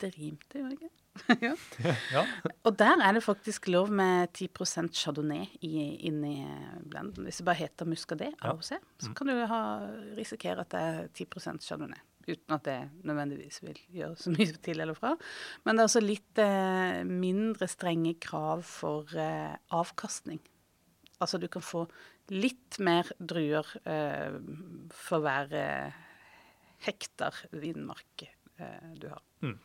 Det 0.00 0.10
rimte 0.16 0.60
jo 0.62 0.72
ikke? 0.74 0.90
ja. 1.44 1.52
Ja, 2.14 2.22
Og 2.64 2.76
der 2.78 3.02
er 3.04 3.12
det 3.16 3.22
faktisk 3.24 3.68
lov 3.68 3.90
med 3.92 4.32
10% 4.36 4.92
chardonnay 4.96 5.44
i, 5.60 5.72
inni 6.08 6.38
blenden. 6.88 7.26
Hvis 7.28 7.42
det 7.42 7.48
bare 7.48 7.60
heter 7.60 7.88
Muscadet 7.88 8.32
Ja. 8.42 8.54
Så 8.62 9.12
kan 9.16 9.28
du 9.28 9.34
ha, 9.46 9.60
risikere 10.16 10.64
at 10.64 10.72
det 10.72 10.80
er 10.80 11.10
10% 11.24 11.60
chardonnay. 11.66 12.00
Uten 12.22 12.54
at 12.54 12.64
det 12.64 12.78
nødvendigvis 13.02 13.58
vil 13.64 13.78
gjøre 13.90 14.16
så 14.16 14.30
mye 14.30 14.54
til 14.62 14.80
eller 14.80 14.94
fra. 14.94 15.16
Men 15.64 15.76
det 15.76 15.82
er 15.82 15.90
også 15.90 16.02
litt 16.04 16.38
eh, 16.42 17.02
mindre 17.08 17.66
strenge 17.70 18.14
krav 18.22 18.62
for 18.66 19.10
eh, 19.18 19.56
avkastning. 19.74 20.40
Altså 21.22 21.38
du 21.42 21.48
kan 21.50 21.62
få 21.62 21.84
litt 22.32 22.78
mer 22.82 23.10
druer 23.18 23.66
eh, 23.84 24.38
for 24.94 25.24
hver 25.24 25.52
eh, 25.58 25.98
hektar 26.86 27.44
vinmark 27.58 28.26
eh, 28.26 28.90
du 28.98 29.08
har. 29.10 29.22
Mm. 29.42 29.58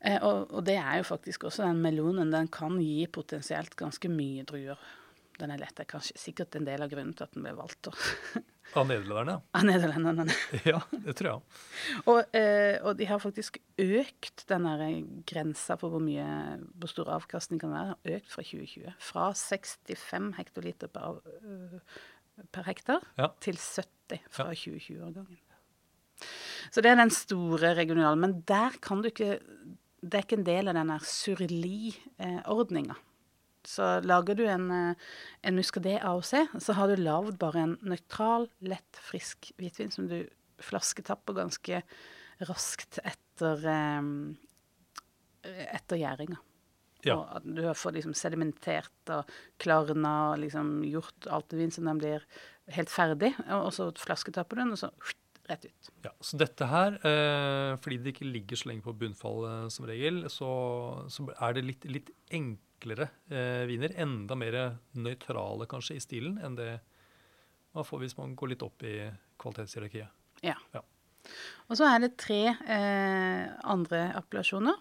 Eh, 0.00 0.16
og, 0.24 0.50
og 0.50 0.64
det 0.64 0.78
er 0.80 1.00
jo 1.00 1.08
faktisk 1.10 1.44
også 1.50 1.66
den 1.68 1.82
melonen. 1.84 2.32
Den 2.32 2.48
kan 2.52 2.78
gi 2.80 3.04
potensielt 3.12 3.76
ganske 3.76 4.08
mye 4.12 4.46
druer. 4.48 4.80
Den 5.40 5.52
er 5.54 5.60
lett. 5.60 5.74
Det 5.76 5.86
er 5.86 5.92
kanskje 5.94 6.18
sikkert 6.20 6.56
en 6.56 6.66
del 6.68 6.82
av 6.84 6.90
grunnen 6.92 7.12
til 7.16 7.24
at 7.26 7.36
den 7.36 7.44
ble 7.46 7.54
valgt 7.58 7.88
Av 8.78 8.86
nederlenderne, 8.86 9.40
av 9.58 9.64
nederlenderne. 9.66 10.34
ja. 10.68 10.78
Det 10.92 11.16
tror 11.18 11.28
jeg. 11.30 12.04
Og, 12.04 12.20
eh, 12.38 12.76
og 12.86 12.94
de 13.00 13.08
har 13.10 13.18
faktisk 13.18 13.56
økt 13.82 14.44
den 14.46 14.68
grensa 15.26 15.74
for 15.80 15.90
hvor 15.90 16.04
mye 16.04 16.26
hvor 16.78 16.92
stor 16.92 17.10
avkastning 17.16 17.58
kan 17.58 17.72
være, 17.74 17.96
økt 18.14 18.30
fra 18.30 18.44
2020. 18.46 18.92
Fra 19.02 19.32
65 19.34 20.30
hektoliter 20.38 20.92
per, 20.94 21.18
øh, 21.42 21.80
per 22.54 22.68
hektar 22.70 23.02
Ja. 23.18 23.32
til 23.42 23.58
70 23.58 24.22
fra 24.30 24.52
Ja. 24.52 24.60
2020-årgangen. 24.62 25.40
Så 26.70 26.82
det 26.84 26.92
er 26.92 27.00
den 27.00 27.10
store 27.10 27.74
regionale. 27.74 28.16
Men 28.22 28.42
der 28.46 28.78
kan 28.82 29.02
du 29.02 29.08
ikke 29.10 29.40
Det 30.00 30.16
er 30.16 30.24
ikke 30.24 30.40
en 30.40 30.48
del 30.48 30.70
av 30.70 30.78
den 30.78 30.92
surli-ordninga. 31.04 32.96
Så 33.68 33.86
lager 34.00 34.38
du 34.38 34.46
en, 34.48 34.70
eh, 34.72 34.94
en 35.42 35.56
muskadé 35.56 35.98
AOC, 36.00 36.48
så 36.58 36.72
har 36.72 36.88
du 36.88 36.96
lagd 36.96 37.38
bare 37.38 37.60
en 37.60 37.78
nøytral, 37.82 38.48
lett, 38.60 38.96
frisk 38.96 39.52
hvitvin 39.58 39.92
som 39.92 40.08
du 40.08 40.24
flasketapper 40.60 41.36
ganske 41.36 41.82
raskt 42.48 42.98
etter 43.04 43.66
eh, 43.68 44.00
etter 45.44 46.00
gjæringa. 46.00 46.40
Ja. 47.06 47.16
Og 47.16 47.46
du 47.56 47.62
har 47.64 47.78
fått 47.78 47.96
liksom 47.96 48.14
sedimentert 48.16 49.12
og 49.12 49.28
klarna 49.62 50.32
og 50.32 50.42
liksom 50.42 50.80
gjort 50.84 51.28
alt 51.32 51.48
det 51.52 51.60
vin 51.60 51.72
som 51.72 51.88
den 51.88 52.00
blir 52.00 52.26
helt 52.76 52.92
ferdig. 52.92 53.32
Og 53.56 53.70
så 53.76 53.88
flasketapper 53.96 54.58
du 54.58 54.64
den, 54.64 54.74
og 54.76 54.82
så 54.82 54.90
rett 55.50 55.66
ut. 55.68 55.90
Ja, 56.06 56.12
så 56.24 56.38
dette 56.40 56.68
her, 56.70 56.96
eh, 57.06 57.74
fordi 57.82 57.98
det 58.00 58.14
ikke 58.14 58.30
ligger 58.30 58.60
så 58.60 58.70
lenge 58.70 58.86
på 58.86 58.96
bunnfall 59.00 59.46
eh, 59.48 59.66
som 59.74 59.88
regel, 59.90 60.22
så, 60.32 60.50
så 61.12 61.26
er 61.36 61.56
det 61.58 61.66
litt, 61.66 61.88
litt 61.90 62.12
enklere 62.36 63.10
eh, 63.28 63.66
viner. 63.70 63.94
Enda 64.00 64.38
mer 64.38 64.60
nøytrale 64.96 65.68
kanskje 65.70 65.98
i 65.98 66.04
stilen 66.04 66.38
enn 66.40 66.58
det 66.58 66.72
man 67.76 67.86
får 67.86 68.02
hvis 68.02 68.16
man 68.18 68.32
går 68.38 68.54
litt 68.54 68.64
opp 68.66 68.82
i 68.82 68.94
kvalitetshierarkiet. 69.40 70.10
Ja. 70.42 70.56
Ja. 70.74 70.82
Og 71.68 71.78
så 71.78 71.86
er 71.86 72.00
det 72.02 72.16
tre 72.20 72.42
eh, 72.50 73.44
andre 73.68 74.08
appellasjoner 74.18 74.78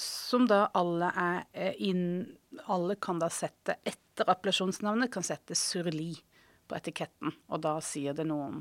som 0.00 0.46
da 0.48 0.68
alle 0.78 1.10
er 1.18 1.40
eh, 1.52 1.74
inn 1.90 2.04
Alle 2.70 2.96
kan 2.98 3.18
da 3.20 3.28
sette 3.30 3.76
etter 3.86 4.28
appellasjonsnavnet 4.30 5.10
kan 5.12 5.24
sette 5.26 5.54
Surli 5.58 6.12
på 6.70 6.76
etiketten, 6.76 7.34
og 7.50 7.62
da 7.62 7.76
sier 7.82 8.14
det 8.14 8.26
noe 8.26 8.46
om 8.48 8.58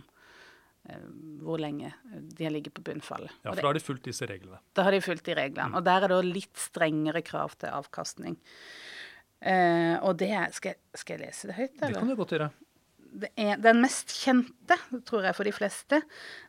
hvor 1.43 1.59
lenge 1.61 1.91
de 2.33 2.45
har 2.47 2.53
ligget 2.53 2.73
på 2.73 2.81
bunnfallet. 2.85 3.31
Ja, 3.43 3.51
for 3.51 3.61
da 3.61 3.67
har 3.67 3.77
de 3.77 3.83
fulgt 3.83 4.07
disse 4.07 4.25
reglene. 4.29 4.59
da 4.73 4.83
har 4.87 4.95
de 4.95 5.01
fulgt 5.05 5.25
de 5.27 5.35
reglene. 5.37 5.75
Og 5.77 5.83
der 5.85 6.07
er 6.07 6.13
det 6.13 6.21
litt 6.25 6.57
strengere 6.57 7.21
krav 7.25 7.53
til 7.59 7.69
avkastning. 7.69 8.39
Eh, 9.41 9.95
og 10.03 10.17
det 10.19 10.31
er 10.35 10.51
skal, 10.55 10.75
skal 10.97 11.19
jeg 11.19 11.27
lese 11.29 11.47
det 11.47 11.55
høyt, 11.59 11.77
Det 11.79 11.93
kan 11.95 12.09
du 12.09 12.15
godt 12.19 12.33
gjøre. 12.35 12.49
det 13.21 13.29
er, 13.37 13.55
den 13.57 13.81
mest 13.81 14.11
kjente, 14.11 14.75
tror 15.07 15.23
jeg 15.29 15.35
for 15.37 15.47
de 15.47 15.53
fleste, 15.55 16.01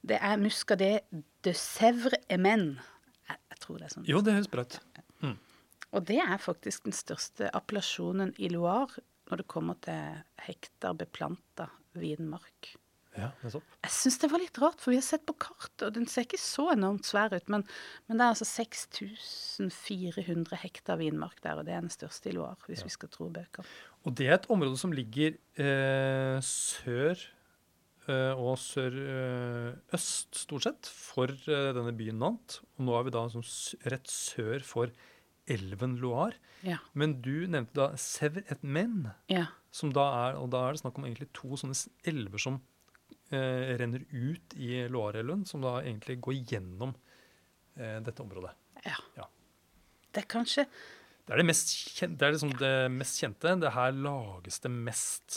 det 0.02 0.18
er 0.20 0.40
Muscadet 0.40 1.04
de 1.42 1.52
Sèvres 1.54 2.18
Emen. 2.28 2.80
Jeg, 3.28 3.38
jeg 3.54 3.60
tror 3.62 3.78
det 3.78 3.86
er 3.86 3.94
sånn. 3.94 4.08
Jo, 4.10 4.20
det 4.24 4.34
høres 4.38 4.50
bra 4.50 4.66
ut. 4.66 4.80
Og 5.90 6.04
det 6.06 6.20
er 6.22 6.36
faktisk 6.38 6.84
den 6.86 6.94
største 6.94 7.48
appellasjonen 7.50 8.30
i 8.38 8.46
Loire 8.52 9.02
når 9.30 9.40
det 9.42 9.46
kommer 9.50 9.74
til 9.82 10.20
hektar 10.38 10.94
beplanta 10.94 11.66
vinmark. 11.98 12.76
Ja. 13.18 13.32
Jeg 13.42 13.90
syns 13.90 14.20
det 14.22 14.28
var 14.30 14.38
litt 14.42 14.58
rart, 14.62 14.78
for 14.80 14.92
vi 14.92 14.98
har 15.00 15.06
sett 15.06 15.24
på 15.26 15.34
kartet, 15.42 15.82
og 15.88 15.94
den 15.96 16.06
ser 16.10 16.26
ikke 16.26 16.38
så 16.40 16.68
enormt 16.76 17.08
svær 17.08 17.34
ut. 17.34 17.48
Men, 17.50 17.64
men 18.06 18.20
det 18.20 18.24
er 18.24 18.34
altså 18.36 18.46
6400 18.46 20.60
hektar 20.62 21.00
vinmark 21.00 21.38
der, 21.42 21.58
og 21.58 21.66
det 21.66 21.74
er 21.74 21.82
den 21.84 21.92
største 21.92 22.30
i 22.30 22.36
Loire, 22.36 22.70
hvis 22.70 22.86
vi 22.86 22.92
skal 22.94 23.10
tro 23.12 23.28
bøkene. 23.34 23.66
Og 24.06 24.10
det 24.16 24.26
er 24.28 24.38
et 24.38 24.50
område 24.52 24.78
som 24.80 24.94
ligger 24.94 25.30
eh, 25.60 26.38
sør 26.46 27.16
eh, 28.06 28.34
og 28.38 28.54
sørøst, 28.62 29.90
eh, 29.90 30.42
stort 30.46 30.64
sett, 30.68 30.82
for 31.10 31.28
eh, 31.34 31.72
denne 31.76 31.94
byen 31.98 32.20
Nantes. 32.22 32.62
Og 32.78 32.86
nå 32.86 32.92
er 32.96 33.08
vi 33.08 33.16
da 33.18 33.22
som, 33.34 33.42
rett 33.90 34.08
sør 34.10 34.60
for 34.66 34.86
elven 35.50 35.98
Loire. 35.98 36.38
Ja. 36.62 36.78
Men 36.94 37.18
du 37.24 37.48
nevnte 37.50 37.74
da 37.74 37.96
Sever 37.98 38.44
et 38.52 38.62
Men, 38.62 39.08
ja. 39.32 39.46
som 39.74 39.90
da 39.96 40.04
er, 40.28 40.36
og 40.38 40.52
da 40.54 40.58
er 40.66 40.76
det 40.76 40.82
snakk 40.84 40.98
om 41.00 41.06
egentlig 41.08 41.32
to 41.36 41.56
sånne 41.58 41.76
elver 42.06 42.38
som 42.38 42.60
eh, 43.32 43.74
renner 43.80 44.04
ut 44.10 44.56
i 44.56 44.86
Loire-elven, 44.90 45.44
som 45.46 45.62
da 45.64 45.78
egentlig 45.82 46.18
går 46.24 46.38
gjennom 46.52 46.94
eh, 47.76 47.98
dette 48.04 48.22
området. 48.24 48.54
ja. 48.84 48.96
Ja. 49.18 49.28
Det 50.10 50.24
er 50.24 50.26
kanskje 50.26 50.64
Det 50.66 51.34
er 51.36 51.38
det 51.38 51.46
mest, 51.46 51.68
kjente, 51.94 52.16
det 52.18 52.26
er 52.26 52.32
liksom 52.34 52.54
det 52.58 52.72
mest 52.90 53.20
kjente. 53.22 53.52
Det 53.62 53.70
her 53.76 53.92
lages 53.94 54.58
det 54.64 54.70
mest, 54.74 55.36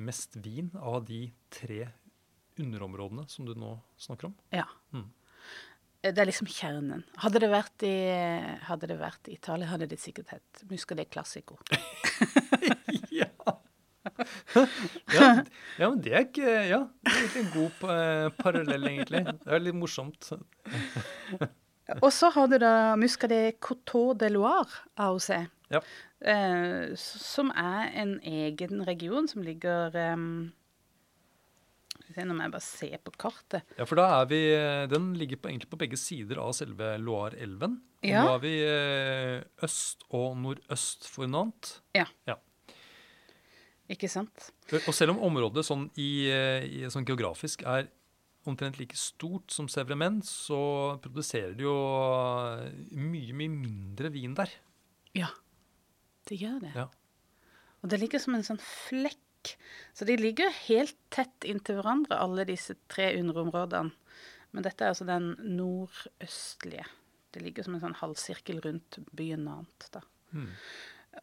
mest 0.00 0.38
vin 0.40 0.70
av 0.80 1.02
de 1.04 1.26
tre 1.52 1.90
underområdene 2.56 3.26
som 3.28 3.44
du 3.44 3.52
nå 3.58 3.74
snakker 4.00 4.30
om. 4.30 4.38
Ja. 4.54 4.64
Mm. 4.94 5.10
Det 6.04 6.20
er 6.20 6.28
liksom 6.28 6.48
kjernen. 6.48 7.04
Hadde 7.20 7.40
det 7.40 7.48
vært 7.52 7.84
i, 7.84 7.92
hadde 8.68 8.88
det 8.88 8.96
vært 9.00 9.28
i 9.28 9.36
Italia, 9.38 9.68
hadde 9.70 9.88
det 9.88 10.00
sikkert 10.00 10.32
hett 10.34 10.64
Muscadet 10.70 11.10
Classico. 11.12 11.58
ja. 13.20 13.28
Ja, 15.14 15.28
ja, 15.78 15.88
men 15.88 15.98
det 16.04 16.12
er 16.14 16.24
ikke 16.28 16.54
Ja, 16.68 16.80
det 17.08 17.14
er 17.24 17.36
en 17.42 17.52
god 17.54 17.84
eh, 17.94 18.28
parallell, 18.38 18.88
egentlig. 18.90 19.24
Det 19.26 19.52
er 19.56 19.62
litt 19.62 19.78
morsomt. 19.78 20.30
Og 22.00 22.10
så 22.14 22.30
har 22.32 22.48
du 22.48 22.56
da 22.62 22.94
Muscadet 22.96 23.58
Coteau 23.64 24.14
de 24.16 24.30
Loire, 24.32 24.84
AOC. 24.96 25.30
Ja. 25.74 25.80
Eh, 26.24 26.94
som 27.00 27.50
er 27.50 27.90
en 28.00 28.18
egen 28.24 28.84
region 28.86 29.26
som 29.28 29.42
ligger 29.44 29.96
eh, 29.98 30.16
Nå 32.14 32.34
må 32.36 32.44
jeg 32.44 32.52
bare 32.52 32.62
se 32.62 32.88
på 33.02 33.12
kartet. 33.18 33.64
Ja, 33.78 33.86
for 33.88 33.98
da 33.98 34.06
er 34.20 34.28
vi 34.30 34.40
eh, 34.54 34.84
Den 34.92 35.12
ligger 35.18 35.40
på, 35.40 35.50
egentlig 35.50 35.70
på 35.72 35.80
begge 35.80 35.98
sider 36.00 36.38
av 36.42 36.52
selve 36.56 36.94
Loire-elven. 37.02 37.80
Ja. 38.04 38.20
nå 38.20 38.34
er 38.36 38.42
vi 38.42 38.54
eh, 38.68 39.38
øst 39.64 40.04
og 40.12 40.36
nordøst 40.36 41.08
for 41.10 41.28
Nantes. 41.30 41.80
Ikke 43.92 44.08
sant? 44.08 44.48
Og 44.72 44.94
selv 44.96 45.14
om 45.14 45.22
området 45.28 45.66
sånn, 45.66 45.88
i, 46.00 46.26
eh, 46.32 46.64
i, 46.64 46.84
sånn 46.92 47.04
geografisk 47.04 47.66
er 47.68 47.90
omtrent 48.48 48.78
like 48.80 48.96
stort 48.96 49.52
som 49.52 49.68
Sevremen, 49.72 50.20
så 50.24 50.96
produserer 51.04 51.52
de 51.56 51.66
jo 51.66 51.74
eh, 51.74 52.70
mye, 52.96 53.36
mye 53.36 53.52
mindre 53.52 54.12
vin 54.14 54.36
der. 54.36 54.52
Ja, 55.16 55.30
det 56.28 56.40
gjør 56.40 56.62
det. 56.64 56.72
Ja. 56.76 56.88
Og 57.84 57.92
det 57.92 58.00
ligger 58.00 58.22
som 58.22 58.36
en 58.36 58.46
sånn 58.46 58.62
flekk. 58.62 59.20
Så 59.92 60.08
de 60.08 60.16
ligger 60.16 60.48
helt 60.64 60.96
tett 61.12 61.44
inntil 61.44 61.76
hverandre, 61.82 62.16
alle 62.16 62.46
disse 62.48 62.78
tre 62.88 63.10
underområdene. 63.18 63.92
Men 64.54 64.64
dette 64.64 64.86
er 64.86 64.94
altså 64.94 65.04
den 65.04 65.34
nordøstlige. 65.42 66.86
Det 67.34 67.42
ligger 67.42 67.66
som 67.66 67.74
en 67.76 67.82
sånn 67.82 67.96
halvsirkel 67.98 68.60
rundt 68.64 69.00
byen 69.18 69.44
Nant. 69.48 69.88
da. 69.92 70.00
Mm. 70.30 70.52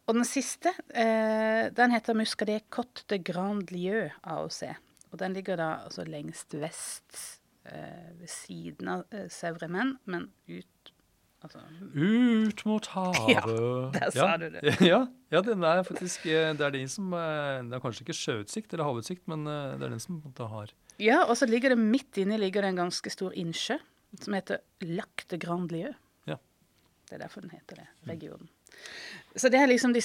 Og 0.06 0.16
den 0.16 0.26
siste, 0.28 0.72
eh, 0.94 1.68
den 1.74 1.94
heter 1.94 2.16
Muscadet 2.16 2.64
Cotte 2.72 3.04
de 3.10 3.18
Grand 3.22 3.70
Lieu 3.72 4.08
AOC. 4.22 4.74
Og 5.12 5.20
den 5.20 5.36
ligger 5.36 5.58
da 5.60 5.68
altså 5.84 6.04
lengst 6.08 6.54
vest 6.58 7.40
eh, 7.68 8.12
ved 8.18 8.30
siden 8.30 8.88
av 8.88 9.04
eh, 9.12 9.28
Sevremen, 9.32 9.98
men 10.04 10.30
ut 10.48 10.68
Altså 11.42 11.58
Ut 11.98 12.60
mot 12.70 12.86
havet. 12.92 13.32
Ja, 13.34 13.40
der 13.96 14.12
sa 14.14 14.26
du 14.38 14.44
det. 14.54 14.60
Ja, 14.92 15.00
ja, 15.34 15.40
den 15.42 15.64
er 15.66 15.80
faktisk 15.82 16.22
Det 16.22 16.62
er 16.62 16.70
de 16.70 16.84
som 16.86 17.10
Det 17.10 17.74
er 17.74 17.82
kanskje 17.82 18.04
ikke 18.04 18.14
sjøutsikt 18.14 18.70
eller 18.70 18.86
havutsikt, 18.86 19.24
men 19.26 19.42
det 19.50 19.88
er 19.88 19.90
den 19.90 19.98
som 19.98 20.20
på 20.20 20.30
en 20.30 20.30
måte 20.30 20.46
har 20.52 20.70
Ja, 21.02 21.24
og 21.24 21.34
så 21.40 21.48
ligger 21.50 21.74
det 21.74 21.80
midt 21.82 22.20
inni 22.22 22.38
ligger 22.38 22.62
det 22.62 22.70
en 22.70 22.84
ganske 22.84 23.10
stor 23.10 23.34
innsjø 23.34 23.80
som 24.20 24.36
heter 24.36 24.62
Lac 24.86 25.26
de 25.28 25.38
Grand 25.42 25.72
Lieu. 25.72 25.90
Ja. 26.28 26.38
Det 27.08 27.16
er 27.16 27.24
derfor 27.24 27.42
den 27.42 27.50
heter 27.50 27.82
det, 27.82 27.88
regionen. 28.06 28.48
Så 29.36 29.48
det 29.48 29.62
er 29.62 29.70
liksom 29.70 29.94
de, 29.96 30.02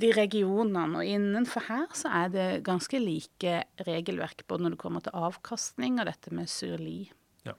de 0.00 0.10
regionene, 0.12 1.00
og 1.00 1.08
innenfor 1.08 1.64
her 1.70 1.86
så 1.96 2.10
er 2.22 2.32
det 2.34 2.46
ganske 2.66 2.98
like 3.00 3.62
regelverk 3.86 4.44
både 4.48 4.66
når 4.66 4.74
det 4.74 4.80
kommer 4.82 5.04
til 5.04 5.16
avkastning 5.16 6.00
og 6.00 6.10
dette 6.10 6.32
med 6.36 6.50
surli. 6.52 7.06
Ja. 7.48 7.54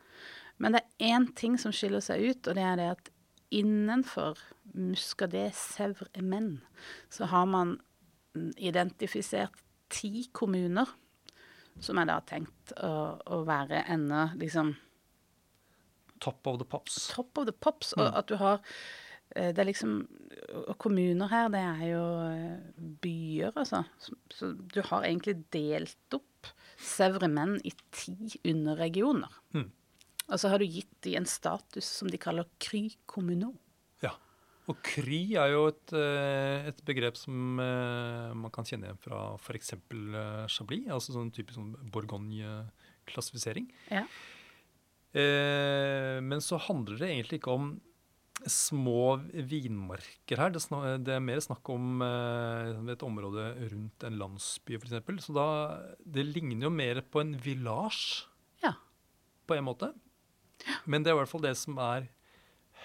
Men 0.61 0.75
det 0.75 0.83
er 0.83 1.15
én 1.15 1.29
ting 1.37 1.57
som 1.61 1.73
skiller 1.73 2.03
seg 2.05 2.21
ut, 2.21 2.49
og 2.49 2.57
det 2.57 2.65
er 2.65 2.77
det 2.77 2.91
at 2.93 3.11
innenfor 3.53 4.37
Muscadet 4.77 5.49
Sevre 5.55 6.21
Menn 6.21 6.59
så 7.13 7.29
har 7.31 7.47
man 7.49 7.77
mm, 8.35 8.51
identifisert 8.57 9.63
ti 9.89 10.27
kommuner 10.35 10.89
som 11.81 11.99
er 12.01 12.09
da 12.09 12.19
tenkt 12.25 12.73
å, 12.83 13.17
å 13.21 13.41
være 13.47 13.85
enda 13.93 14.31
liksom 14.37 14.75
top 16.19 16.47
of 16.49 16.57
the 16.59 16.65
pops. 16.65 17.07
top 17.13 17.37
of 17.37 17.45
the 17.45 17.53
pops. 17.53 17.93
Og 17.97 18.09
at 18.09 18.29
du 18.29 18.37
har 18.41 18.61
Det 19.37 19.61
er 19.61 19.69
liksom 19.69 19.99
Og 20.67 20.75
kommuner 20.81 21.29
her, 21.31 21.49
det 21.53 21.61
er 21.61 21.83
jo 21.91 22.03
eh, 22.25 22.83
byer, 23.03 23.53
altså. 23.53 23.83
Så, 23.99 24.53
du 24.57 24.81
har 24.85 25.05
egentlig 25.05 25.37
delt 25.53 26.17
opp 26.17 26.51
Sevre 26.77 27.27
menn 27.31 27.57
i 27.65 27.71
ti 27.91 28.13
underregioner. 28.45 29.33
Mm. 29.57 29.69
Og 30.27 30.41
så 30.41 30.51
har 30.51 30.61
du 30.61 30.67
gitt 30.67 30.91
dem 31.05 31.21
en 31.21 31.29
status 31.29 31.87
som 31.99 32.11
de 32.11 32.19
kaller 32.21 32.47
cry 32.61 32.83
communaux. 33.09 33.55
Ja. 34.03 34.13
Og 34.67 34.77
kry 34.85 35.21
er 35.39 35.53
jo 35.55 35.65
et, 35.71 35.93
eh, 35.95 36.69
et 36.69 36.81
begrep 36.87 37.17
som 37.19 37.59
eh, 37.63 38.33
man 38.35 38.53
kan 38.53 38.67
kjenne 38.67 38.89
igjen 38.89 39.01
fra 39.01 39.21
f.eks. 39.39 39.73
Chablis, 40.53 40.89
altså 40.91 41.15
sånn 41.15 41.33
typisk 41.35 41.57
sånn 41.57 41.73
Bourgogne-klassifisering. 41.93 43.71
Ja. 43.89 44.05
Eh, 45.17 46.17
men 46.21 46.43
så 46.43 46.59
handler 46.67 46.99
det 46.99 47.13
egentlig 47.13 47.41
ikke 47.41 47.55
om 47.55 47.69
små 48.45 49.17
vinmarker 49.33 50.37
her. 50.39 50.51
Det, 50.53 50.61
det 51.05 51.15
er 51.15 51.23
mer 51.23 51.41
snakk 51.43 51.69
om 51.73 52.03
eh, 52.05 52.91
et 52.93 53.05
område 53.05 53.47
rundt 53.71 54.05
en 54.07 54.19
landsby, 54.21 54.77
f.eks. 54.77 55.25
Så 55.25 55.35
da, 55.35 55.47
det 56.05 56.27
ligner 56.29 56.67
jo 56.67 56.73
mer 56.73 57.01
på 57.01 57.23
en 57.23 57.33
village 57.41 58.27
Ja. 58.63 58.75
på 59.47 59.57
en 59.57 59.65
måte. 59.67 59.93
Men 60.85 61.03
det 61.03 61.11
er 61.11 61.17
i 61.17 61.19
hvert 61.21 61.31
fall 61.31 61.45
det 61.45 61.55
som 61.57 61.77
er 61.81 62.07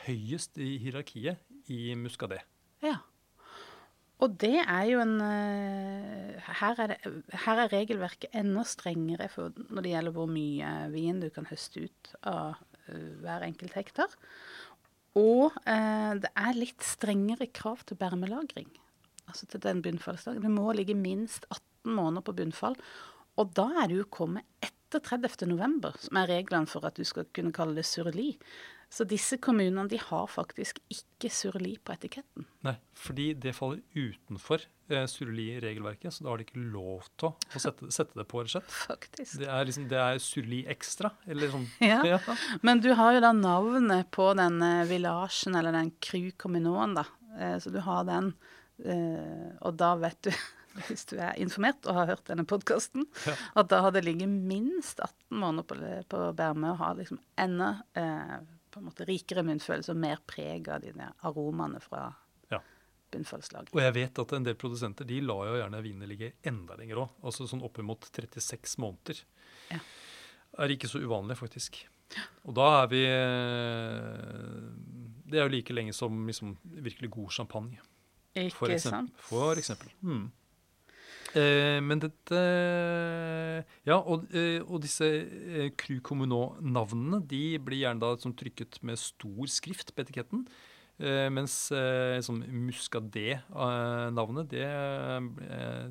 høyest 0.07 0.59
i 0.61 0.77
hierarkiet 0.83 1.41
i 1.73 1.95
Muscadet. 2.01 2.43
Ja. 2.83 2.99
Og 4.23 4.37
det 4.39 4.55
er 4.63 4.85
jo 4.87 5.01
en 5.03 5.17
eh, 5.25 6.51
her 6.63 6.81
er, 6.85 6.93
det, 6.95 7.15
her 7.45 7.63
er 7.65 7.73
regelverket 7.73 8.35
enda 8.39 8.63
strengere 8.69 9.27
for 9.33 9.51
når 9.69 9.83
det 9.83 9.95
gjelder 9.97 10.15
hvor 10.15 10.31
mye 10.31 10.73
vin 10.95 11.19
du 11.23 11.29
kan 11.35 11.49
høste 11.51 11.89
ut 11.89 12.13
av 12.23 12.61
eh, 12.87 13.09
hver 13.25 13.49
enkelt 13.49 13.75
hektar. 13.79 14.15
Og 15.19 15.53
eh, 15.69 16.13
det 16.23 16.31
er 16.33 16.57
litt 16.57 16.85
strengere 16.87 17.51
krav 17.53 17.83
til 17.89 17.99
bermelagring. 18.01 18.71
Altså 19.29 19.49
til 19.49 19.63
den 19.65 19.83
bunnfallsdagen. 19.85 20.45
Det 20.45 20.53
må 20.53 20.73
ligge 20.77 20.97
minst 20.99 21.47
18 21.51 21.93
måneder 21.97 22.25
på 22.27 22.37
bunnfall. 22.39 22.79
Og 23.41 23.53
da 23.57 23.69
er 23.83 23.93
du 23.93 24.03
kommet 24.13 24.47
etter 24.61 24.82
30. 25.01 25.47
november, 25.49 25.97
som 26.03 26.19
er 26.21 26.29
reglene 26.29 26.69
for 26.69 26.85
at 26.85 26.99
du 26.99 27.07
skal 27.09 27.29
kunne 27.33 27.55
kalle 27.55 27.79
det 27.79 27.87
surli. 27.89 28.35
Så 28.93 29.07
disse 29.09 29.39
kommunene 29.41 29.89
de 29.89 29.97
har 29.97 30.27
faktisk 30.29 30.83
ikke 30.93 31.31
surli 31.33 31.79
på 31.81 31.95
etiketten. 31.95 32.45
Nei, 32.67 32.75
fordi 32.93 33.31
det 33.41 33.55
faller 33.57 33.81
utenfor 33.97 34.67
eh, 34.93 35.07
surli-regelverket, 35.09 36.13
så 36.13 36.27
da 36.27 36.33
har 36.35 36.43
de 36.43 36.45
ikke 36.45 36.65
lov 36.75 37.07
til 37.17 37.31
å 37.31 37.63
sette, 37.65 37.89
sette 37.95 38.21
det 38.21 38.27
på, 38.29 38.43
rett 38.43 38.51
og 38.51 38.59
slett. 38.59 38.75
Faktisk. 38.91 39.39
Det 39.41 39.49
er, 39.49 39.65
liksom, 39.71 39.89
det 39.89 40.03
er 40.03 40.21
surli 40.21 40.61
ekstra, 40.77 41.15
eller 41.25 41.55
sånn. 41.55 41.65
Ja. 41.93 42.03
ja. 42.05 42.21
Men 42.61 42.85
du 42.85 42.91
har 42.99 43.17
jo 43.17 43.25
da 43.25 43.33
navnet 43.37 44.13
på 44.13 44.29
den 44.37 44.61
eh, 44.67 44.85
villasjen, 44.91 45.57
eller 45.57 45.73
den 45.73 45.95
cru 45.97 46.27
communoen, 46.37 46.99
da. 47.01 47.07
Eh, 47.41 47.57
så 47.65 47.73
du 47.73 47.81
har 47.87 48.05
den, 48.11 48.35
eh, 48.85 49.55
og 49.65 49.81
da 49.81 49.95
vet 50.05 50.29
du 50.29 50.35
hvis 50.89 51.05
du 51.11 51.17
er 51.21 51.37
informert 51.43 51.85
og 51.87 51.95
har 52.01 52.07
hørt 52.15 52.25
denne 52.31 52.45
podkasten, 52.49 53.07
Ja. 53.27 53.35
at 53.61 53.69
da 53.69 53.81
har 53.85 53.93
det 53.95 54.05
ligget 54.07 54.29
minst 54.29 55.01
18 55.01 55.39
måneder 55.43 55.65
på, 55.69 55.77
på 56.09 56.23
Bærme 56.39 56.73
og 56.73 56.79
har 56.79 56.95
liksom 56.99 57.19
enda 57.39 57.83
eh, 57.95 58.39
på 58.73 58.81
en 58.81 58.87
måte 58.89 59.05
rikere 59.09 59.45
munnfølelse 59.45 59.93
og 59.93 60.01
mer 60.01 60.23
preg 60.27 60.69
av 60.73 60.81
de 60.85 60.93
aromaene 61.23 61.81
fra 61.85 62.07
Ja. 62.51 62.61
Og 63.77 63.81
jeg 63.83 63.93
vet 63.95 64.19
at 64.19 64.33
en 64.33 64.45
del 64.45 64.55
produsenter 64.57 65.05
de 65.05 65.21
lar 65.21 65.45
jo 65.51 65.59
gjerne 65.61 65.83
vinene 65.85 66.09
ligge 66.09 66.33
enda 66.49 66.77
lenger 66.81 67.03
òg. 67.05 67.11
Altså 67.23 67.45
sånn 67.47 67.61
oppimot 67.63 68.09
36 68.09 68.79
måneder. 68.81 69.21
Ja. 69.71 69.79
Er 70.59 70.73
ikke 70.73 70.89
så 70.89 71.01
uvanlig, 71.05 71.37
faktisk. 71.37 71.83
Og 72.45 72.55
da 72.57 72.83
er 72.83 72.89
vi 72.93 73.05
eh, 73.09 74.73
Det 75.29 75.39
er 75.41 75.47
jo 75.47 75.53
like 75.55 75.73
lenge 75.77 75.95
som 75.97 76.27
liksom, 76.29 76.57
virkelig 76.65 77.11
god 77.15 77.31
champagne. 77.33 77.79
Ikke 78.37 78.57
For 78.57 78.73
sant? 78.81 79.13
For 79.29 79.61
eksempel. 79.61 79.93
Hmm. 80.01 80.31
Eh, 81.39 81.79
men 81.81 82.01
dette 82.03 82.41
Ja, 83.89 83.97
og, 83.99 84.27
eh, 84.37 84.61
og 84.67 84.83
disse 84.85 85.07
eh, 85.07 85.71
Cru 85.81 85.97
Communaux-navnene 86.05 87.23
de 87.29 87.59
blir 87.63 87.85
gjerne 87.87 88.03
da 88.03 88.13
sånn 88.21 88.37
trykket 88.37 88.83
med 88.85 89.01
stor 89.01 89.49
skrift 89.49 89.95
på 89.95 90.05
etiketten. 90.05 90.45
Eh, 91.03 91.29
mens 91.33 91.57
eh, 91.75 92.21
sånn 92.23 92.45
Muscadet-navnet, 92.67 94.51
det 94.53 94.67
eh, 94.69 95.89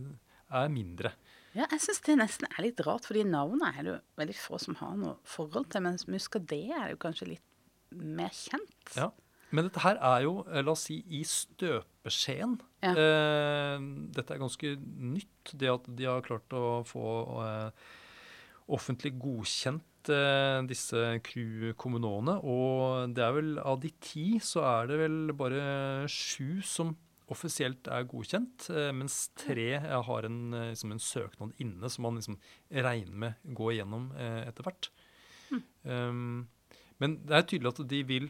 er 0.62 0.72
mindre. 0.72 1.14
Ja, 1.52 1.66
jeg 1.66 1.82
syns 1.84 2.00
det 2.06 2.16
nesten 2.22 2.48
er 2.48 2.64
litt 2.64 2.80
rart, 2.86 3.08
fordi 3.10 3.26
navnet 3.28 3.74
er 3.74 3.82
det 3.82 3.92
jo 3.92 3.98
veldig 4.22 4.38
få 4.40 4.60
som 4.62 4.78
har 4.80 4.94
noe 5.00 5.18
forhold 5.28 5.68
til. 5.74 5.84
Mens 5.84 6.08
Muscadet 6.08 6.64
er 6.78 6.94
jo 6.94 7.02
kanskje 7.02 7.34
litt 7.34 7.48
mer 7.92 8.32
kjent. 8.32 8.94
Ja. 8.96 9.10
Men 9.52 9.68
dette 9.68 9.84
her 9.84 10.00
er 10.00 10.26
jo, 10.26 10.36
eh, 10.48 10.64
la 10.64 10.74
oss 10.74 10.86
si, 10.88 11.02
i 11.12 11.22
støpeskjeen. 11.28 12.58
Ja. 12.84 12.94
Eh, 12.96 13.88
dette 14.16 14.36
er 14.36 14.42
ganske 14.42 14.76
nytt, 14.80 15.54
det 15.54 15.72
at 15.72 15.90
de 15.92 16.08
har 16.08 16.24
klart 16.26 16.56
å 16.56 16.82
få 16.88 17.06
eh, 17.44 17.90
offentlig 18.72 19.14
godkjent 19.20 20.12
eh, 20.12 20.62
disse 20.70 21.04
Cru 21.28 21.72
Communone. 21.80 22.38
Og 22.48 23.14
det 23.16 23.26
er 23.26 23.38
vel 23.38 23.54
av 23.60 23.82
de 23.84 23.92
ti, 24.04 24.26
så 24.44 24.64
er 24.70 24.92
det 24.92 25.00
vel 25.04 25.36
bare 25.38 25.64
sju 26.12 26.62
som 26.66 26.96
offisielt 27.32 27.88
er 27.88 28.08
godkjent, 28.12 28.70
eh, 28.74 28.92
mens 28.96 29.30
tre 29.40 29.70
eh, 29.80 30.00
har 30.08 30.28
en, 30.28 30.42
liksom 30.72 30.96
en 30.96 31.04
søknad 31.04 31.56
inne 31.64 31.92
som 31.92 32.08
man 32.08 32.20
liksom 32.20 32.40
regner 32.72 33.24
med 33.26 33.54
går 33.58 33.78
igjennom 33.78 34.12
etter 34.16 34.68
hvert. 34.68 34.92
Um, 35.84 36.48
men 37.02 37.18
det 37.28 37.34
er 37.36 37.48
tydelig 37.50 37.74
at 37.74 37.80
de 37.92 37.98
vil 38.08 38.30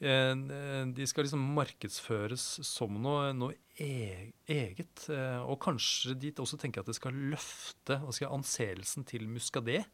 De 0.00 1.06
skal 1.08 1.26
liksom 1.26 1.42
markedsføres 1.58 2.44
som 2.64 2.94
noe, 3.04 3.34
noe 3.36 3.56
e 3.80 4.32
eget. 4.48 5.04
eh, 5.12 5.40
Og 5.44 5.58
kanskje 5.60 6.14
de 6.16 6.32
også 6.40 6.56
tenker 6.60 6.80
at 6.80 6.88
det 6.88 6.96
skal 6.96 7.12
løfte 7.12 7.98
hva 8.00 8.12
skal 8.12 8.26
jeg, 8.26 8.34
anseelsen 8.38 9.04
til 9.08 9.28
Muscadet. 9.28 9.84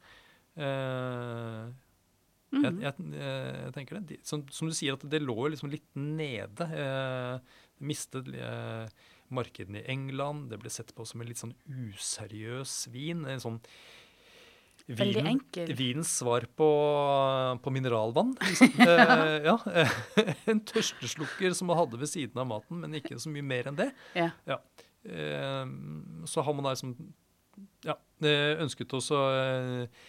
Eh, 0.56 1.66
jeg, 2.56 2.72
jeg, 2.80 2.94
eh, 3.18 3.58
jeg 3.66 3.74
tenker 3.74 3.98
det. 3.98 4.06
De, 4.12 4.18
som, 4.26 4.46
som 4.54 4.70
du 4.70 4.74
sier, 4.76 4.94
at 4.96 5.04
det 5.10 5.22
lå 5.24 5.36
liksom 5.52 5.70
litt 5.72 5.88
nede. 5.98 6.70
Det 6.70 7.84
mistet 7.86 8.30
eh, 8.32 8.86
markedene 9.34 9.82
i 9.82 9.90
England. 9.92 10.48
Det 10.52 10.60
ble 10.62 10.72
sett 10.72 10.94
på 10.96 11.06
som 11.08 11.20
en 11.20 11.28
litt 11.28 11.42
sånn 11.42 11.56
useriøs 11.66 12.86
vin. 12.94 13.26
En 13.28 13.42
sånn 13.42 13.60
Veldig 14.86 15.16
vinen- 15.18 15.32
enkel. 15.32 15.70
Vinens 15.74 16.12
svar 16.20 16.44
på, 16.56 16.66
på 17.62 17.70
mineralvann. 17.74 18.34
Liksom. 18.38 18.74
eh, 18.86 19.48
ja, 19.48 19.56
en 20.52 20.60
tørsteslukker 20.68 21.54
som 21.58 21.66
man 21.72 21.80
hadde 21.80 21.98
ved 21.98 22.10
siden 22.12 22.38
av 22.38 22.46
maten, 22.52 22.78
men 22.84 22.94
ikke 23.00 23.18
så 23.18 23.32
mye 23.34 23.42
mer 23.46 23.70
enn 23.72 23.80
det. 23.80 23.88
Ja. 24.14 24.28
Ja. 24.46 24.60
Eh, 25.06 25.64
så 26.30 26.44
har 26.46 26.54
man 26.54 26.68
da 26.68 26.76
liksom 26.76 26.94
ja, 27.86 27.96
eh, 28.22 28.54
ønsket 28.62 28.94
også 28.94 29.18
eh, 29.40 30.06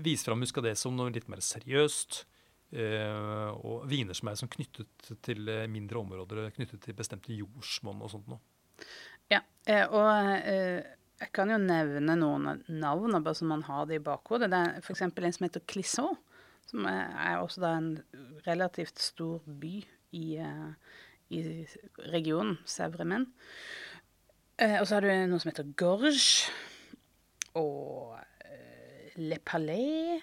vise 0.00 0.24
fram 0.24 0.40
Muscadet 0.40 0.76
som 0.80 0.96
noe 0.96 1.12
litt 1.12 1.28
mer 1.28 1.44
seriøst. 1.44 2.22
Eh, 2.76 3.50
og 3.62 3.84
viner 3.88 4.16
som 4.16 4.32
er 4.32 4.40
som 4.40 4.48
knyttet 4.50 5.12
til 5.22 5.44
eh, 5.52 5.66
mindre 5.70 6.00
områder, 6.00 6.48
knyttet 6.56 6.80
til 6.88 6.96
bestemte 6.98 7.36
jordsmonn 7.36 8.00
og 8.02 8.10
sånt 8.16 8.32
noe. 8.32 8.40
Ja, 9.32 9.42
og 9.90 10.82
jeg 11.16 11.32
kan 11.32 11.48
jo 11.48 11.56
nevne 11.60 12.16
noen 12.18 12.62
navn 12.68 13.16
bare 13.16 13.38
så 13.38 13.48
man 13.48 13.64
har 13.64 13.86
det 13.88 14.00
i 14.00 14.04
bakhodet. 14.04 14.50
Det 14.52 14.58
er 14.60 14.82
f.eks. 14.82 15.02
en 15.06 15.32
som 15.32 15.46
heter 15.46 15.64
Clisson, 15.64 16.18
som 16.68 16.86
er, 16.90 17.38
også 17.40 17.62
da 17.62 17.72
en 17.78 17.90
relativt 18.46 19.00
stor 19.00 19.44
by 19.46 19.74
i, 20.16 20.26
eh, 20.42 20.96
i 21.32 21.40
regionen, 22.12 22.58
Sevremen. 22.68 23.30
Eh, 24.58 24.76
og 24.80 24.86
så 24.88 24.98
har 24.98 25.06
du 25.06 25.12
noe 25.30 25.40
som 25.40 25.52
heter 25.52 25.72
Gorge, 25.78 26.52
og 27.56 28.18
eh, 28.44 29.16
Le 29.16 29.40
Palais. 29.40 30.20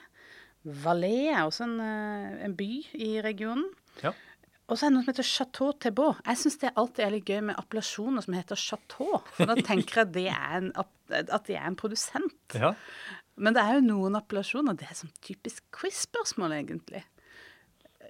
Valais 0.63 1.33
er 1.33 1.41
også 1.41 1.65
en, 1.65 1.79
en 1.81 2.53
by 2.55 2.69
i 2.93 3.15
regionen. 3.25 3.65
Ja. 4.03 4.13
Og 4.72 4.78
så 4.80 4.86
er 4.86 4.89
det 4.89 4.95
noe 4.95 5.03
som 5.03 5.11
heter 5.11 5.28
Chateau 5.28 5.72
Thébault. 5.84 6.22
Jeg 6.24 6.39
syns 6.39 6.55
det 6.61 6.70
alltid 6.80 7.03
er 7.05 7.11
litt 7.18 7.28
gøy 7.28 7.41
med 7.49 7.57
appellasjoner 7.59 8.24
som 8.24 8.36
heter 8.38 8.55
Chateau. 8.59 9.18
For 9.36 9.49
da 9.49 9.57
tenker 9.59 9.99
jeg 9.99 10.05
at 10.07 10.14
det 10.16 10.28
er 10.32 10.53
en, 10.61 10.70
at 10.80 11.49
det 11.49 11.57
er 11.59 11.66
en 11.68 11.76
produsent. 11.80 12.55
Ja. 12.55 12.72
Men 13.36 13.57
det 13.57 13.64
er 13.66 13.80
jo 13.80 13.84
noen 13.89 14.16
appellasjoner. 14.16 14.78
Det 14.80 14.88
er 14.88 14.95
sånn 15.01 15.11
typisk 15.26 15.66
quiz-spørsmål, 15.76 16.55
egentlig. 16.61 17.03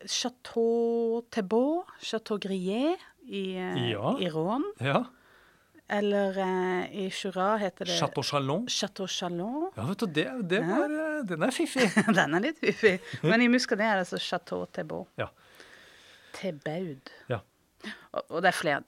Chateau 0.05 1.23
Thébault, 1.31 1.85
Chateau 2.03 2.37
Grier 2.37 2.95
i, 3.25 3.55
eh, 3.57 3.89
Ja. 3.91 4.15
i 4.19 4.29
Rouen. 4.29 4.63
ja. 4.79 5.03
Eller 5.89 6.37
eh, 6.39 6.95
i 6.95 7.09
Jura 7.11 7.57
heter 7.59 7.85
det 7.85 7.97
Chateau 7.99 8.23
Chalon. 8.23 8.67
Chateau 8.67 9.05
Chalon. 9.05 9.69
Ja, 9.75 9.83
vet 9.85 9.99
du, 9.99 10.05
det, 10.07 10.25
det 10.49 10.61
var, 10.65 10.89
ja. 10.89 11.23
den 11.27 11.43
er 11.43 11.51
fiffig. 11.51 11.89
Den 12.15 12.33
er 12.33 12.39
litt 12.39 12.57
fiffig. 12.57 12.99
Men 13.21 13.41
i 13.41 13.47
Muscadet 13.51 13.83
er 13.85 13.99
det 13.99 14.05
altså 14.07 14.17
Chateau 14.17 14.65
Thébault. 14.73 15.09
Ja. 15.19 15.27
Thebaud. 16.33 17.11
Ja. 17.29 17.39
Og, 18.13 18.21
og 18.29 18.41
det 18.45 18.51
er 18.53 18.57
flere. 18.57 18.83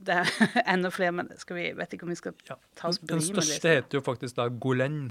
Det 0.00 0.14
er 0.16 0.30
enda 0.74 0.88
flere, 0.94 1.12
men 1.12 1.28
skal 1.40 1.58
vi, 1.58 1.66
vet 1.76 1.92
ikke 1.96 2.06
om 2.08 2.12
vi 2.14 2.18
skal 2.20 2.34
Ja. 2.48 2.56
ta 2.78 2.88
oss 2.88 2.98
bry 3.02 3.14
med 3.16 3.20
det. 3.20 3.26
Den 3.34 3.42
største 3.42 3.74
heter 3.76 3.98
jo 4.00 4.04
faktisk 4.06 4.36
da 4.38 4.48
Golen. 4.48 5.02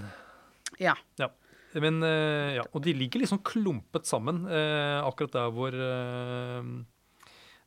Ja. 0.81 0.95
Ja. 1.21 1.29
Men, 1.77 2.01
eh, 2.03 2.55
ja. 2.57 2.63
Og 2.73 2.81
de 2.85 2.93
ligger 2.97 3.21
liksom 3.21 3.43
klumpet 3.45 4.07
sammen, 4.09 4.45
eh, 4.49 4.97
akkurat 5.05 5.35
der 5.35 5.51
hvor 5.53 5.75
eh, 5.75 6.71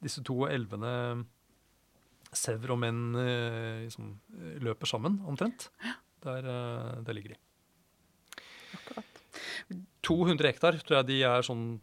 disse 0.02 0.24
to 0.26 0.40
elvene 0.50 0.90
Sevr 2.34 2.72
og 2.74 2.80
Menn 2.82 3.14
eh, 3.20 3.84
liksom, 3.84 4.08
løper 4.64 4.88
sammen, 4.90 5.20
omtrent. 5.28 5.68
Der, 6.24 6.38
eh, 6.42 7.02
der 7.06 7.12
ligger 7.14 7.34
de. 7.36 7.40
Akkurat. 9.64 9.88
200 10.02 10.48
hektar 10.50 10.74
tror 10.82 10.96
jeg 10.96 11.06
de 11.12 11.16
er 11.22 11.44
sånn 11.46 11.76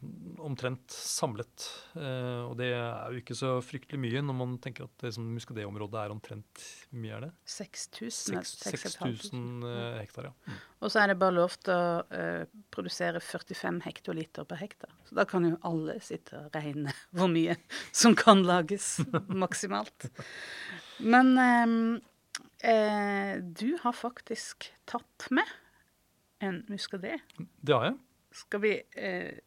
omtrent 0.43 0.91
samlet. 0.91 1.63
Eh, 1.95 2.41
og 2.43 2.57
det 2.59 2.67
er 2.75 3.13
jo 3.13 3.21
ikke 3.21 3.37
så 3.37 3.51
fryktelig 3.63 3.99
mye 4.03 4.23
når 4.27 4.35
man 4.35 4.57
tenker 4.59 4.89
at 4.89 5.05
det 5.05 5.13
som 5.15 5.23
Muscadet-området 5.31 6.01
er 6.01 6.11
omtrent 6.11 6.63
Hvor 6.89 6.99
mye 6.99 7.13
er 7.15 7.23
det? 7.27 7.29
6000. 7.47 8.11
Seks- 8.43 8.51
6500. 8.65 9.21
6000 9.29 9.69
eh, 9.69 10.01
hektar, 10.01 10.27
ja. 10.27 10.33
Mm. 10.51 10.57
Og 10.83 10.91
så 10.91 10.99
er 11.03 11.13
det 11.13 11.17
bare 11.21 11.37
lov 11.37 11.55
til 11.63 11.71
å 11.77 12.19
eh, 12.19 12.43
produsere 12.75 13.23
45 13.23 13.79
hektoliter 13.87 14.49
per 14.51 14.61
hektar. 14.65 14.91
Så 15.07 15.15
da 15.15 15.23
kan 15.29 15.47
jo 15.47 15.55
alle 15.71 15.95
sitte 16.03 16.43
og 16.43 16.59
regne 16.59 16.91
hvor 17.15 17.31
mye 17.31 17.55
som 17.95 18.17
kan 18.19 18.43
lages 18.43 18.97
maksimalt. 19.45 20.09
Men 20.99 21.31
ehm, 21.39 21.79
eh, 22.67 23.39
du 23.39 23.77
har 23.85 23.95
faktisk 23.95 24.73
tatt 24.91 25.31
med 25.31 25.47
en 26.41 26.61
muskadé? 26.69 27.17
Det 27.61 27.75
har 27.75 27.89
jeg. 27.89 27.97
Skal 28.31 28.61
vi, 28.63 28.71
eh, 28.95 29.39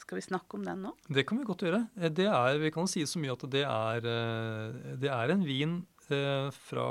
skal 0.00 0.16
vi 0.18 0.24
snakke 0.26 0.54
om 0.58 0.64
den 0.64 0.82
nå? 0.86 0.92
Det 1.08 1.26
kan 1.28 1.38
vi 1.38 1.44
godt 1.44 1.62
gjøre. 1.66 1.82
Eh, 2.00 2.08
Det 2.10 2.26
er, 2.26 2.58
vi 2.58 2.70
kan 2.74 2.86
si 2.90 3.02
så 3.06 3.18
mye 3.22 3.32
at 3.36 3.44
det 3.50 3.64
er, 3.64 4.06
eh, 4.08 4.96
det 4.96 5.10
er 5.10 5.30
en 5.34 5.44
vin 5.44 5.86
eh, 6.10 6.50
fra 6.50 6.86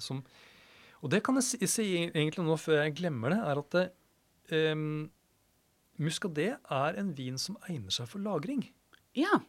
som 0.00 0.22
Og 1.02 1.08
det 1.10 1.22
kan 1.24 1.34
jeg 1.38 1.44
si, 1.44 1.66
si 1.66 1.84
egentlig 2.08 2.44
nå 2.44 2.56
før 2.60 2.82
jeg 2.84 2.96
glemmer 2.98 3.30
det, 3.32 3.38
er 3.40 3.58
at 3.58 3.70
det, 3.70 3.84
eh, 4.52 4.74
muskadé 6.00 6.50
er 6.70 6.98
en 7.00 7.14
vin 7.16 7.38
som 7.38 7.56
egner 7.68 7.90
seg 7.90 8.08
for 8.08 8.18
lagring. 8.20 8.66
Ja. 9.16 9.40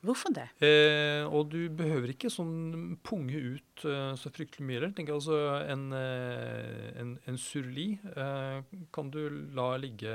Hvorfor 0.00 0.32
det? 0.32 0.46
Eh, 0.64 1.26
og 1.28 1.50
du 1.52 1.68
behøver 1.76 2.14
ikke 2.14 2.30
sånn 2.32 2.96
punge 3.04 3.36
ut 3.36 3.84
eh, 3.84 4.14
så 4.16 4.32
fryktelig 4.32 4.64
mye. 4.64 4.78
Eller. 4.78 4.94
Tenk 4.96 5.12
altså 5.12 5.36
En, 5.60 5.90
eh, 5.92 6.86
en, 7.00 7.18
en 7.28 7.40
surli 7.40 7.90
eh, 8.14 8.62
kan 8.96 9.10
du 9.12 9.20
la 9.56 9.74
ligge 9.82 10.14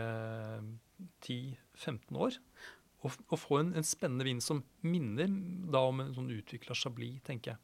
10-15 1.28 2.18
år. 2.18 2.40
Og, 3.06 3.20
og 3.30 3.38
få 3.38 3.60
en, 3.62 3.76
en 3.78 3.86
spennende 3.86 4.26
vin 4.26 4.42
som 4.42 4.64
minner 4.82 5.30
da 5.70 5.84
om 5.86 6.02
en 6.02 6.16
sånn 6.16 6.32
utvikla 6.34 6.74
chablis, 6.78 7.22
tenker 7.28 7.54
jeg. 7.54 7.62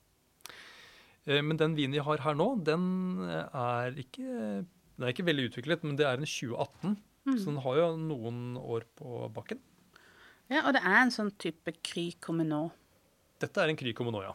Eh, 1.26 1.41
men 1.41 1.57
den 1.57 1.74
vinen 1.78 1.97
vi 1.97 2.05
har 2.05 2.22
her 2.22 2.38
nå, 2.38 2.51
den 2.65 2.86
eh, 3.26 3.47
er 3.65 3.97
ikke 4.05 4.28
Den 4.61 5.07
er 5.07 5.15
ikke 5.15 5.26
veldig 5.26 5.47
utviklet, 5.49 5.84
men 5.88 5.97
det 5.97 6.05
er 6.05 6.19
en 6.19 6.28
2018. 6.30 6.99
Så 7.38 7.47
den 7.47 7.61
har 7.63 7.78
jo 7.78 7.86
noen 7.97 8.57
år 8.59 8.86
på 8.97 9.26
bakken. 9.34 9.59
Ja, 10.52 10.66
Og 10.68 10.74
det 10.76 10.82
er 10.84 10.97
en 10.99 11.14
sånn 11.14 11.32
type 11.39 11.72
Kry 11.86 12.10
Communaux. 12.22 12.74
Dette 13.41 13.62
er 13.64 13.72
en 13.72 13.78
Kry 13.80 13.93
Commonoia. 13.97 14.34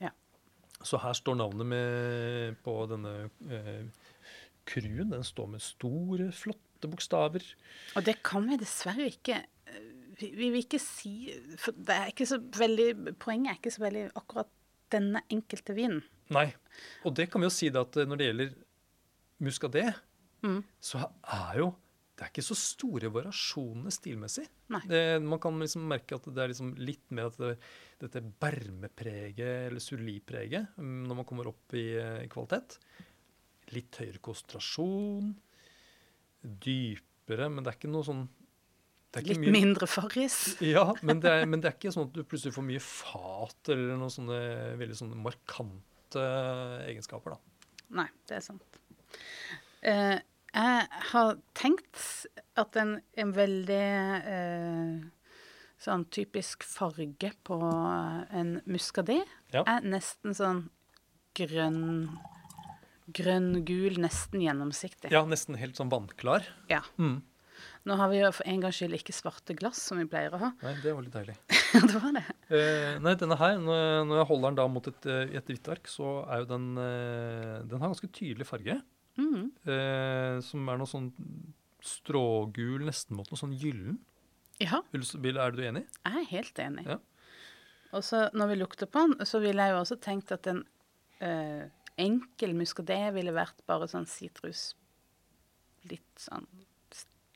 Ja. 0.00 0.08
ja. 0.08 0.84
Så 0.86 1.00
her 1.02 1.16
står 1.18 1.36
navnet 1.40 1.66
med, 1.68 2.56
på 2.64 2.76
denne 2.90 3.14
eh, 3.50 3.88
kruen. 4.68 5.10
Den 5.12 5.26
står 5.26 5.50
med 5.56 5.64
store, 5.64 6.30
flotte 6.32 6.88
bokstaver. 6.92 7.42
Og 7.98 8.06
det 8.06 8.20
kan 8.22 8.46
vi 8.48 8.60
dessverre 8.60 9.08
ikke 9.10 9.40
eh, 9.42 9.82
Vi 10.20 10.30
vi 10.38 10.48
vil 10.54 10.62
ikke 10.64 10.78
si 10.82 11.12
For 11.58 11.74
det 11.74 11.94
er 11.94 12.08
ikke 12.12 12.26
så 12.26 12.38
veldig 12.38 13.16
Poenget 13.22 13.52
er 13.52 13.58
ikke 13.60 13.70
så 13.74 13.82
veldig 13.84 14.06
akkurat 14.18 14.48
denne 14.94 15.20
enkelte 15.30 15.74
vinen. 15.76 16.00
Nei. 16.32 16.46
Og 17.04 17.12
det 17.18 17.26
kan 17.30 17.42
vi 17.42 17.46
jo 17.50 17.52
si 17.52 17.68
da 17.74 17.82
at 17.84 17.98
eh, 18.00 18.06
når 18.08 18.16
det 18.22 18.30
gjelder 18.30 18.54
muscadet, 19.44 19.90
Mm. 20.38 20.60
så 20.78 21.00
er 21.34 21.56
jo 21.58 21.64
det 22.18 22.24
er 22.26 22.32
ikke 22.32 22.42
så 22.48 22.56
store 22.58 23.08
variasjoner 23.14 23.94
stilmessig. 23.94 24.42
Det, 24.90 25.02
man 25.22 25.38
kan 25.38 25.54
liksom 25.62 25.84
merke 25.86 26.16
at 26.18 26.24
det 26.34 26.42
er 26.42 26.50
liksom 26.50 26.72
litt 26.82 27.04
mer 27.14 27.28
at 27.30 27.36
det, 27.38 27.52
dette 28.02 28.22
bermepreget, 28.42 29.68
eller 29.68 29.78
surlipreget, 29.84 30.72
mm, 30.82 31.04
når 31.06 31.20
man 31.20 31.28
kommer 31.28 31.46
opp 31.52 31.76
i, 31.78 31.84
eh, 31.94 32.24
i 32.24 32.30
kvalitet. 32.32 32.74
Litt 33.70 34.00
høyere 34.02 34.18
konsentrasjon. 34.24 35.30
Dypere, 36.42 37.48
men 37.52 37.62
det 37.64 37.72
er 37.72 37.78
ikke 37.80 37.90
noe 37.92 38.06
sånn 38.06 38.26
det 39.08 39.22
er 39.22 39.24
ikke 39.24 39.34
Litt 39.38 39.40
mye- 39.46 39.54
mindre 39.54 39.86
Farris. 39.88 40.34
Ja, 40.74 40.82
men 41.00 41.20
det, 41.22 41.30
er, 41.32 41.46
men 41.48 41.62
det 41.64 41.70
er 41.70 41.76
ikke 41.78 41.92
sånn 41.94 42.10
at 42.10 42.16
du 42.18 42.20
plutselig 42.28 42.52
får 42.58 42.66
mye 42.68 42.82
fat 42.84 43.70
eller 43.72 43.94
noen 43.96 44.12
sånne 44.12 44.40
veldig 44.82 44.98
sånne 44.98 45.16
markante 45.22 46.24
egenskaper. 46.90 47.36
da. 47.38 47.70
Nei, 48.02 48.04
det 48.28 48.36
er 48.36 48.44
sant. 48.44 48.80
Eh, 49.80 50.18
jeg 50.58 51.04
har 51.12 51.36
tenkt 51.58 52.00
at 52.58 52.78
en, 52.80 52.96
en 53.14 53.34
veldig 53.36 53.84
eh, 54.34 54.96
sånn 55.78 56.06
typisk 56.14 56.66
farge 56.66 57.32
på 57.46 57.58
en 57.62 58.56
muskadé 58.66 59.20
Ja. 59.54 59.62
er 59.62 59.86
nesten 59.86 60.34
sånn 60.34 60.66
grønn 61.38 62.18
Grønn-gul, 63.08 63.94
nesten 64.02 64.42
gjennomsiktig. 64.44 65.08
Ja, 65.14 65.22
nesten 65.24 65.56
helt 65.56 65.78
sånn 65.78 65.88
vannklar. 65.88 66.44
Ja. 66.68 66.82
Mm. 67.00 67.22
Nå 67.88 67.96
har 67.96 68.10
vi 68.12 68.18
jo 68.20 68.28
for 68.36 68.44
en 68.50 68.60
gangs 68.60 68.76
skyld 68.76 68.98
ikke 68.98 69.14
svarte 69.16 69.56
glass, 69.56 69.80
som 69.80 69.96
vi 69.96 70.04
pleier 70.10 70.34
å 70.36 70.40
ha. 70.42 70.50
Nei, 70.60 70.74
det 70.82 70.92
var 70.92 71.06
litt 71.06 71.16
deilig. 71.16 71.38
det 71.88 72.02
var 72.02 72.12
det. 72.18 72.24
Eh, 72.52 72.98
nei, 73.00 73.14
denne 73.16 73.38
her, 73.40 73.56
når 73.64 74.12
jeg, 74.20 74.28
holder 74.28 74.50
den 74.50 74.60
da 74.60 74.66
mot 74.74 74.90
et, 74.92 75.08
eh, 75.08 75.34
et 75.40 75.48
hvitt 75.48 75.72
ark, 75.72 75.88
så 75.88 76.18
er 76.28 76.42
jo 76.42 76.50
den 76.52 76.68
eh, 76.82 77.54
Den 77.70 77.80
har 77.80 77.94
ganske 77.94 78.12
tydelig 78.12 78.48
farge. 78.50 78.76
Mhm. 79.18 79.50
Eh, 79.66 80.40
som 80.46 80.68
er 80.68 80.78
noe 80.78 80.86
sånn 80.86 81.08
strågul, 81.84 82.84
nesten 82.86 83.16
mot 83.18 83.28
noe 83.30 83.38
sånn 83.40 83.54
gyllen. 83.58 83.98
Ja, 84.62 84.80
er 85.38 85.52
du 85.54 85.62
enig? 85.62 85.84
jeg 86.04 86.16
er 86.24 86.30
helt 86.32 86.58
enig. 86.64 86.86
Ja. 86.86 86.98
Og 87.92 88.02
så 88.04 88.24
når 88.34 88.48
vi 88.52 88.56
lukter 88.60 88.86
på 88.90 89.04
den, 89.06 89.26
så 89.26 89.40
ville 89.40 89.62
jeg 89.64 89.72
jo 89.72 89.80
også 89.80 89.96
tenkt 90.02 90.32
at 90.34 90.46
en 90.50 90.64
eh, 91.20 91.68
enkel 91.98 92.52
muskadé 92.58 93.12
ville 93.14 93.32
vært 93.32 93.62
bare 93.66 93.88
sånn 93.90 94.06
sitrus 94.06 94.74
Litt 95.88 96.18
sånn 96.20 96.44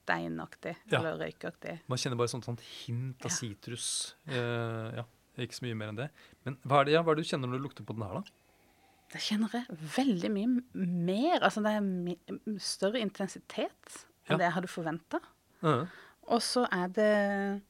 steinaktig 0.03 0.75
Ja. 0.91 0.99
eller 0.99 1.17
røykaktig. 1.23 1.79
Man 1.89 1.97
kjenner 1.99 2.19
bare 2.19 2.29
sånn, 2.29 2.43
sånn 2.45 2.59
hint 2.61 3.23
av 3.25 3.31
Ja. 3.31 3.37
Eh, 4.27 4.97
ja, 4.99 5.05
ikke 5.39 5.55
så 5.61 5.63
mye 5.65 5.77
mer 5.79 5.89
enn 5.93 5.97
det. 6.03 6.11
Men 6.45 6.57
hva 6.67 6.81
er 6.81 6.85
det, 6.85 6.93
ja, 6.93 7.03
hva 7.03 7.13
er 7.13 7.15
det 7.17 7.25
du 7.25 7.31
kjenner 7.31 7.49
når 7.49 7.59
du 7.63 7.69
lukter 7.69 7.87
på 7.87 7.95
den 7.97 8.03
her, 8.03 8.15
da? 8.21 8.23
Da 9.13 9.21
kjenner 9.21 9.53
jeg 9.53 9.79
veldig 9.97 10.31
mye 10.33 10.87
mer. 11.09 11.43
Altså 11.45 11.61
det 11.65 11.73
er 11.77 12.59
større 12.65 13.03
intensitet 13.03 13.99
enn 14.25 14.37
Ja. 14.37 14.39
det 14.39 14.47
jeg 14.47 14.55
hadde 14.57 14.71
forventa. 14.73 15.21
Mhm. 15.63 15.85
Og 16.33 16.41
så 16.41 16.63
er 16.71 16.89
det 16.89 17.63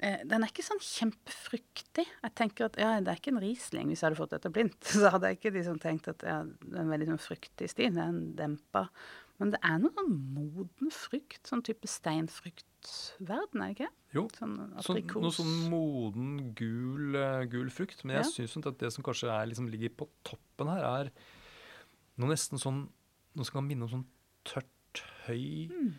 eh, 0.00 0.20
Den 0.24 0.42
er 0.44 0.48
ikke 0.52 0.64
sånn 0.64 0.80
kjempefryktig. 0.80 2.04
Jeg 2.22 2.34
tenker 2.38 2.68
at 2.68 2.78
ja, 2.80 2.92
det 3.02 3.10
er 3.12 3.18
ikke 3.20 3.32
en 3.34 3.40
Riesling 3.42 3.88
hvis 3.90 4.00
jeg 4.02 4.08
hadde 4.10 4.20
fått 4.20 4.34
dette 4.36 4.52
blindt. 4.54 4.78
Så 4.94 5.10
hadde 5.10 5.32
jeg 5.32 5.40
ikke 5.40 5.54
liksom 5.58 5.80
tenkt 5.82 6.08
at 6.12 6.22
ja, 6.26 6.40
det 6.44 6.76
er 6.76 6.84
en 6.84 6.92
veldig 6.94 7.10
sånn 7.12 7.22
fryktig 7.24 7.70
stil. 7.74 7.92
Det 7.96 8.04
er 8.04 8.12
en 8.14 8.22
dempa. 8.38 8.86
Men 9.38 9.52
det 9.54 9.60
er 9.66 9.78
noe 9.82 9.92
sånn 9.94 10.14
moden 10.34 10.90
frykt, 10.94 11.42
Sånn 11.46 11.62
type 11.66 11.86
steinfruktverden, 12.84 13.62
er 13.62 13.72
det 13.72 13.76
ikke? 13.76 13.88
Jo. 14.14 14.22
Sånn 14.38 14.54
Sånn, 14.82 15.00
noe 15.22 15.32
sånn 15.34 15.70
moden, 15.70 16.54
gul, 16.54 17.16
eh, 17.16 17.44
gul 17.50 17.68
frukt. 17.70 18.04
Men 18.04 18.16
jeg 18.16 18.24
Ja. 18.24 18.30
synes 18.30 18.52
syns 18.54 18.66
at 18.66 18.78
det 18.78 18.92
som 18.92 19.02
kanskje 19.04 19.28
er, 19.28 19.46
liksom, 19.46 19.68
ligger 19.70 19.90
på 19.90 20.08
toppen 20.24 20.68
her, 20.68 20.82
er 21.06 21.10
noe 22.18 22.28
nesten 22.30 22.58
sånn 22.58 22.88
Noe 23.36 23.44
som 23.44 23.60
kan 23.60 23.68
minne 23.68 23.82
om 23.84 23.88
sånn 23.88 24.06
tørt 24.44 25.02
høy. 25.28 25.68
Mm. 25.70 25.94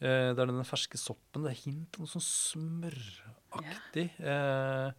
Eh, 0.00 0.34
det 0.34 0.38
er 0.38 0.46
denne 0.46 0.62
ferske 0.64 0.96
soppen. 0.96 1.42
Det 1.42 1.50
er 1.50 1.62
hint 1.64 1.94
av 1.94 2.00
noe 2.00 2.06
sånn 2.06 2.84
smøraktig. 2.84 4.10
Eh, 4.20 4.92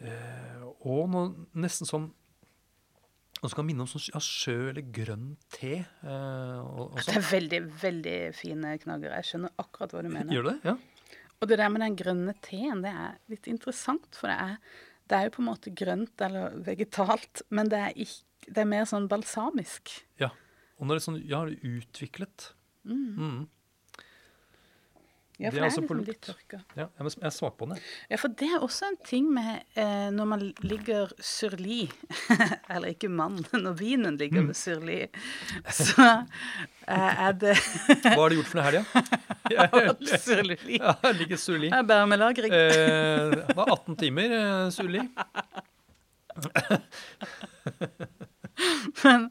eh, 0.00 0.62
og 0.84 1.08
noe 1.12 1.46
nesten 1.54 1.86
sånn 1.86 2.12
Noe 3.42 3.50
som 3.50 3.58
kan 3.58 3.66
minne 3.66 3.82
om 3.82 3.88
sånn 3.90 4.04
ja, 4.12 4.20
sjø 4.22 4.68
eller 4.70 4.84
grønn 4.94 5.32
te. 5.50 5.80
Eh, 5.82 6.58
og, 6.62 6.92
og 6.92 6.98
Det 7.00 7.08
sånn. 7.08 7.16
er 7.18 7.24
veldig, 7.32 7.60
veldig 7.82 8.16
fine 8.38 8.76
knagger. 8.84 9.16
Jeg 9.18 9.28
skjønner 9.32 9.54
akkurat 9.58 9.94
hva 9.96 10.02
du 10.06 10.10
mener. 10.12 10.30
Gjør 10.36 10.46
det? 10.52 10.56
Ja. 10.70 10.76
Og 11.42 11.48
det 11.50 11.58
der 11.58 11.72
med 11.74 11.82
den 11.82 11.96
grønne 11.98 12.36
teen, 12.46 12.84
det 12.84 12.92
er 12.94 13.16
litt 13.32 13.48
interessant, 13.50 14.06
for 14.14 14.30
det 14.30 14.36
er, 14.38 14.52
det 15.10 15.18
er 15.18 15.26
jo 15.26 15.32
på 15.34 15.42
en 15.42 15.48
måte 15.48 15.72
grønt 15.74 16.22
eller 16.22 16.54
vegetalt, 16.68 17.42
men 17.50 17.66
det 17.72 17.80
er, 17.88 17.96
ikke, 18.06 18.46
det 18.54 18.62
er 18.62 18.68
mer 18.76 18.86
sånn 18.86 19.10
balsamisk. 19.10 19.96
ja. 20.22 20.30
Og 20.78 20.86
når 20.88 20.96
det 20.96 21.00
er 21.02 21.04
sånn 21.04 21.18
Ja, 21.30 21.38
det 21.46 21.58
er 21.58 21.74
utviklet. 21.78 22.44
Mm. 22.88 23.44
Ja, 25.42 25.50
Det 25.50 25.58
for 25.58 25.58
er 25.58 25.62
det 25.62 25.62
er, 25.62 25.70
altså 25.70 25.82
liksom 25.82 26.02
litt 26.06 26.20
tørka. 26.22 26.58
Ja, 26.78 26.86
jeg, 26.98 27.12
er 27.26 27.34
svak 27.34 27.56
på 27.58 27.66
den. 27.66 27.78
jeg. 27.78 27.86
Ja, 28.12 28.18
for 28.22 28.34
det 28.42 28.48
er 28.48 28.64
også 28.66 28.88
en 28.92 28.98
ting 29.08 29.28
med 29.34 29.64
eh, 29.74 30.08
når 30.14 30.28
man 30.32 30.44
ligger 30.62 31.10
surli, 31.18 31.80
eller 32.72 32.92
ikke 32.94 33.10
mannen, 33.10 33.46
når 33.66 33.74
vinen 33.80 34.18
ligger 34.20 34.46
med 34.46 34.58
surli, 34.58 35.00
så 35.82 36.06
eh, 36.86 37.26
er 37.26 37.34
det 37.42 37.56
Hva 37.58 38.14
har 38.20 38.30
du 38.32 38.38
gjort 38.38 38.52
for 38.52 38.60
noe 38.60 38.68
helga? 38.70 38.82
surli. 40.22 40.56
Ja, 40.78 40.94
jeg 41.08 41.18
ligger 41.24 41.40
surli. 41.42 41.72
Det 41.72 41.82
er 41.82 41.90
bermelagring. 41.90 42.54
Eh, 42.54 43.36
det 43.36 43.58
var 43.58 43.74
18 43.74 43.98
timer 44.00 44.38
eh, 44.38 44.70
surli. 44.74 45.02
Men, 49.04 49.28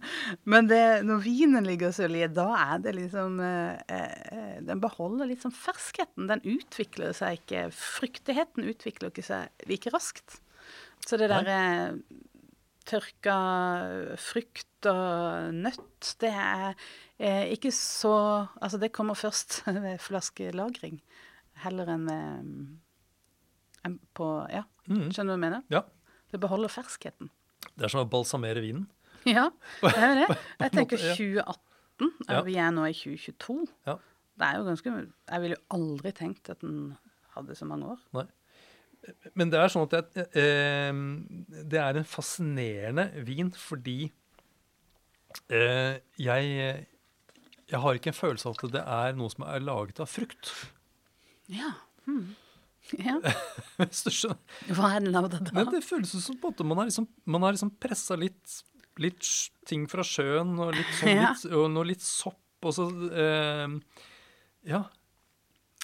men 0.50 0.68
det, 0.70 0.80
når 1.08 1.20
vinen 1.24 1.66
ligger 1.68 1.92
og 1.92 1.96
sørlig, 1.98 2.24
da 2.36 2.48
er 2.58 2.82
det 2.84 2.94
liksom 2.98 3.38
eh, 3.44 3.78
eh, 3.92 4.58
Den 4.66 4.82
beholder 4.84 5.28
litt 5.30 5.44
sånn 5.44 5.54
ferskheten. 5.56 6.28
Den 6.32 6.42
utvikler 6.48 7.14
seg 7.16 7.40
ikke 7.42 7.66
Fryktigheten 7.76 8.66
utvikler 8.72 9.12
ikke 9.12 9.26
seg 9.28 9.68
like 9.70 9.92
raskt. 9.94 10.40
Så 11.06 11.20
det 11.22 11.30
derre 11.32 11.58
eh, 11.62 11.98
tørka 12.90 13.38
frukt 14.20 14.90
og 14.90 15.52
nøtt, 15.54 16.14
det 16.24 16.32
er 16.34 16.72
eh, 17.22 17.52
ikke 17.54 17.72
så 17.76 18.14
Altså, 18.58 18.80
det 18.82 18.92
kommer 18.96 19.20
først 19.20 19.62
ved 19.86 20.00
flaskelagring 20.02 20.98
heller 21.62 21.92
enn 21.94 22.08
ved 22.10 22.48
enn 23.86 24.00
på 24.18 24.32
Ja, 24.54 24.66
Mm. 24.90 25.12
skjønner 25.14 25.30
du 25.30 25.38
hva 25.38 25.38
jeg 25.38 25.44
mener? 25.46 25.62
Ja. 25.70 25.84
Det 26.34 26.40
beholder 26.42 26.72
ferskheten. 26.74 27.30
Det 27.78 27.86
er 27.86 27.92
som 27.94 28.02
å 28.02 28.10
balsamere 28.10 28.64
vinen. 28.64 28.88
Ja, 29.36 29.48
det 29.84 29.94
er 29.96 30.08
jo 30.10 30.20
det. 30.22 30.38
Jeg 30.64 30.74
tenker 30.76 31.02
2018, 31.02 32.12
og 32.30 32.46
vi 32.48 32.56
er 32.58 32.72
nå 32.74 32.86
i 32.90 32.96
2022. 32.98 33.58
Ja. 33.90 33.98
Det 34.42 34.48
er 34.48 34.58
jo 34.58 34.66
ganske 34.66 34.94
Jeg 34.98 35.42
ville 35.44 35.58
jo 35.58 35.64
aldri 35.78 36.12
tenkt 36.18 36.50
at 36.50 36.64
den 36.64 36.96
hadde 37.36 37.58
så 37.58 37.68
mange 37.70 37.92
år. 37.94 38.00
Nei. 38.18 38.28
Men 39.38 39.50
det 39.50 39.58
er 39.58 39.72
sånn 39.74 39.88
at 39.88 40.14
det, 40.14 40.26
eh, 40.38 40.94
det 41.72 41.80
er 41.82 41.98
en 41.98 42.08
fascinerende 42.08 43.08
vin 43.26 43.50
fordi 43.58 44.12
eh, 45.50 45.98
jeg, 46.22 46.52
Jeg 47.72 47.82
har 47.82 47.98
ikke 47.98 48.12
en 48.12 48.20
følelse 48.20 48.50
av 48.50 48.60
at 48.60 48.76
det 48.76 48.84
er 48.84 49.18
noe 49.18 49.34
som 49.34 49.48
er 49.48 49.66
laget 49.66 50.04
av 50.04 50.10
frukt. 50.12 50.54
Ja. 51.52 51.74
Hmm. 52.06 52.36
ja. 52.98 53.18
Hva 54.76 54.92
er 54.92 55.04
den 55.04 55.12
lagd 55.14 55.38
av 55.38 55.50
Men 55.50 55.66
da? 55.66 55.72
det 55.74 55.84
føles 55.86 56.14
som 56.14 56.38
på 56.38 56.52
en 56.52 56.54
måte 56.54 56.68
man 56.68 56.82
har 56.82 56.92
liksom, 56.92 57.08
man 57.26 57.46
har 57.46 57.56
liksom 57.58 57.74
pressa 57.82 58.18
litt, 58.20 58.62
litt 59.00 59.24
ting 59.66 59.86
fra 59.88 60.04
sjøen, 60.04 60.58
og, 60.60 60.74
litt 60.76 60.92
sånn, 61.00 61.14
Ja. 61.16 61.30
litt, 61.32 61.46
og 61.56 61.70
noe 61.72 61.86
litt 61.88 62.02
sopp, 62.04 62.40
og 62.64 62.74
så 62.76 62.88
eh, 63.12 63.68
Ja. 64.68 64.84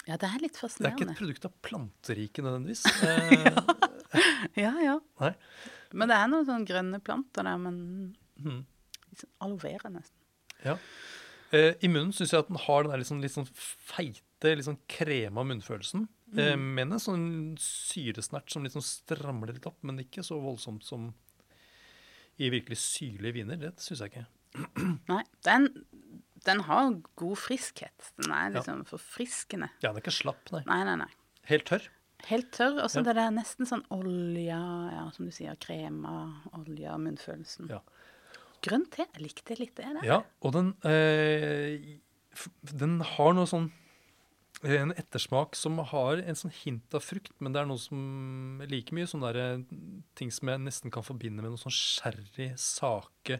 Ja, 0.08 0.16
det 0.16 0.28
er 0.28 0.40
litt 0.40 0.56
fascinerende. 0.56 0.96
Det 0.96 1.04
er 1.04 1.08
ikke 1.08 1.12
et 1.12 1.18
produkt 1.20 1.44
av 1.48 1.56
planteriket 1.62 2.44
nødvendigvis. 2.46 2.84
Eh, 4.08 4.62
Ja, 4.62 4.70
ja. 4.80 4.94
Nei. 5.20 5.34
Men 5.92 6.08
det 6.08 6.16
er 6.16 6.28
noen 6.32 6.46
sånne 6.48 6.64
grønne 6.68 6.98
planter 7.04 7.44
der, 7.44 7.58
men 7.60 7.76
litt 8.40 9.20
sånn 9.20 9.34
aloe 9.44 9.60
vera 9.60 9.90
nesten. 9.92 10.16
Ja. 10.64 10.78
Eh, 11.52 11.74
I 11.84 11.90
munnen 11.92 12.14
syns 12.16 12.32
jeg 12.32 12.40
at 12.40 12.48
den 12.48 12.56
har 12.64 12.86
den 12.86 12.92
der 12.94 13.02
litt 13.02 13.10
sånn, 13.10 13.20
litt 13.20 13.34
sånn 13.34 13.48
feite, 13.52 14.54
litt 14.56 14.64
sånn 14.64 14.80
krema 14.88 15.44
munnfølelsen. 15.44 16.06
Eh, 16.40 16.56
men 16.56 16.92
en 16.96 17.02
sånn 17.04 17.26
syresnert 17.60 18.48
som 18.52 18.64
liksom 18.64 18.84
stramler 18.84 19.52
litt 19.58 19.68
opp, 19.68 19.76
men 19.84 20.00
ikke 20.00 20.24
så 20.24 20.40
voldsomt 20.40 20.84
som 20.88 21.10
i 22.38 22.48
virkelig 22.54 22.78
syrlige 22.78 23.34
viner. 23.40 23.56
Det 23.60 23.74
syns 23.82 24.00
jeg 24.04 24.12
ikke. 24.12 24.26
Nei, 25.08 25.22
den, 25.44 25.68
den 26.46 26.60
har 26.68 26.90
god 27.20 27.36
friskhet. 27.36 28.12
Den 28.22 28.30
er 28.32 28.50
Ja. 28.50 28.58
liksom 28.60 28.84
forfriskende. 28.88 29.68
Ja, 29.82 29.90
den 29.92 29.96
er 29.98 30.02
ikke 30.06 30.14
slapp, 30.22 30.50
nei. 30.54 30.62
Nei, 30.66 30.82
nei, 30.84 30.96
nei. 31.04 31.10
Helt 31.50 31.66
tørr. 31.68 31.88
Helt 32.26 32.50
tørr, 32.52 32.80
og 32.82 32.90
så 32.90 32.98
Ja. 33.00 33.02
det 33.10 33.14
der 33.16 33.30
nesten 33.30 33.66
sånn 33.68 33.84
olje, 33.94 34.58
ja, 34.58 35.04
som 35.14 35.26
du 35.26 35.30
sier, 35.32 35.54
krema, 35.62 36.42
olje, 36.52 36.90
munnfølelsen. 36.98 37.68
Ja. 37.70 37.80
Grønn 38.62 38.88
te, 38.90 39.04
jeg 39.14 39.22
likte 39.22 39.58
litt 39.58 39.76
det 39.78 39.84
der. 39.86 40.04
Ja, 40.04 40.22
og 40.42 40.52
den, 40.52 40.72
eh, 40.82 41.78
den 42.74 43.00
har 43.00 43.32
noe 43.34 43.46
sånn 43.46 43.70
En 44.66 44.90
ettersmak 44.98 45.54
som 45.54 45.76
har 45.92 46.18
en 46.18 46.34
sånn 46.38 46.50
hint 46.64 46.94
av 46.96 47.04
frukt, 47.06 47.30
men 47.38 47.54
det 47.54 47.60
er 47.60 47.68
noe 47.70 47.78
som 47.78 48.62
like 48.66 48.94
mye 48.96 49.06
sånne 49.06 49.28
der, 49.36 49.60
ting 50.18 50.32
som 50.34 50.50
jeg 50.50 50.62
nesten 50.64 50.90
kan 50.90 51.04
forbinde 51.06 51.44
med 51.44 51.52
noe 51.52 51.60
sånn 51.62 51.74
sherry, 51.74 52.48
sake 52.58 53.38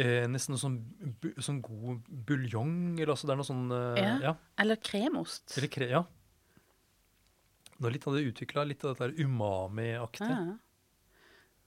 eh, 0.00 0.24
Nesten 0.30 0.54
noe 0.54 0.62
sånn, 0.62 0.78
bu, 1.20 1.28
sånn 1.44 1.58
god 1.60 2.08
buljong, 2.28 2.72
eller 2.96 3.12
altså 3.12 3.28
det 3.28 3.34
er 3.36 3.40
noe 3.42 3.50
sånn 3.50 3.66
eh, 3.74 4.00
Ja. 4.00 4.14
ja. 4.30 4.32
Eller 4.64 4.80
kremost. 4.80 5.58
Eller 5.58 5.68
kre, 5.76 5.90
ja. 5.92 6.02
Er 7.78 7.94
litt 7.94 8.08
av 8.08 8.16
det 8.16 8.24
utvikla, 8.32 8.64
litt 8.66 8.82
av 8.88 8.96
dette 8.96 9.12
umami-aktige. 9.22 10.32
Ja. 10.32 10.56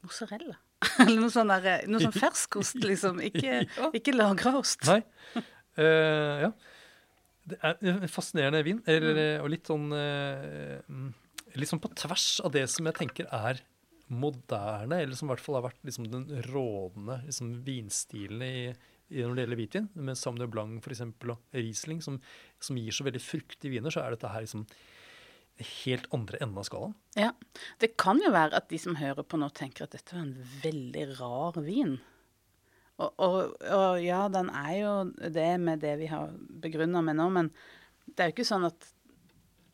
Mozzarella. 0.02 0.58
Eller 1.06 1.22
noe 1.22 1.30
sånn, 1.32 1.54
der, 1.62 1.86
noe 1.88 2.02
sånn 2.04 2.18
ferskost, 2.18 2.82
liksom. 2.82 3.22
Ikke, 3.30 3.62
Ja. 3.78 3.92
ikke 3.94 4.18
lagra 4.18 4.58
ost. 4.60 4.82
Nei. 4.90 5.04
Eh, 5.78 6.48
ja. 6.48 6.52
Det 7.52 7.60
er 7.62 7.92
en 7.92 8.12
fascinerende 8.12 8.64
vin. 8.68 8.80
Eller, 8.90 9.18
Mm. 9.18 9.44
Og 9.44 9.52
litt 9.54 9.68
sånn 9.70 9.92
eh, 9.98 10.80
mm, 10.88 11.10
Litt 11.60 11.68
sånn 11.68 11.82
på 11.84 11.92
tvers 12.00 12.40
av 12.48 12.54
det 12.56 12.64
som 12.72 12.88
jeg 12.88 12.96
tenker 12.96 13.28
er 13.28 13.60
moderne, 14.12 15.02
eller 15.02 15.16
som 15.16 15.28
i 15.28 15.34
hvert 15.34 15.44
fall 15.44 15.58
har 15.58 15.66
vært 15.70 15.84
liksom 15.88 16.08
den 16.12 16.26
rådende 16.48 17.18
liksom 17.26 17.52
vinstilen 17.66 18.44
i, 18.44 18.72
i 19.12 19.24
når 19.24 19.36
det 19.36 19.44
gjelder 19.44 19.60
hvitvin. 19.60 19.90
Med 19.96 20.20
Sauvignon 20.20 20.52
Blanc 20.52 20.84
for 20.84 20.96
eksempel, 20.96 21.34
og 21.36 21.56
Riesling, 21.56 22.00
som, 22.04 22.22
som 22.60 22.80
gir 22.80 22.96
så 22.96 23.08
veldig 23.08 23.24
fruktige 23.24 23.74
viner, 23.74 23.92
så 23.92 24.04
er 24.04 24.16
dette 24.16 24.32
her 24.32 24.46
liksom 24.46 24.66
helt 25.84 26.08
andre 26.16 26.40
enden 26.42 26.60
av 26.60 26.68
skalaen. 26.68 26.96
Ja. 27.20 27.32
Det 27.80 27.94
kan 28.00 28.20
jo 28.24 28.32
være 28.34 28.58
at 28.58 28.70
de 28.72 28.80
som 28.82 28.98
hører 29.00 29.28
på 29.28 29.40
nå, 29.40 29.52
tenker 29.56 29.86
at 29.86 29.96
dette 29.96 30.16
var 30.16 30.26
en 30.26 30.38
veldig 30.64 31.06
rar 31.20 31.60
vin. 31.64 32.00
Og, 33.02 33.22
og, 33.26 33.36
og 33.66 34.00
ja, 34.04 34.24
den 34.34 34.50
er 34.54 34.74
jo 34.78 34.96
det 35.34 35.52
med 35.62 35.84
det 35.84 35.98
vi 36.02 36.10
har 36.12 36.34
begrunna 36.64 37.04
med 37.06 37.18
nå, 37.18 37.30
men 37.34 37.52
det 38.06 38.24
er 38.24 38.32
jo 38.32 38.36
ikke 38.36 38.48
sånn 38.48 38.68
at, 38.68 38.90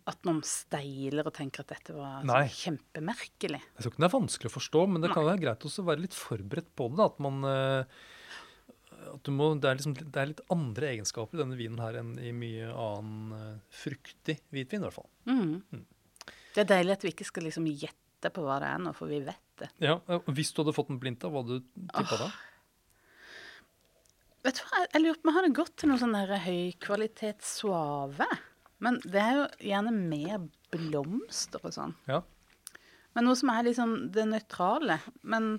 at 0.08 0.28
man 0.28 0.40
steiler 0.48 1.28
og 1.28 1.36
tenker 1.36 1.66
at 1.66 1.74
dette 1.74 1.96
var 1.96 2.24
Nei. 2.28 2.46
sånn 2.46 2.78
kjempemerkelig. 2.78 3.64
Jeg 3.64 3.82
tror 3.82 3.94
ikke 3.94 4.02
den 4.02 4.10
er 4.10 4.16
vanskelig 4.16 4.52
å 4.52 4.56
forstå, 4.58 4.86
men 4.94 5.04
det 5.04 5.12
kan 5.16 5.28
være 5.28 5.44
greit 5.44 5.68
også 5.68 5.84
å 5.84 5.90
være 5.90 6.06
litt 6.06 6.18
forberedt 6.18 6.72
på 6.78 6.88
det. 6.94 7.10
At 7.10 7.20
man 7.24 7.50
eh, 7.52 8.00
at 9.14 9.24
du 9.28 9.32
må, 9.36 9.52
det, 9.60 9.70
er 9.70 9.80
liksom, 9.80 9.96
det 9.98 10.22
er 10.22 10.32
litt 10.32 10.44
andre 10.54 10.92
egenskaper 10.94 11.38
i 11.38 11.42
denne 11.42 11.60
vinen 11.60 11.82
her 11.82 12.00
enn 12.02 12.16
i 12.22 12.34
mye 12.36 12.72
annen 12.72 13.38
eh, 13.38 13.78
fruktig 13.84 14.40
hvitvin, 14.54 14.84
i 14.84 14.88
hvert 14.88 15.00
fall. 15.00 15.10
Mhm. 15.30 15.86
Det 16.58 16.64
er 16.64 16.70
deilig 16.72 16.96
at 16.96 17.04
vi 17.06 17.14
ikke 17.14 17.28
skal 17.28 17.46
liksom 17.46 17.68
gjette 17.70 18.32
på 18.34 18.42
hva 18.42 18.58
det 18.64 18.70
er 18.74 18.80
nå, 18.82 18.92
for 18.98 19.12
vi 19.12 19.20
vet 19.22 19.44
det. 19.62 19.68
Ja, 19.84 20.00
Hvis 20.26 20.50
du 20.54 20.64
hadde 20.64 20.74
fått 20.74 20.90
den 20.90 20.98
blindt, 21.02 21.22
hva 21.22 21.44
hadde 21.44 21.60
du 21.60 21.68
tippa 21.92 22.18
da? 22.24 22.30
Vet 24.48 24.62
du 24.62 24.64
hva, 24.70 24.84
jeg, 24.86 25.02
lurer 25.04 25.18
på 25.20 25.28
om 25.28 25.32
jeg 25.34 25.38
hadde 25.41 25.56
gått 25.58 25.74
til 25.82 25.89
noe 25.91 26.00
sånn 26.00 26.16
der 26.16 26.38
høykvalitets 26.45 27.50
suave. 27.60 28.28
Men 28.84 29.00
det 29.04 29.20
er 29.20 29.34
jo 29.36 29.45
gjerne 29.74 29.91
mer 29.98 30.45
blomster 30.72 31.64
og 31.68 31.74
sånn. 31.76 31.95
Ja. 32.08 32.22
Men 33.18 33.26
noe 33.28 33.36
som 33.39 33.50
er 33.52 33.66
liksom 33.68 33.95
det 34.16 34.28
nøytrale. 34.30 35.00
Men 35.26 35.58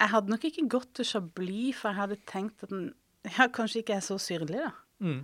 jeg 0.00 0.12
hadde 0.14 0.32
nok 0.32 0.46
ikke 0.48 0.66
gått 0.72 0.94
til 0.96 1.06
Chablis, 1.06 1.76
for 1.78 1.92
jeg 1.92 2.00
hadde 2.00 2.18
tenkt 2.30 2.64
at 2.64 2.72
den 2.72 2.88
ja, 3.28 3.46
kanskje 3.52 3.82
ikke 3.82 3.98
er 3.98 4.04
så 4.06 4.16
syrlig, 4.22 4.62
da. 4.64 4.70
Mm. 5.04 5.20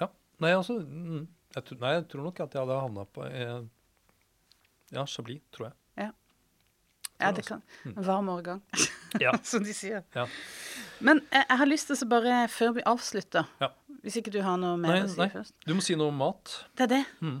Ja. 0.00 0.08
Nei, 0.40 0.52
altså 0.56 0.78
mm, 0.80 1.26
jeg, 1.54 1.64
tror- 1.68 1.80
Nei, 1.82 1.92
jeg 1.98 2.06
tror 2.08 2.24
nok 2.24 2.40
at 2.44 2.56
jeg 2.56 2.64
hadde 2.64 2.80
havna 2.82 3.04
på 3.12 3.26
eh, 3.28 3.60
Ja, 4.96 5.04
Chablis, 5.04 5.44
tror 5.52 5.68
jeg. 5.68 5.76
Ja, 7.18 7.32
det 7.34 7.42
altså. 7.42 7.58
kan. 7.58 7.92
En 7.96 8.04
varm 8.06 8.28
årgang, 8.30 8.62
Ja. 9.24 9.32
som 9.50 9.64
de 9.66 9.72
sier. 9.74 10.04
Ja. 10.14 10.26
Men 11.00 11.20
jeg, 11.32 11.44
jeg 11.48 11.58
har 11.58 11.66
lyst 11.70 11.88
til 11.90 11.96
å 11.96 11.98
så 11.98 12.06
bare, 12.10 12.40
før 12.52 12.74
vi 12.78 12.84
avslutter 12.86 13.48
Ja. 13.62 13.72
Hvis 14.04 14.14
ikke 14.20 14.30
du 14.30 14.38
har 14.46 14.54
noe 14.62 14.76
mer 14.78 14.94
Nei, 14.94 15.00
å 15.02 15.08
si 15.10 15.18
nei. 15.18 15.26
først. 15.32 15.54
Du 15.66 15.72
må 15.74 15.82
si 15.82 15.96
noe 15.98 16.12
om 16.12 16.20
mat. 16.22 16.52
Det 16.78 16.84
er 16.86 16.90
det. 16.92 17.00
Mm. 17.18 17.40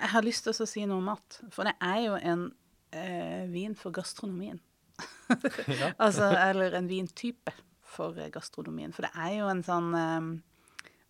Jeg 0.00 0.10
har 0.12 0.22
lyst 0.22 0.46
til 0.46 0.54
å 0.54 0.66
si 0.70 0.84
noe 0.86 1.00
om 1.02 1.08
mat. 1.10 1.40
For 1.50 1.66
det 1.66 1.72
er 1.82 1.98
jo 2.04 2.14
en 2.20 2.44
eh, 2.94 3.42
vin 3.50 3.74
for 3.76 3.90
gastronomien. 3.92 4.60
Altså, 5.98 6.28
eller 6.30 6.74
en 6.78 6.86
vintype 6.90 7.52
for 7.86 8.14
eh, 8.22 8.30
gastronomien. 8.32 8.94
For 8.94 9.06
det 9.06 9.10
er 9.18 9.34
jo 9.40 9.50
en 9.50 9.64
sånn 9.66 9.90
eh, 9.98 10.30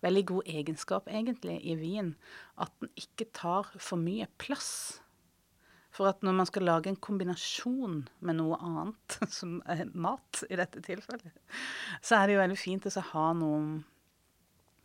veldig 0.05 0.23
god 0.33 0.49
egenskap 0.49 1.07
egentlig 1.13 1.59
i 1.61 1.77
vin 1.77 2.15
at 2.61 2.73
den 2.81 2.89
ikke 2.99 3.29
tar 3.37 3.69
for 3.77 4.01
mye 4.01 4.25
plass. 4.41 4.71
For 6.01 6.09
at 6.09 6.23
når 6.25 6.33
man 6.33 6.47
skal 6.49 6.65
lage 6.65 6.89
en 6.89 6.97
kombinasjon 6.97 7.99
med 8.25 8.39
noe 8.39 8.57
annet, 8.57 9.17
som 9.37 9.59
er 9.69 9.85
mat 9.93 10.41
i 10.49 10.57
dette 10.57 10.81
tilfellet, 10.81 11.29
så 12.01 12.17
er 12.17 12.25
det 12.25 12.33
jo 12.33 12.41
veldig 12.41 12.57
fint 12.57 12.87
å 12.89 13.03
ha 13.11 13.25
noe 13.37 13.59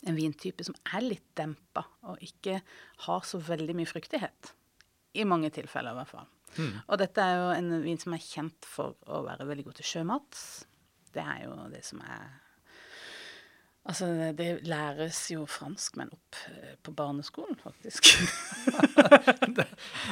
en 0.07 0.19
vintype 0.19 0.67
som 0.67 0.77
er 0.93 1.07
litt 1.07 1.25
dempa, 1.41 1.87
og 2.05 2.21
ikke 2.21 2.61
har 3.07 3.25
så 3.25 3.41
veldig 3.41 3.79
mye 3.79 3.89
fruktighet. 3.89 4.53
I 5.17 5.25
mange 5.25 5.49
tilfeller, 5.57 5.97
i 5.97 6.03
hvert 6.03 6.13
fall. 6.13 6.29
Mm. 6.61 6.75
Og 6.85 7.01
dette 7.01 7.25
er 7.25 7.41
jo 7.41 7.49
en 7.55 7.73
vin 7.81 8.03
som 8.05 8.13
er 8.13 8.21
kjent 8.21 8.69
for 8.69 9.01
å 9.09 9.23
være 9.25 9.49
veldig 9.49 9.71
god 9.71 9.81
til 9.81 9.89
sjømat. 9.89 10.43
Det 11.17 11.25
er 11.25 11.47
jo 11.47 11.57
det 11.73 11.81
som 11.89 12.05
er 12.05 12.29
Altså, 13.87 14.09
det 14.35 14.67
læres 14.67 15.21
jo 15.31 15.45
franskmenn 15.47 16.11
opp 16.11 16.39
eh, 16.51 16.75
på 16.83 16.91
barneskolen, 16.97 17.55
faktisk. 17.63 18.11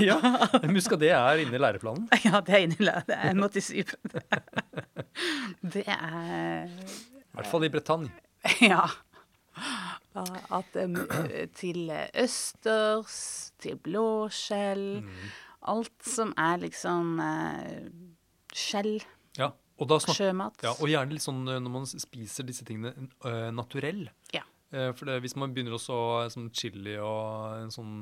Ja, 0.03 0.19
men 0.63 0.75
Husk 0.75 0.93
at 0.97 1.01
det 1.03 1.11
er 1.15 1.39
inne 1.43 1.55
i 1.57 1.61
læreplanen. 1.61 2.09
ja, 2.27 2.41
det 2.45 2.55
er 2.55 2.59
inne 2.65 2.77
i 2.79 2.85
Det 3.09 3.17
er 3.17 3.35
måtte. 3.39 3.61
Det 5.75 5.85
er 5.87 6.65
I 6.67 6.69
hvert 7.35 7.51
fall 7.51 7.65
i 7.67 7.71
Bretagne. 7.73 8.11
Ja. 8.63 8.85
At 10.15 10.77
um, 10.79 10.97
til 11.57 11.91
østers, 12.21 13.17
til 13.63 13.77
blåskjell 13.83 15.03
Alt 15.71 16.07
som 16.07 16.33
er 16.39 16.57
liksom 16.63 17.21
eh, 17.25 17.87
skjell, 18.55 19.03
Ja, 19.39 19.49
og 19.85 20.03
snakker 20.03 20.29
sjømat. 20.29 20.61
Ja, 20.65 20.75
og 20.75 20.91
gjerne 20.91 21.17
litt 21.17 21.25
sånn 21.25 21.43
eh, 21.49 21.61
når 21.63 21.75
man 21.77 21.89
spiser 21.89 22.47
disse 22.49 22.67
tingene 22.67 23.09
uh, 23.25 23.51
naturell. 23.55 24.07
Ja. 24.35 24.45
Uh, 24.75 24.91
for 24.97 25.09
det, 25.09 25.21
hvis 25.25 25.37
man 25.41 25.55
begynner 25.55 25.77
også 25.77 25.97
sånn 26.35 26.51
chili 26.57 26.97
og 26.99 27.61
en 27.63 27.75
sånn 27.75 27.97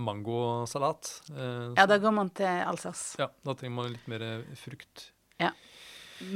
mangosalat 0.00 1.10
uh, 1.34 1.72
Ja, 1.76 1.84
da 1.90 1.98
går 2.00 2.14
man 2.16 2.30
til 2.36 2.48
Alsace. 2.48 3.18
ja, 3.20 3.28
da 3.44 3.56
trenger 3.58 3.76
man 3.76 3.92
litt 3.94 4.06
mer 4.10 4.26
frukt. 4.58 5.10
frukt. 5.40 5.56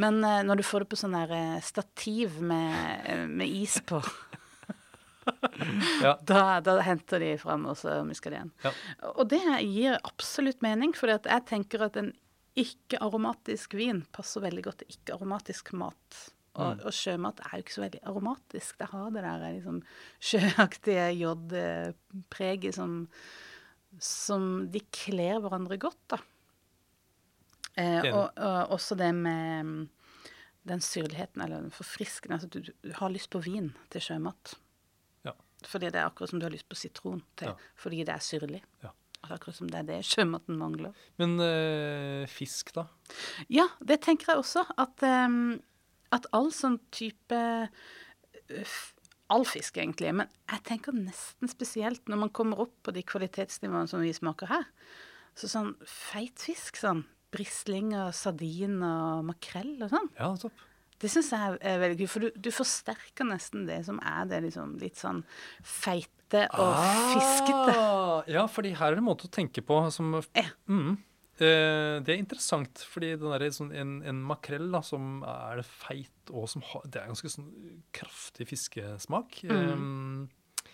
Men 0.01 0.23
når 0.25 0.63
du 0.63 0.65
får 0.65 0.81
det 0.81 0.95
på 0.95 0.97
sånn 0.97 1.13
der 1.13 1.61
stativ 1.61 2.39
med, 2.41 3.29
med 3.29 3.45
is 3.53 3.75
på, 3.85 3.99
Ja. 6.01 6.15
da, 6.31 6.61
da 6.65 6.79
henter 6.85 7.21
de 7.21 7.35
fram 7.41 7.67
og 7.69 7.77
så 7.77 7.99
musker 8.09 8.33
de 8.33 8.39
igjen. 8.39 8.53
Ja. 8.65 8.73
Og 9.13 9.29
det 9.29 9.43
gir 9.61 9.99
absolutt 10.01 10.65
mening, 10.65 10.95
for 10.97 11.13
jeg 11.13 11.45
tenker 11.51 11.85
at 11.85 11.99
en 12.01 12.15
ikke-aromatisk 12.61 13.75
vin 13.79 14.05
passer 14.15 14.41
veldig 14.45 14.63
godt 14.67 14.79
til 14.83 14.95
ikke-aromatisk 14.97 15.73
mat. 15.81 16.21
Og, 16.55 16.77
Mm. 16.77 16.83
og 16.87 16.93
sjømat 16.95 17.41
er 17.41 17.51
jo 17.59 17.63
ikke 17.65 17.75
så 17.75 17.83
veldig 17.83 18.01
aromatisk. 18.07 18.77
Det 18.79 18.87
har 18.93 19.11
det 19.11 19.23
der 19.25 19.41
liksom 19.57 19.81
sjøaktige 20.23 21.09
jodpreget 21.19 22.75
som, 22.77 23.09
som 23.99 24.71
de 24.71 24.81
kler 24.95 25.41
hverandre 25.43 25.79
godt, 25.83 25.99
da. 26.15 26.19
Eh, 27.77 28.07
og, 28.15 28.31
og 28.39 28.71
også 28.77 28.95
det 28.95 29.11
med 29.19 29.89
den 30.65 30.81
syrligheten 30.81 31.43
eller 31.43 31.61
den 31.67 31.73
forfriskende 31.75 32.37
altså 32.39 32.49
du, 32.49 32.61
du 32.63 32.93
har 32.95 33.11
lyst 33.11 33.31
på 33.35 33.41
vin 33.43 33.73
til 33.91 34.01
sjømat. 34.01 34.55
Ja. 35.27 35.33
Fordi 35.67 35.91
det 35.91 35.99
er 35.99 36.07
akkurat 36.07 36.31
som 36.31 36.39
du 36.39 36.47
har 36.47 36.55
lyst 36.55 36.69
på 36.71 36.79
sitron 36.79 37.25
til, 37.37 37.51
Ja. 37.51 37.55
fordi 37.75 38.05
det 38.07 38.15
er 38.15 38.23
syrlig. 38.23 38.63
Ja. 38.85 38.95
Akkurat 39.33 39.57
som 39.57 39.71
det 39.71 39.81
er 39.81 39.89
det 39.89 40.01
sjømaten 40.09 40.59
mangler. 40.61 40.97
Men 41.21 41.37
øh, 41.41 42.25
fisk, 42.31 42.75
da? 42.77 42.89
Ja, 43.53 43.69
det 43.81 44.03
tenker 44.05 44.33
jeg 44.33 44.43
også. 44.43 44.65
At, 44.81 45.05
øh, 45.07 45.57
at 46.15 46.29
all 46.37 46.53
sånn 46.55 46.81
type 46.95 47.41
øh, 48.51 48.77
All 49.33 49.47
fisk, 49.49 49.79
egentlig. 49.81 50.11
Men 50.13 50.29
jeg 50.53 50.61
tenker 50.69 50.93
nesten 50.93 51.49
spesielt 51.49 52.11
når 52.13 52.19
man 52.27 52.33
kommer 52.37 52.61
opp 52.67 52.75
på 52.85 52.93
de 52.93 53.01
kvalitetsnivåene 53.09 53.89
som 53.89 54.03
vi 54.05 54.13
smaker 54.15 54.51
her. 54.51 54.67
Så 55.35 55.49
sånn 55.51 55.73
feit 55.89 56.45
fisk, 56.45 56.77
sånn 56.79 57.07
brislinger, 57.35 58.13
sardin 58.15 58.77
og 58.85 59.25
makrell 59.33 59.79
og 59.83 59.91
sånn. 59.95 60.11
Ja, 60.19 60.29
topp. 60.39 60.61
Det 61.05 61.11
syns 61.13 61.31
jeg 61.35 61.59
er- 61.61 61.81
veldig 61.85 61.99
gøy, 62.01 62.09
for 62.09 62.25
du, 62.25 62.31
du 62.41 62.51
forsterker 62.55 63.29
nesten 63.29 63.67
det 63.69 63.83
som 63.85 63.99
er 64.01 64.25
det 64.31 64.43
liksom 64.49 64.79
litt 64.81 64.97
sånn 65.01 65.21
feite 65.63 66.47
og 66.57 66.75
fiskete. 67.13 67.75
Ah, 67.77 68.23
ja, 68.31 68.47
fordi 68.51 68.73
her 68.75 68.93
er 68.95 68.97
det 68.97 69.03
en 69.05 69.11
måte 69.11 69.29
å 69.29 69.35
tenke 69.37 69.61
på 69.65 69.83
som 69.93 70.15
Ja. 70.35 70.47
mm, 70.67 70.95
eh, 71.45 72.01
Det 72.01 72.09
er 72.15 72.19
interessant, 72.23 72.81
fordi 72.91 73.13
den 73.21 73.31
der, 73.35 73.45
sånn, 73.55 73.71
en, 73.77 73.93
en 74.03 74.23
makrell 74.25 74.71
da, 74.73 74.81
som 74.81 75.23
er 75.29 75.61
feit 75.63 76.33
og 76.33 76.49
som 76.49 76.63
har 76.73 76.83
Det 76.89 77.03
er 77.03 77.11
ganske 77.13 77.29
sånn 77.31 77.51
kraftig 77.93 78.49
fiskesmak. 78.49 79.43
Mm. 79.45 80.25
Eh, 80.25 80.71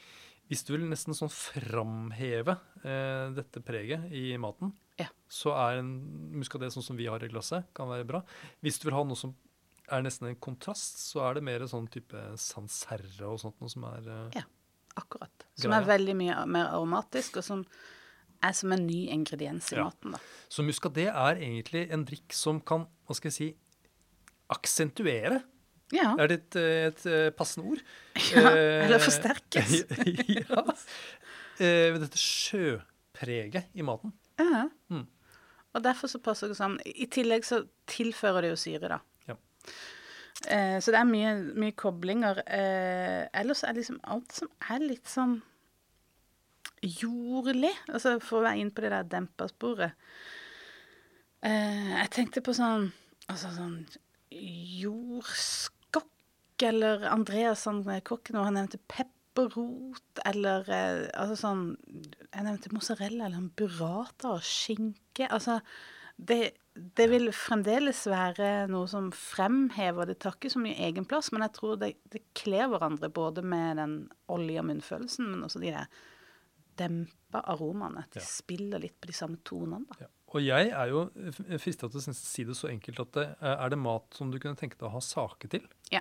hvis 0.51 0.65
du 0.67 0.73
vil 0.77 0.89
nesten 0.89 1.15
sånn 1.15 1.31
framheve 1.31 2.57
eh, 2.85 3.27
dette 3.37 3.61
preget 3.63 4.09
i 4.13 4.37
maten, 4.41 4.73
Ja. 4.99 5.07
så 5.29 5.53
er 5.57 5.79
en 5.81 5.93
muskadé 6.35 6.67
sånn 6.73 6.83
som 6.85 6.97
vi 6.99 7.07
har 7.07 7.23
i 7.23 7.29
glasset, 7.29 7.65
kan 7.75 7.89
være 7.89 8.07
bra. 8.07 8.23
Hvis 8.63 8.79
du 8.81 8.89
vil 8.89 8.95
ha 8.99 9.05
noe 9.05 9.17
som 9.17 9.35
er 9.91 10.03
nesten 10.03 10.29
en 10.29 10.37
kontrast, 10.37 10.99
så 11.03 11.23
er 11.29 11.35
det 11.39 11.43
mer 11.47 11.61
sånn 11.71 11.89
type 11.91 12.21
sanserre 12.39 13.27
og 13.29 13.41
sånt 13.43 13.61
noe 13.61 13.71
som 13.73 13.85
er 13.85 14.07
eh, 14.09 14.41
Ja, 14.41 14.45
akkurat. 14.97 15.47
Som 15.59 15.71
Greia. 15.73 15.81
er 15.83 15.89
veldig 15.91 16.17
mye 16.17 16.47
mer 16.47 16.67
aromatisk, 16.75 17.37
og 17.41 17.45
som 17.45 17.65
er 18.43 18.53
som 18.57 18.73
en 18.73 18.87
ny 18.87 19.09
ingrediens 19.13 19.73
i 19.73 19.77
Ja. 19.77 19.85
maten. 19.85 20.13
da. 20.13 20.19
Så 20.49 20.63
muskadé 20.65 21.09
er 21.11 21.37
egentlig 21.37 21.91
en 21.93 22.05
drikk 22.09 22.33
som 22.33 22.61
kan, 22.61 22.87
hva 23.07 23.15
skal 23.15 23.31
jeg 23.31 23.37
si, 23.37 23.51
aksentuere. 24.51 25.43
Ja, 25.93 26.15
Er 26.19 26.29
det 26.31 26.37
et, 26.39 26.57
et, 26.57 27.01
et 27.03 27.07
eh, 27.11 27.31
passende 27.35 27.67
ord? 27.73 27.81
Ja, 28.35 28.51
Eh, 28.55 28.85
eller 28.87 28.99
forsterkes. 29.03 29.85
ja. 30.29 30.63
Eh, 31.61 31.99
dette 31.99 32.17
sjøpreget 32.19 33.67
i 33.75 33.83
maten. 33.83 34.13
ja. 34.39 34.69
Mm. 34.91 35.07
Og 35.73 35.83
derfor 35.85 36.09
så 36.11 36.19
passer 36.19 36.49
det 36.51 36.57
sammen. 36.59 36.81
I 36.85 37.07
tillegg 37.07 37.45
så 37.47 37.61
tilfører 37.87 38.43
det 38.43 38.49
jo 38.51 38.57
syre, 38.59 38.89
da. 38.91 38.97
Eh, 40.49 40.79
så 40.81 40.93
det 40.93 41.01
er 41.01 41.09
mye, 41.09 41.33
mye 41.61 41.77
koblinger. 41.77 42.43
Eh, 42.47 43.29
ellers 43.43 43.65
er 43.65 43.77
liksom 43.77 44.01
alt 44.09 44.33
som 44.33 44.51
er 44.73 44.85
litt 44.85 45.09
sånn 45.11 45.41
jordlig, 46.81 47.73
altså 47.93 48.17
for 48.25 48.41
å 48.41 48.47
være 48.47 48.63
inn 48.63 48.73
på 48.73 48.85
det 48.85 48.93
der 48.95 49.09
dempa 49.19 49.49
sporet. 49.51 49.93
Eh, 51.45 51.91
jeg 51.93 52.13
tenkte 52.17 52.43
på 52.45 52.55
sånn 52.57 52.91
altså 53.31 53.53
sånn 53.55 53.79
jordskokk, 54.81 56.09
eller 56.67 57.07
Andreas 57.11 57.67
eh, 57.69 58.03
kokken, 58.05 58.41
og 58.41 58.49
han 58.49 58.59
nevnte 58.59 58.81
pepperrot, 58.91 60.25
eller 60.29 60.69
eh, 60.69 61.07
altså 61.15 61.37
sånn 61.39 61.63
Jeg 62.31 62.45
nevnte 62.47 62.73
mozzarella 62.75 63.27
eller 63.27 63.41
en 63.41 63.53
burrata 63.57 64.37
og 64.37 64.45
skinke. 64.47 65.27
Altså, 65.29 65.61
det, 66.17 66.55
det 66.97 67.07
vil 67.11 67.31
fremdeles 67.33 68.03
være 68.11 68.67
noe 68.71 68.87
som 68.91 69.11
fremhever 69.17 70.07
Det 70.07 70.19
tar 70.23 70.37
ikke 70.39 70.51
så 70.53 70.61
mye 70.63 70.77
egen 70.87 71.05
plass, 71.09 71.31
men 71.33 71.43
jeg 71.47 71.53
tror 71.57 71.77
det, 71.81 71.95
det 72.13 72.23
kler 72.35 72.69
hverandre 72.73 73.11
både 73.13 73.43
med 73.43 73.77
den 73.81 73.95
olje- 74.29 74.61
og 74.63 74.67
munnfølelsen, 74.71 75.29
men 75.33 75.43
også 75.47 75.61
de 75.63 75.73
der 75.75 75.87
dempa 76.81 77.43
aromaene. 77.53 78.05
At 78.07 78.15
de 78.17 78.21
Ja. 78.21 78.25
spiller 78.27 78.81
litt 78.81 79.01
på 79.01 79.07
de 79.11 79.13
samme 79.13 79.37
tonene. 79.45 79.85
da. 79.91 79.95
Ja. 80.01 80.07
Og 80.33 80.43
jeg 80.47 80.69
er 80.71 80.87
jo 80.89 81.11
fristet 81.59 81.91
til 81.91 82.01
å 82.01 82.15
si 82.15 82.45
det 82.45 82.55
så 82.57 82.69
enkelt 82.71 83.01
at 83.01 83.13
det, 83.13 83.37
eh, 83.43 83.65
er 83.65 83.69
det 83.69 83.79
mat 83.79 84.15
som 84.15 84.31
du 84.31 84.39
kunne 84.39 84.57
tenke 84.57 84.79
deg 84.79 84.89
å 84.89 84.93
ha 84.93 85.01
sake 85.01 85.49
til? 85.51 85.67
Ja. 85.91 86.01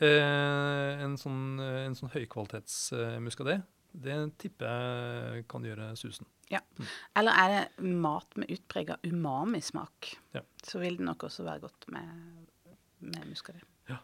Eh, 0.00 1.02
en 1.02 1.16
sånn, 1.16 1.58
eh, 1.60 1.86
en 1.86 1.94
sånn 1.94 2.10
høykvalitetsmuskadé? 2.12 3.20
muskadé, 3.22 3.62
det 4.02 4.16
tipper 4.42 4.66
jeg 5.36 5.46
kan 5.48 5.64
gjøre 5.66 5.90
susen. 5.98 6.26
Ja. 6.50 6.60
Eller 7.18 7.32
er 7.42 7.48
det 7.54 7.84
mat 7.84 8.36
med 8.38 8.50
utprega 8.54 8.96
umamismak, 9.02 10.12
Ja. 10.36 10.40
så 10.62 10.78
vil 10.82 10.96
det 11.00 11.06
nok 11.08 11.24
også 11.26 11.42
være 11.46 11.60
godt 11.64 11.88
med, 11.90 12.46
med 13.00 13.26
Ja. 13.88 13.98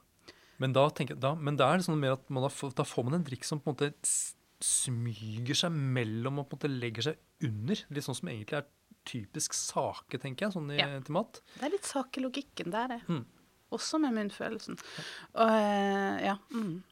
Men 0.59 0.73
da, 0.73 0.89
jeg- 0.91 1.21
da, 1.21 1.35
men 1.35 1.57
da 1.57 1.73
er 1.73 1.77
det 1.79 1.87
sånn 1.87 1.99
mer 2.01 2.13
at 2.13 2.29
man 2.31 2.43
da, 2.43 2.49
får, 2.49 2.75
man 3.05 3.15
en 3.21 3.25
drikk 3.25 3.45
som 3.45 3.61
på 3.61 3.71
en 3.71 3.75
måte 3.77 3.95
smyger 4.63 5.55
seg 5.59 5.73
mellom 5.73 6.39
og 6.39 6.49
på 6.49 6.55
en 6.57 6.61
måte 6.61 6.81
legger 6.81 7.03
seg 7.03 7.17
under. 7.43 7.75
Litt 7.91 8.05
sånn 8.05 8.15
som 8.19 8.29
egentlig 8.29 8.59
er 8.61 8.67
typisk 9.05 9.55
sake, 9.59 10.19
tenker 10.23 10.47
jeg, 10.47 10.53
sånn 10.55 10.71
i, 10.71 10.79
Ja. 10.79 11.01
til 11.01 11.13
mat. 11.13 11.41
Det 11.59 11.65
er 11.67 11.71
litt 11.71 11.83
sakelogikken 11.89 12.71
logikken, 12.71 12.71
det 12.71 12.81
er 12.81 12.89
det. 12.89 13.01
Mm. 13.09 13.25
Også 13.73 13.99
med 14.01 14.13
munnfølelsen. 14.15 14.79
Og 15.35 15.49
eh, 15.49 16.25
ja. 16.27 16.37
Mm. 16.53 16.83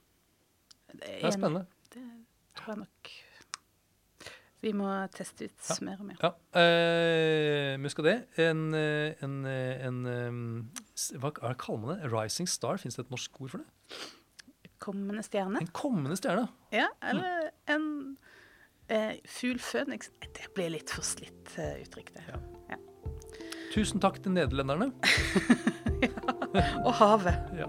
Det 0.95 1.23
er 1.25 1.31
spennende. 1.31 1.67
Det 2.61 2.67
tror 2.67 2.75
jeg 2.77 2.83
nok 2.85 3.13
vi 4.61 4.75
må 4.77 4.87
teste 5.09 5.47
ut 5.49 5.69
Ja. 5.71 5.75
mer 5.87 6.01
og 6.03 6.05
mer. 6.11 6.17
Ja, 6.21 6.31
eh, 6.61 7.79
muskadé. 7.81 8.27
En, 8.37 8.75
eh, 8.77 9.15
en, 9.25 9.47
eh, 9.49 9.87
en 9.87 10.01
eh, 10.07 11.17
Hva 11.17 11.31
kaller 11.57 11.81
man 11.81 11.97
det? 12.03 12.11
Rising 12.13 12.47
star? 12.47 12.77
Fins 12.77 12.97
det 12.99 13.07
et 13.07 13.11
norsk 13.11 13.41
ord 13.41 13.51
for 13.55 13.63
det? 13.63 14.03
Kommende 14.79 15.23
stjerne. 15.25 15.63
En 15.63 15.73
kommende 15.73 16.17
stjerne. 16.21 16.45
Ja, 16.73 16.89
eller 17.03 17.49
en 17.73 18.19
eh, 18.91 19.17
fugl 19.25 19.59
føniks. 19.59 20.11
Det 20.21 20.53
blir 20.55 20.69
litt 20.77 20.91
for 20.93 21.03
slitt 21.09 21.57
uttrykk, 21.57 22.13
det. 22.19 22.25
Ja. 22.29 22.77
Tusen 23.73 24.01
takk 24.03 24.21
til 24.23 24.33
nederlenderne. 24.35 24.91
ja. 26.05 26.65
Og 26.85 26.93
havet. 27.01 27.57
Ja. 27.57 27.69